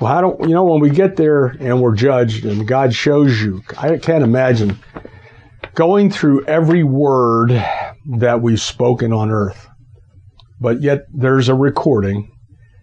Well, 0.00 0.10
how 0.10 0.20
don't, 0.22 0.48
you 0.48 0.54
know, 0.54 0.64
when 0.64 0.80
we 0.80 0.90
get 0.90 1.16
there 1.16 1.46
and 1.46 1.82
we're 1.82 1.94
judged 1.94 2.46
and 2.46 2.66
God 2.66 2.94
shows 2.94 3.40
you, 3.42 3.62
I 3.76 3.98
can't 3.98 4.24
imagine 4.24 4.78
going 5.74 6.10
through 6.10 6.46
every 6.46 6.82
word 6.82 7.50
that 8.18 8.40
we've 8.40 8.60
spoken 8.60 9.12
on 9.12 9.30
earth. 9.30 9.68
But 10.58 10.80
yet 10.80 11.06
there's 11.12 11.48
a 11.48 11.54
recording 11.54 12.32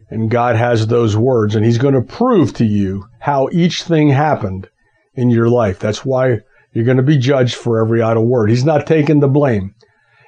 and 0.10 0.32
God 0.32 0.56
has 0.56 0.88
those 0.88 1.18
words, 1.18 1.56
and 1.56 1.66
He's 1.66 1.78
going 1.78 1.94
to 1.94 2.02
prove 2.02 2.54
to 2.56 2.66
you 2.66 3.08
how 3.20 3.50
each 3.52 3.84
thing 3.84 4.10
happened 4.10 4.70
in 5.16 5.30
your 5.30 5.50
life. 5.50 5.80
That's 5.80 6.06
why 6.06 6.40
you're 6.72 6.86
going 6.86 6.98
to 6.98 7.04
be 7.04 7.18
judged 7.18 7.56
for 7.56 7.80
every 7.80 8.02
idle 8.02 8.26
word. 8.26 8.50
He's 8.50 8.64
not 8.64 8.88
taking 8.88 9.20
the 9.20 9.28
blame. 9.28 9.76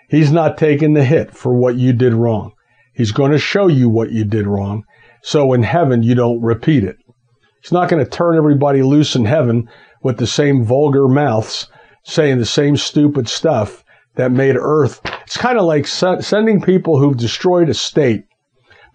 He's 0.09 0.31
not 0.31 0.57
taking 0.57 0.95
the 0.95 1.05
hit 1.05 1.31
for 1.31 1.53
what 1.53 1.75
you 1.75 1.93
did 1.93 2.13
wrong. 2.13 2.53
He's 2.93 3.11
going 3.11 3.31
to 3.31 3.37
show 3.37 3.67
you 3.67 3.89
what 3.89 4.11
you 4.11 4.25
did 4.25 4.47
wrong. 4.47 4.83
So 5.21 5.53
in 5.53 5.63
heaven, 5.63 6.03
you 6.03 6.15
don't 6.15 6.41
repeat 6.41 6.83
it. 6.83 6.97
He's 7.61 7.71
not 7.71 7.89
going 7.89 8.03
to 8.03 8.09
turn 8.09 8.37
everybody 8.37 8.81
loose 8.81 9.15
in 9.15 9.25
heaven 9.25 9.69
with 10.01 10.17
the 10.17 10.27
same 10.27 10.63
vulgar 10.63 11.07
mouths 11.07 11.67
saying 12.03 12.37
the 12.37 12.45
same 12.45 12.77
stupid 12.77 13.27
stuff 13.27 13.83
that 14.15 14.31
made 14.31 14.55
earth. 14.57 15.01
It's 15.23 15.37
kind 15.37 15.57
of 15.57 15.65
like 15.65 15.85
sending 15.87 16.61
people 16.61 16.99
who've 16.99 17.17
destroyed 17.17 17.69
a 17.69 17.73
state 17.73 18.23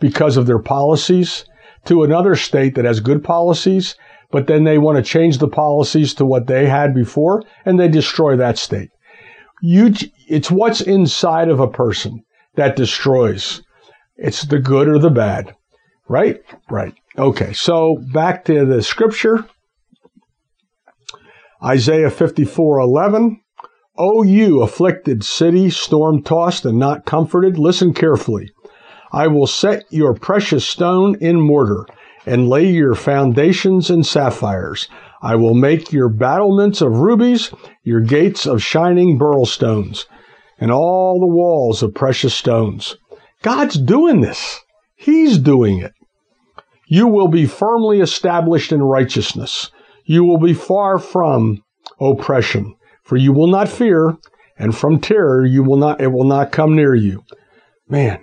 because 0.00 0.36
of 0.36 0.46
their 0.46 0.58
policies 0.58 1.44
to 1.84 2.02
another 2.02 2.34
state 2.34 2.74
that 2.74 2.84
has 2.84 3.00
good 3.00 3.22
policies, 3.22 3.94
but 4.30 4.46
then 4.46 4.64
they 4.64 4.78
want 4.78 4.96
to 4.96 5.02
change 5.02 5.38
the 5.38 5.48
policies 5.48 6.14
to 6.14 6.24
what 6.24 6.46
they 6.46 6.66
had 6.66 6.94
before 6.94 7.42
and 7.64 7.78
they 7.78 7.88
destroy 7.88 8.36
that 8.36 8.58
state. 8.58 8.88
You, 9.62 9.94
it's 10.28 10.50
what's 10.50 10.80
inside 10.80 11.48
of 11.48 11.60
a 11.60 11.68
person 11.70 12.24
that 12.56 12.76
destroys. 12.76 13.62
It's 14.16 14.42
the 14.42 14.58
good 14.58 14.88
or 14.88 14.98
the 14.98 15.10
bad, 15.10 15.54
right? 16.08 16.42
Right. 16.70 16.94
Okay. 17.18 17.52
So 17.52 17.96
back 18.12 18.44
to 18.46 18.64
the 18.64 18.82
scripture. 18.82 19.46
Isaiah 21.62 22.10
54 22.10 22.80
11. 22.80 23.40
O 23.96 24.24
you 24.24 24.60
afflicted 24.60 25.24
city, 25.24 25.70
storm 25.70 26.22
tossed 26.22 26.64
and 26.64 26.78
not 26.78 27.06
comforted, 27.06 27.56
listen 27.58 27.94
carefully. 27.94 28.50
I 29.12 29.28
will 29.28 29.46
set 29.46 29.84
your 29.88 30.14
precious 30.14 30.66
stone 30.66 31.16
in 31.20 31.40
mortar 31.40 31.86
and 32.26 32.48
lay 32.48 32.66
your 32.66 32.96
foundations 32.96 33.90
in 33.90 34.02
sapphires. 34.02 34.88
I 35.22 35.36
will 35.36 35.54
make 35.54 35.92
your 35.92 36.08
battlements 36.08 36.80
of 36.80 36.98
rubies, 36.98 37.52
your 37.84 38.00
gates 38.00 38.46
of 38.46 38.62
shining 38.62 39.16
beryl 39.16 39.46
stones, 39.46 40.06
and 40.58 40.72
all 40.72 41.20
the 41.20 41.32
walls 41.32 41.82
of 41.82 41.94
precious 41.94 42.34
stones. 42.34 42.96
God's 43.42 43.78
doing 43.78 44.20
this. 44.20 44.60
He's 44.94 45.38
doing 45.38 45.78
it. 45.80 45.92
You 46.86 47.06
will 47.06 47.28
be 47.28 47.46
firmly 47.46 48.00
established 48.00 48.72
in 48.72 48.82
righteousness. 48.82 49.70
You 50.04 50.24
will 50.24 50.38
be 50.38 50.54
far 50.54 50.98
from 50.98 51.62
oppression, 52.00 52.76
for 53.02 53.16
you 53.16 53.32
will 53.32 53.48
not 53.48 53.68
fear, 53.68 54.16
and 54.58 54.76
from 54.76 55.00
terror 55.00 55.44
you 55.44 55.62
will 55.62 55.76
not 55.76 56.00
it 56.00 56.12
will 56.12 56.24
not 56.24 56.52
come 56.52 56.76
near 56.76 56.94
you. 56.94 57.24
Man, 57.88 58.20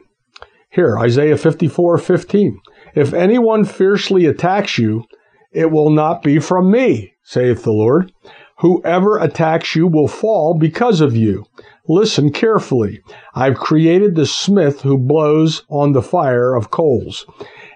here, 0.69 0.97
Isaiah 0.97 1.38
54 1.38 1.97
15. 1.97 2.59
If 2.95 3.13
anyone 3.13 3.65
fiercely 3.65 4.26
attacks 4.26 4.78
you, 4.78 5.03
it 5.51 5.72
will 5.72 5.89
not 5.89 6.24
be 6.24 6.39
from 6.39 6.72
me, 6.72 7.13
saith 7.24 7.63
the 7.63 7.72
Lord. 7.72 8.11
Whoever 8.59 9.17
attacks 9.17 9.76
you 9.76 9.88
will 9.88 10.07
fall 10.07 10.57
because 10.57 11.01
of 11.01 11.15
you. 11.15 11.45
Listen 11.91 12.31
carefully. 12.31 13.01
I've 13.35 13.57
created 13.57 14.15
the 14.15 14.25
smith 14.25 14.79
who 14.79 14.97
blows 14.97 15.63
on 15.67 15.91
the 15.91 16.01
fire 16.01 16.55
of 16.55 16.71
coals, 16.71 17.25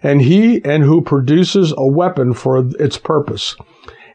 and 0.01 0.22
he 0.22 0.63
and 0.63 0.84
who 0.84 1.01
produces 1.01 1.74
a 1.76 1.86
weapon 1.86 2.34
for 2.34 2.66
its 2.80 2.97
purpose. 2.97 3.57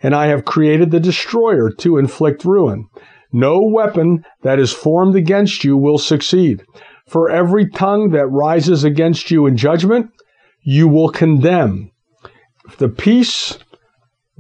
And 0.02 0.14
I 0.14 0.28
have 0.28 0.46
created 0.46 0.90
the 0.90 1.00
destroyer 1.00 1.70
to 1.80 1.98
inflict 1.98 2.46
ruin. 2.46 2.88
No 3.30 3.60
weapon 3.60 4.24
that 4.40 4.58
is 4.58 4.72
formed 4.72 5.16
against 5.16 5.64
you 5.64 5.76
will 5.76 5.98
succeed. 5.98 6.64
For 7.06 7.28
every 7.28 7.68
tongue 7.68 8.08
that 8.12 8.26
rises 8.28 8.84
against 8.84 9.30
you 9.30 9.44
in 9.44 9.58
judgment, 9.58 10.12
you 10.62 10.88
will 10.88 11.10
condemn. 11.10 11.90
The 12.78 12.88
peace, 12.88 13.58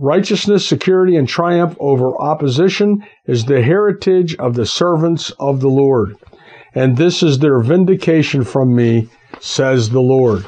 righteousness, 0.00 0.66
security, 0.66 1.14
and 1.14 1.28
triumph 1.28 1.76
over 1.78 2.16
opposition 2.20 3.06
is 3.26 3.44
the 3.44 3.62
heritage 3.62 4.34
of 4.36 4.54
the 4.54 4.66
servants 4.66 5.30
of 5.38 5.60
the 5.60 5.68
Lord. 5.68 6.16
And 6.74 6.96
this 6.96 7.22
is 7.22 7.38
their 7.38 7.60
vindication 7.60 8.44
from 8.44 8.74
me, 8.74 9.08
says 9.40 9.90
the 9.90 10.00
Lord. 10.00 10.46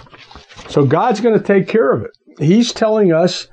So 0.68 0.86
God's 0.86 1.20
going 1.20 1.38
to 1.38 1.44
take 1.44 1.68
care 1.68 1.92
of 1.92 2.02
it. 2.02 2.10
He's 2.38 2.72
telling 2.72 3.12
us 3.12 3.46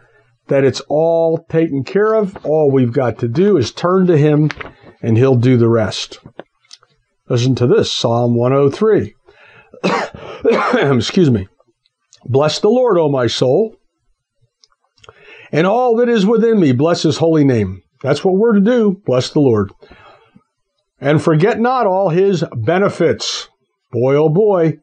that 0.48 0.64
it's 0.64 0.82
all 0.88 1.46
taken 1.50 1.84
care 1.84 2.14
of. 2.14 2.46
All 2.46 2.72
we've 2.72 2.94
got 2.94 3.20
to 3.20 3.28
do 3.28 3.58
is 3.58 3.72
turn 3.72 4.08
to 4.08 4.18
Him 4.18 4.50
and 5.02 5.18
He'll 5.18 5.36
do 5.36 5.58
the 5.58 5.70
rest. 5.70 6.20
Listen 7.28 7.56
to 7.56 7.68
this 7.68 7.92
Psalm 7.92 8.36
103. 8.36 9.16
Excuse 10.98 11.30
me. 11.30 11.48
Bless 12.26 12.60
the 12.60 12.70
Lord, 12.70 12.98
O 12.98 13.10
my 13.10 13.28
soul, 13.28 13.76
and 15.52 15.68
all 15.68 15.96
that 15.98 16.10
is 16.10 16.26
within 16.26 16.60
me. 16.60 16.72
Bless 16.72 17.04
his 17.04 17.18
holy 17.18 17.44
name. 17.44 17.82
That's 18.02 18.24
what 18.24 18.36
we're 18.36 18.54
to 18.54 18.62
do. 18.62 19.02
Bless 19.06 19.32
the 19.32 19.40
Lord. 19.40 19.72
And 21.00 21.22
forget 21.22 21.60
not 21.60 21.88
all 21.88 22.10
his 22.10 22.44
benefits. 22.54 23.50
Boy, 23.92 24.16
oh 24.16 24.30
boy. 24.30 24.78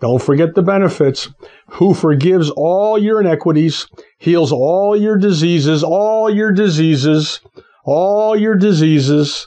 Don't 0.00 0.22
forget 0.22 0.54
the 0.54 0.62
benefits. 0.62 1.28
Who 1.72 1.94
forgives 1.94 2.50
all 2.50 2.98
your 2.98 3.20
iniquities, 3.20 3.86
heals 4.18 4.52
all 4.52 4.96
your 4.96 5.16
diseases, 5.16 5.82
all 5.82 6.28
your 6.28 6.52
diseases, 6.52 7.40
all 7.84 8.36
your 8.36 8.56
diseases 8.56 9.46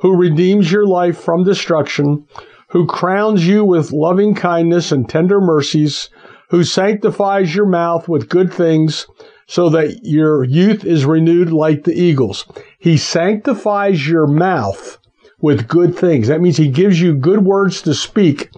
who 0.00 0.16
redeems 0.16 0.70
your 0.70 0.86
life 0.86 1.18
from 1.18 1.44
destruction, 1.44 2.26
who 2.70 2.86
crowns 2.86 3.46
you 3.46 3.64
with 3.64 3.92
loving 3.92 4.34
kindness 4.34 4.92
and 4.92 5.08
tender 5.08 5.40
mercies, 5.40 6.10
who 6.50 6.62
sanctifies 6.62 7.54
your 7.54 7.66
mouth 7.66 8.08
with 8.08 8.28
good 8.28 8.52
things, 8.52 9.06
so 9.46 9.68
that 9.70 10.04
your 10.04 10.44
youth 10.44 10.84
is 10.84 11.04
renewed 11.04 11.52
like 11.52 11.84
the 11.84 11.94
eagles. 11.94 12.46
He 12.78 12.96
sanctifies 12.96 14.06
your 14.08 14.26
mouth 14.26 14.98
with 15.40 15.68
good 15.68 15.96
things. 15.96 16.28
That 16.28 16.40
means 16.40 16.56
he 16.56 16.68
gives 16.68 17.00
you 17.00 17.14
good 17.14 17.44
words 17.44 17.82
to 17.82 17.94
speak, 17.94 18.50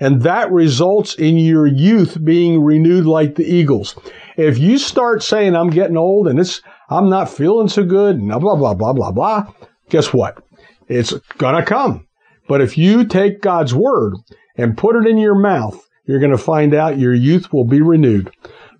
and 0.00 0.22
that 0.22 0.50
results 0.50 1.14
in 1.14 1.38
your 1.38 1.66
youth 1.66 2.22
being 2.24 2.62
renewed 2.62 3.06
like 3.06 3.36
the 3.36 3.46
eagles. 3.46 3.96
If 4.36 4.58
you 4.58 4.78
start 4.78 5.22
saying, 5.22 5.54
I'm 5.54 5.70
getting 5.70 5.96
old 5.96 6.26
and 6.28 6.38
it's, 6.40 6.60
I'm 6.90 7.08
not 7.08 7.30
feeling 7.30 7.68
so 7.68 7.84
good, 7.84 8.16
and 8.16 8.28
blah, 8.28 8.56
blah, 8.56 8.74
blah, 8.74 8.92
blah, 8.92 9.12
blah, 9.12 9.52
guess 9.88 10.12
what? 10.12 10.42
It's 10.88 11.14
to 11.38 11.62
come. 11.64 12.06
But 12.46 12.60
if 12.60 12.76
you 12.76 13.06
take 13.06 13.40
God's 13.40 13.74
word 13.74 14.14
and 14.56 14.76
put 14.76 14.96
it 14.96 15.06
in 15.06 15.16
your 15.18 15.38
mouth, 15.38 15.80
you're 16.04 16.18
going 16.18 16.30
to 16.30 16.38
find 16.38 16.74
out 16.74 16.98
your 16.98 17.14
youth 17.14 17.52
will 17.52 17.64
be 17.64 17.80
renewed. 17.80 18.30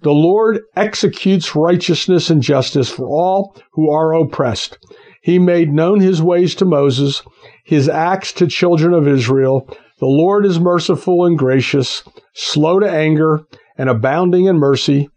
The 0.05 0.13
Lord 0.13 0.61
executes 0.77 1.57
righteousness 1.57 2.29
and 2.29 2.43
justice 2.43 2.91
for 2.91 3.07
all 3.07 3.57
who 3.73 3.91
are 3.91 4.13
oppressed. 4.13 4.77
He 5.23 5.39
made 5.39 5.73
known 5.73 6.01
his 6.01 6.21
ways 6.21 6.55
to 6.57 6.67
Moses, 6.67 7.23
his 7.65 7.89
acts 7.89 8.31
to 8.35 8.47
children 8.47 8.93
of 8.93 9.09
Israel. 9.09 9.67
The 10.01 10.07
Lord 10.07 10.45
is 10.45 10.61
merciful 10.61 11.25
and 11.25 11.39
gracious, 11.39 12.03
slow 12.35 12.81
to 12.81 12.91
anger, 12.91 13.47
and 13.79 13.89
abounding 13.89 14.45
in 14.45 14.59
mercy. 14.59 15.09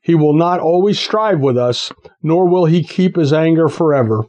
He 0.00 0.14
will 0.14 0.34
not 0.34 0.60
always 0.60 1.00
strive 1.00 1.40
with 1.40 1.58
us, 1.58 1.90
nor 2.22 2.48
will 2.48 2.66
he 2.66 2.84
keep 2.84 3.16
his 3.16 3.32
anger 3.32 3.66
forever. 3.66 4.26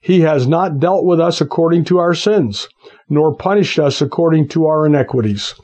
He 0.00 0.22
has 0.22 0.48
not 0.48 0.80
dealt 0.80 1.04
with 1.04 1.20
us 1.20 1.40
according 1.40 1.84
to 1.84 1.98
our 1.98 2.14
sins, 2.14 2.68
nor 3.08 3.36
punished 3.36 3.78
us 3.78 4.02
according 4.02 4.48
to 4.48 4.66
our 4.66 4.86
iniquities. 4.86 5.54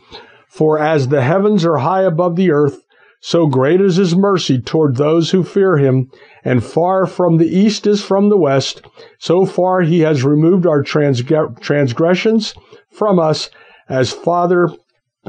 For 0.46 0.78
as 0.78 1.08
the 1.08 1.22
heavens 1.22 1.64
are 1.64 1.78
high 1.78 2.02
above 2.02 2.36
the 2.36 2.52
earth, 2.52 2.84
so 3.20 3.46
great 3.46 3.80
is 3.80 3.96
his 3.96 4.14
mercy 4.14 4.60
toward 4.60 4.96
those 4.96 5.30
who 5.30 5.42
fear 5.42 5.76
him, 5.76 6.10
and 6.44 6.62
far 6.62 7.06
from 7.06 7.36
the 7.36 7.48
east 7.48 7.86
is 7.86 8.02
from 8.02 8.28
the 8.28 8.36
west, 8.36 8.82
so 9.18 9.44
far 9.44 9.80
he 9.80 10.00
has 10.00 10.22
removed 10.22 10.66
our 10.66 10.82
transgressions 10.82 12.54
from 12.92 13.18
us 13.18 13.50
as 13.88 14.12
father 14.12 14.70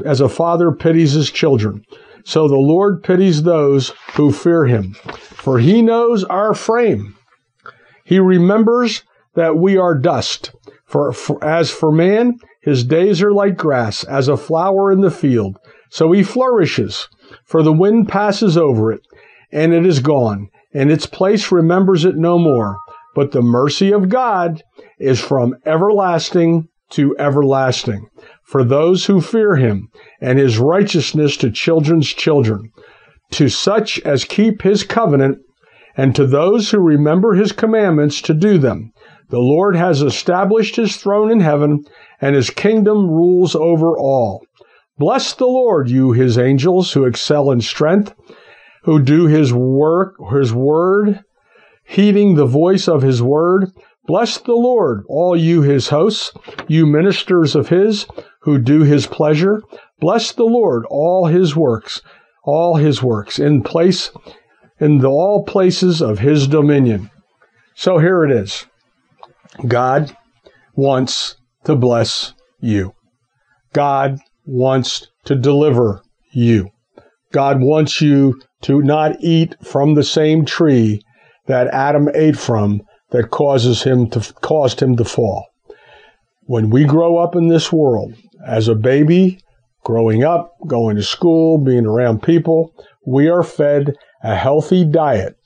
as 0.04 0.20
a 0.20 0.28
father 0.28 0.72
pities 0.72 1.12
his 1.12 1.30
children. 1.30 1.84
So 2.24 2.48
the 2.48 2.56
Lord 2.56 3.02
pities 3.02 3.42
those 3.42 3.92
who 4.14 4.32
fear 4.32 4.66
him, 4.66 4.94
for 5.18 5.58
he 5.58 5.82
knows 5.82 6.24
our 6.24 6.54
frame. 6.54 7.16
He 8.04 8.18
remembers 8.18 9.02
that 9.34 9.56
we 9.56 9.76
are 9.76 9.94
dust. 9.94 10.52
For, 10.84 11.12
for, 11.12 11.42
as 11.44 11.70
for 11.70 11.92
man, 11.92 12.38
his 12.62 12.82
days 12.84 13.22
are 13.22 13.32
like 13.32 13.56
grass, 13.56 14.04
as 14.04 14.28
a 14.28 14.36
flower 14.36 14.90
in 14.90 15.00
the 15.00 15.10
field. 15.10 15.56
So 15.88 16.12
he 16.12 16.22
flourishes, 16.22 17.08
for 17.44 17.62
the 17.62 17.72
wind 17.72 18.08
passes 18.08 18.56
over 18.56 18.92
it, 18.92 19.00
and 19.52 19.72
it 19.72 19.86
is 19.86 20.00
gone, 20.00 20.48
and 20.72 20.90
its 20.90 21.06
place 21.06 21.52
remembers 21.52 22.04
it 22.04 22.16
no 22.16 22.38
more. 22.38 22.78
But 23.14 23.32
the 23.32 23.42
mercy 23.42 23.92
of 23.92 24.08
God 24.08 24.62
is 24.98 25.20
from 25.20 25.56
everlasting 25.66 26.68
to 26.90 27.16
everlasting 27.18 28.08
for 28.50 28.64
those 28.64 29.06
who 29.06 29.20
fear 29.20 29.54
him, 29.54 29.88
and 30.20 30.36
his 30.38 30.58
righteousness 30.58 31.36
to 31.36 31.50
children's 31.50 32.08
children, 32.08 32.72
to 33.30 33.48
such 33.48 34.00
as 34.00 34.24
keep 34.24 34.62
his 34.62 34.82
covenant, 34.82 35.38
and 35.96 36.16
to 36.16 36.26
those 36.26 36.70
who 36.70 36.80
remember 36.80 37.34
his 37.34 37.52
commandments 37.52 38.20
to 38.22 38.34
do 38.34 38.58
them. 38.58 38.90
The 39.28 39.38
Lord 39.38 39.76
has 39.76 40.02
established 40.02 40.74
his 40.74 40.96
throne 40.96 41.30
in 41.30 41.38
heaven, 41.38 41.84
and 42.20 42.34
his 42.34 42.50
kingdom 42.50 43.08
rules 43.08 43.54
over 43.54 43.96
all. 43.96 44.44
Bless 45.00 45.32
the 45.32 45.46
Lord, 45.46 45.88
you 45.88 46.12
his 46.12 46.36
angels 46.36 46.92
who 46.92 47.06
excel 47.06 47.50
in 47.50 47.62
strength, 47.62 48.14
who 48.82 49.00
do 49.00 49.24
his 49.24 49.50
work, 49.50 50.14
his 50.30 50.52
word, 50.52 51.24
heeding 51.84 52.34
the 52.34 52.44
voice 52.44 52.86
of 52.86 53.00
his 53.00 53.22
word. 53.22 53.72
Bless 54.06 54.36
the 54.36 54.52
Lord, 54.52 55.04
all 55.08 55.34
you 55.34 55.62
his 55.62 55.88
hosts, 55.88 56.34
you 56.68 56.84
ministers 56.84 57.56
of 57.56 57.70
his, 57.70 58.06
who 58.42 58.58
do 58.58 58.82
his 58.82 59.06
pleasure. 59.06 59.62
Bless 60.00 60.32
the 60.32 60.44
Lord, 60.44 60.84
all 60.90 61.28
his 61.28 61.56
works, 61.56 62.02
all 62.44 62.76
his 62.76 63.02
works, 63.02 63.38
in 63.38 63.62
place, 63.62 64.10
in 64.80 64.98
the 64.98 65.08
all 65.08 65.46
places 65.46 66.02
of 66.02 66.18
his 66.18 66.46
dominion. 66.46 67.10
So 67.74 67.96
here 67.96 68.22
it 68.22 68.30
is. 68.30 68.66
God 69.66 70.14
wants 70.74 71.36
to 71.64 71.74
bless 71.74 72.34
you. 72.60 72.92
God 73.72 74.20
wants 74.44 75.08
to 75.24 75.34
deliver 75.34 76.02
you. 76.32 76.70
God 77.32 77.60
wants 77.60 78.00
you 78.00 78.40
to 78.62 78.82
not 78.82 79.16
eat 79.20 79.54
from 79.64 79.94
the 79.94 80.04
same 80.04 80.44
tree 80.44 81.02
that 81.46 81.68
Adam 81.68 82.08
ate 82.14 82.36
from 82.36 82.82
that 83.10 83.30
causes 83.30 83.82
him 83.82 84.08
to 84.10 84.20
caused 84.34 84.80
him 84.80 84.96
to 84.96 85.04
fall. 85.04 85.46
When 86.44 86.70
we 86.70 86.84
grow 86.84 87.18
up 87.18 87.36
in 87.36 87.48
this 87.48 87.72
world, 87.72 88.14
as 88.46 88.68
a 88.68 88.74
baby, 88.74 89.40
growing 89.84 90.24
up, 90.24 90.54
going 90.66 90.96
to 90.96 91.02
school, 91.02 91.58
being 91.58 91.86
around 91.86 92.22
people, 92.22 92.74
we 93.06 93.28
are 93.28 93.42
fed 93.42 93.94
a 94.22 94.36
healthy 94.36 94.84
diet, 94.84 95.36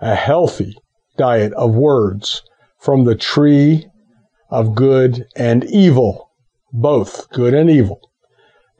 a 0.00 0.14
healthy 0.14 0.76
diet 1.16 1.52
of 1.54 1.74
words 1.74 2.42
from 2.78 3.04
the 3.04 3.14
tree 3.14 3.86
of 4.50 4.74
good 4.74 5.26
and 5.36 5.64
evil, 5.64 6.29
both 6.72 7.28
good 7.30 7.54
and 7.54 7.70
evil. 7.70 8.10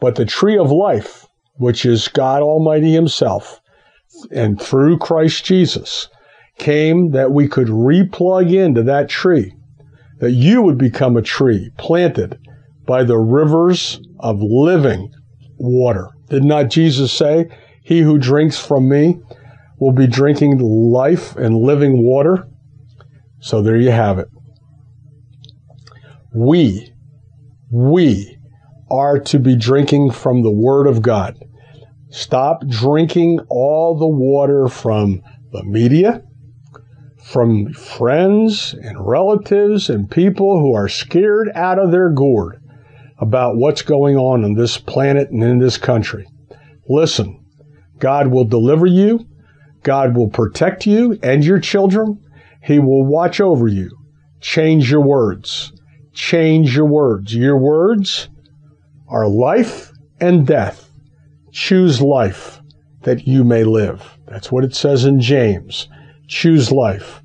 But 0.01 0.15
the 0.15 0.25
tree 0.25 0.57
of 0.57 0.71
life, 0.71 1.27
which 1.55 1.85
is 1.85 2.09
God 2.09 2.43
Almighty 2.43 2.93
Himself, 2.93 3.61
and 4.31 4.61
through 4.61 4.99
Christ 4.99 5.45
Jesus, 5.45 6.09
came 6.59 7.11
that 7.11 7.33
we 7.33 7.49
could 7.49 7.69
replug 7.69 8.53
into 8.53 8.83
that 8.83 9.09
tree, 9.09 9.55
that 10.19 10.33
you 10.33 10.63
would 10.63 10.79
become 10.79 11.17
a 11.17 11.23
tree 11.23 11.71
planted 11.79 12.39
by 12.87 13.05
the 13.05 13.19
rivers 13.19 14.01
of 14.19 14.43
living 14.43 15.11
water. 15.59 16.11
Did 16.29 16.45
not 16.45 16.71
Jesus 16.71 17.13
say, 17.13 17.49
He 17.83 18.01
who 18.01 18.19
drinks 18.19 18.59
from 18.59 18.89
me 18.89 19.21
will 19.79 19.93
be 19.93 20.07
drinking 20.07 20.59
life 20.59 21.37
and 21.37 21.57
living 21.57 22.03
water? 22.03 22.47
So 23.41 23.63
there 23.63 23.77
you 23.77 23.91
have 23.91 24.19
it. 24.19 24.29
We, 26.33 26.90
we 27.71 28.39
are 28.91 29.19
to 29.21 29.39
be 29.39 29.57
drinking 29.57 30.11
from 30.11 30.43
the 30.43 30.51
Word 30.51 30.87
of 30.87 31.03
God. 31.03 31.39
Stop 32.11 32.67
drinking 32.67 33.41
all 33.49 33.97
the 33.97 34.09
water 34.09 34.69
from 34.69 35.23
the 35.53 35.63
media, 35.63 36.23
from 37.23 37.73
friends 37.73 38.75
and 38.75 39.07
relatives 39.07 39.89
and 39.89 40.11
people 40.11 40.59
who 40.59 40.75
are 40.75 40.89
scared 40.89 41.51
out 41.55 41.79
of 41.79 41.93
their 41.93 42.11
gourd 42.11 42.61
about 43.19 43.57
what's 43.57 43.83
going 43.83 44.17
on 44.17 44.45
on 44.45 44.55
this 44.55 44.77
planet 44.77 45.31
and 45.31 45.43
in 45.43 45.59
this 45.59 45.79
country. 45.79 46.27
Listen, 46.89 47.45
God 47.99 48.29
will 48.29 48.45
deliver 48.45 48.87
you. 48.87 49.27
God 49.85 50.17
will 50.17 50.29
protect 50.29 50.87
you 50.87 51.19
and 51.23 51.45
your 51.45 51.61
children. 51.61 52.21
He 52.65 52.81
will 52.81 53.07
watch 53.07 53.41
over 53.41 53.69
you. 53.69 53.97
Change 54.41 54.91
your 54.91 55.03
words. 55.03 55.73
Change 56.21 56.77
your 56.77 56.87
words. 56.87 57.35
Your 57.35 57.57
words 57.57 58.29
are 59.09 59.29
life 59.29 59.91
and 60.21 60.47
death. 60.47 60.91
Choose 61.53 62.01
life 62.01 62.61
that 63.03 63.27
you 63.27 63.43
may 63.45 63.65
live. 63.65 64.19
That's 64.27 64.53
what 64.53 64.65
it 64.65 64.75
says 64.75 65.05
in 65.05 65.21
James. 65.21 65.89
Choose 66.29 66.71
life. 66.71 67.23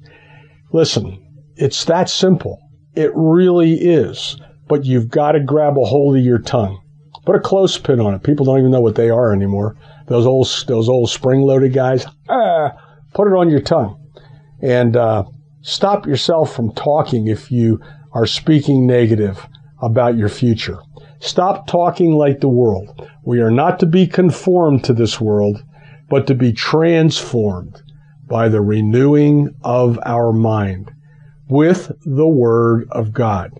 Listen, 0.72 1.24
it's 1.56 1.86
that 1.86 2.10
simple. 2.10 2.60
It 2.96 3.12
really 3.14 3.74
is 3.74 4.38
but 4.68 4.86
you've 4.86 5.10
got 5.10 5.34
to 5.34 5.40
grab 5.40 5.78
a 5.78 5.86
hold 5.86 6.16
of 6.18 6.24
your 6.24 6.40
tongue. 6.40 6.82
Put 7.26 7.36
a 7.36 7.40
clothespin 7.40 8.00
on 8.00 8.14
it. 8.14 8.24
People 8.24 8.46
don't 8.46 8.60
even 8.60 8.72
know 8.72 8.82
what 8.82 8.96
they 8.96 9.10
are 9.10 9.34
anymore. 9.34 9.76
Those 10.08 10.26
old 10.26 10.48
those 10.68 10.88
old 10.88 11.10
spring 11.10 11.42
loaded 11.42 11.74
guys. 11.74 12.06
Ah, 12.30 12.74
put 13.14 13.28
it 13.28 13.34
on 13.34 13.50
your 13.50 13.62
tongue, 13.62 14.00
and 14.62 14.96
uh, 14.96 15.24
stop 15.62 16.06
yourself 16.06 16.56
from 16.56 16.72
talking 16.74 17.28
if 17.28 17.52
you 17.52 17.82
are 18.16 18.26
speaking 18.26 18.88
negative 18.88 19.46
about 19.82 20.18
your 20.18 20.30
future. 20.30 20.80
Stop 21.20 21.68
talking 21.68 22.14
like 22.14 22.40
the 22.40 22.50
world. 22.50 23.08
We 23.24 23.42
are 23.42 23.52
not 23.52 23.78
to 23.80 23.86
be 23.86 24.08
conformed 24.08 24.86
to 24.86 24.94
this 24.94 25.20
world, 25.20 25.62
but 26.10 26.26
to 26.28 26.34
be 26.34 26.54
transformed 26.54 27.84
by 28.26 28.48
the 28.48 28.62
renewing 28.62 29.54
of 29.64 30.00
our 30.06 30.32
mind 30.32 30.92
with 31.50 31.92
the 32.06 32.28
Word 32.28 32.88
of 32.92 33.12
God. 33.12 33.52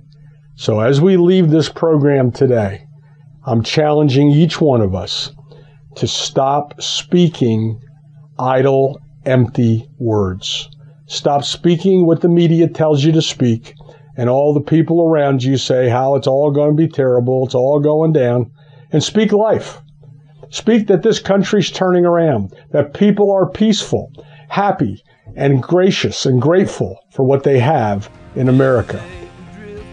So 0.56 0.80
as 0.80 1.02
we 1.02 1.18
leave 1.18 1.50
this 1.50 1.68
program 1.68 2.32
today, 2.32 2.88
I'm 3.46 3.62
challenging 3.62 4.30
each 4.30 4.62
one 4.62 4.82
of 4.82 4.96
us 4.96 5.32
to 5.98 6.08
stop 6.08 6.82
speaking 6.82 7.82
idle, 8.40 9.02
empty 9.26 9.90
words. 10.00 10.70
Stop 11.08 11.44
speaking 11.44 12.06
what 12.06 12.22
the 12.22 12.30
media 12.30 12.70
tells 12.70 13.04
you 13.04 13.12
to 13.12 13.22
speak 13.22 13.76
and 14.18 14.30
all 14.30 14.54
the 14.54 14.62
people 14.62 15.02
around 15.02 15.44
you 15.44 15.58
say 15.58 15.90
how 15.90 16.16
it's 16.16 16.28
all 16.28 16.52
going 16.52 16.76
to 16.76 16.76
be 16.76 16.88
terrible, 16.88 17.46
it's 17.46 17.56
all 17.56 17.80
going 17.80 18.14
down, 18.14 18.52
and 18.92 19.04
speak 19.04 19.32
life. 19.32 19.82
Speak 20.50 20.88
that 20.88 21.04
this 21.04 21.20
country's 21.20 21.72
turning 21.72 22.06
around, 22.06 22.54
that 22.72 22.94
people 22.94 23.32
are 23.32 23.50
peaceful, 23.50 24.12
happy, 24.50 25.04
and 25.36 25.62
gracious 25.62 26.26
and 26.26 26.42
grateful 26.42 27.00
for 27.10 27.24
what 27.24 27.44
they 27.44 27.60
have 27.60 28.10
in 28.36 28.48
America. 28.48 29.04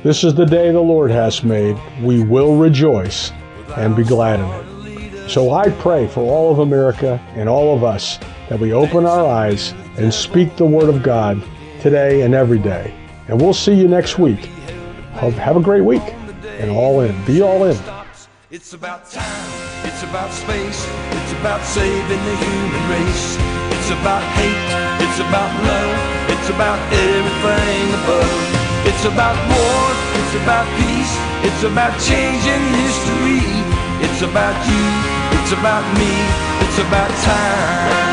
This 0.04 0.24
is 0.24 0.34
the 0.34 0.46
day 0.46 0.70
the 0.70 0.80
Lord 0.80 1.10
has 1.10 1.42
made. 1.42 1.76
We 2.02 2.22
will 2.22 2.56
rejoice 2.56 3.32
and 3.76 3.96
be 3.96 4.04
glad 4.04 4.40
in 4.40 4.46
it. 4.46 5.28
So 5.30 5.52
I 5.52 5.70
pray 5.70 6.06
for 6.08 6.20
all 6.20 6.52
of 6.52 6.58
America 6.58 7.20
and 7.34 7.48
all 7.48 7.74
of 7.74 7.84
us 7.84 8.18
that 8.48 8.60
we 8.60 8.72
open 8.72 9.06
our 9.06 9.26
eyes 9.26 9.72
and 9.96 10.12
speak 10.12 10.56
the 10.56 10.66
Word 10.66 10.88
of 10.88 11.02
God 11.02 11.42
today 11.80 12.22
and 12.22 12.34
every 12.34 12.58
day. 12.58 13.01
And 13.28 13.40
we'll 13.40 13.54
see 13.54 13.74
you 13.74 13.88
next 13.88 14.18
week. 14.18 14.46
Have 15.14 15.56
a 15.56 15.60
great 15.60 15.82
week 15.82 16.02
and 16.58 16.70
all 16.70 17.00
in. 17.00 17.24
Be 17.24 17.42
all 17.42 17.64
in. 17.64 17.76
It's 18.50 18.72
about 18.72 19.10
time. 19.10 19.50
It's 19.84 20.02
about 20.02 20.32
space. 20.32 20.86
It's 21.10 21.32
about 21.40 21.62
saving 21.64 22.24
the 22.24 22.36
human 22.36 22.90
race. 22.90 23.36
It's 23.76 23.90
about 23.90 24.22
hate. 24.34 25.06
It's 25.06 25.18
about 25.20 25.50
love. 25.64 26.30
It's 26.30 26.48
about 26.50 26.78
everything 26.92 27.94
above. 28.02 28.62
It's 28.84 29.04
about 29.04 29.36
war, 29.48 29.90
it's 30.18 30.34
about 30.42 30.66
peace, 30.76 31.14
it's 31.46 31.62
about 31.62 31.92
changing 32.00 32.62
history. 32.82 33.42
It's 34.02 34.22
about 34.22 34.58
you, 34.66 35.38
it's 35.38 35.52
about 35.52 35.84
me, 35.96 36.10
it's 36.66 36.78
about 36.78 37.10
time. 37.22 38.11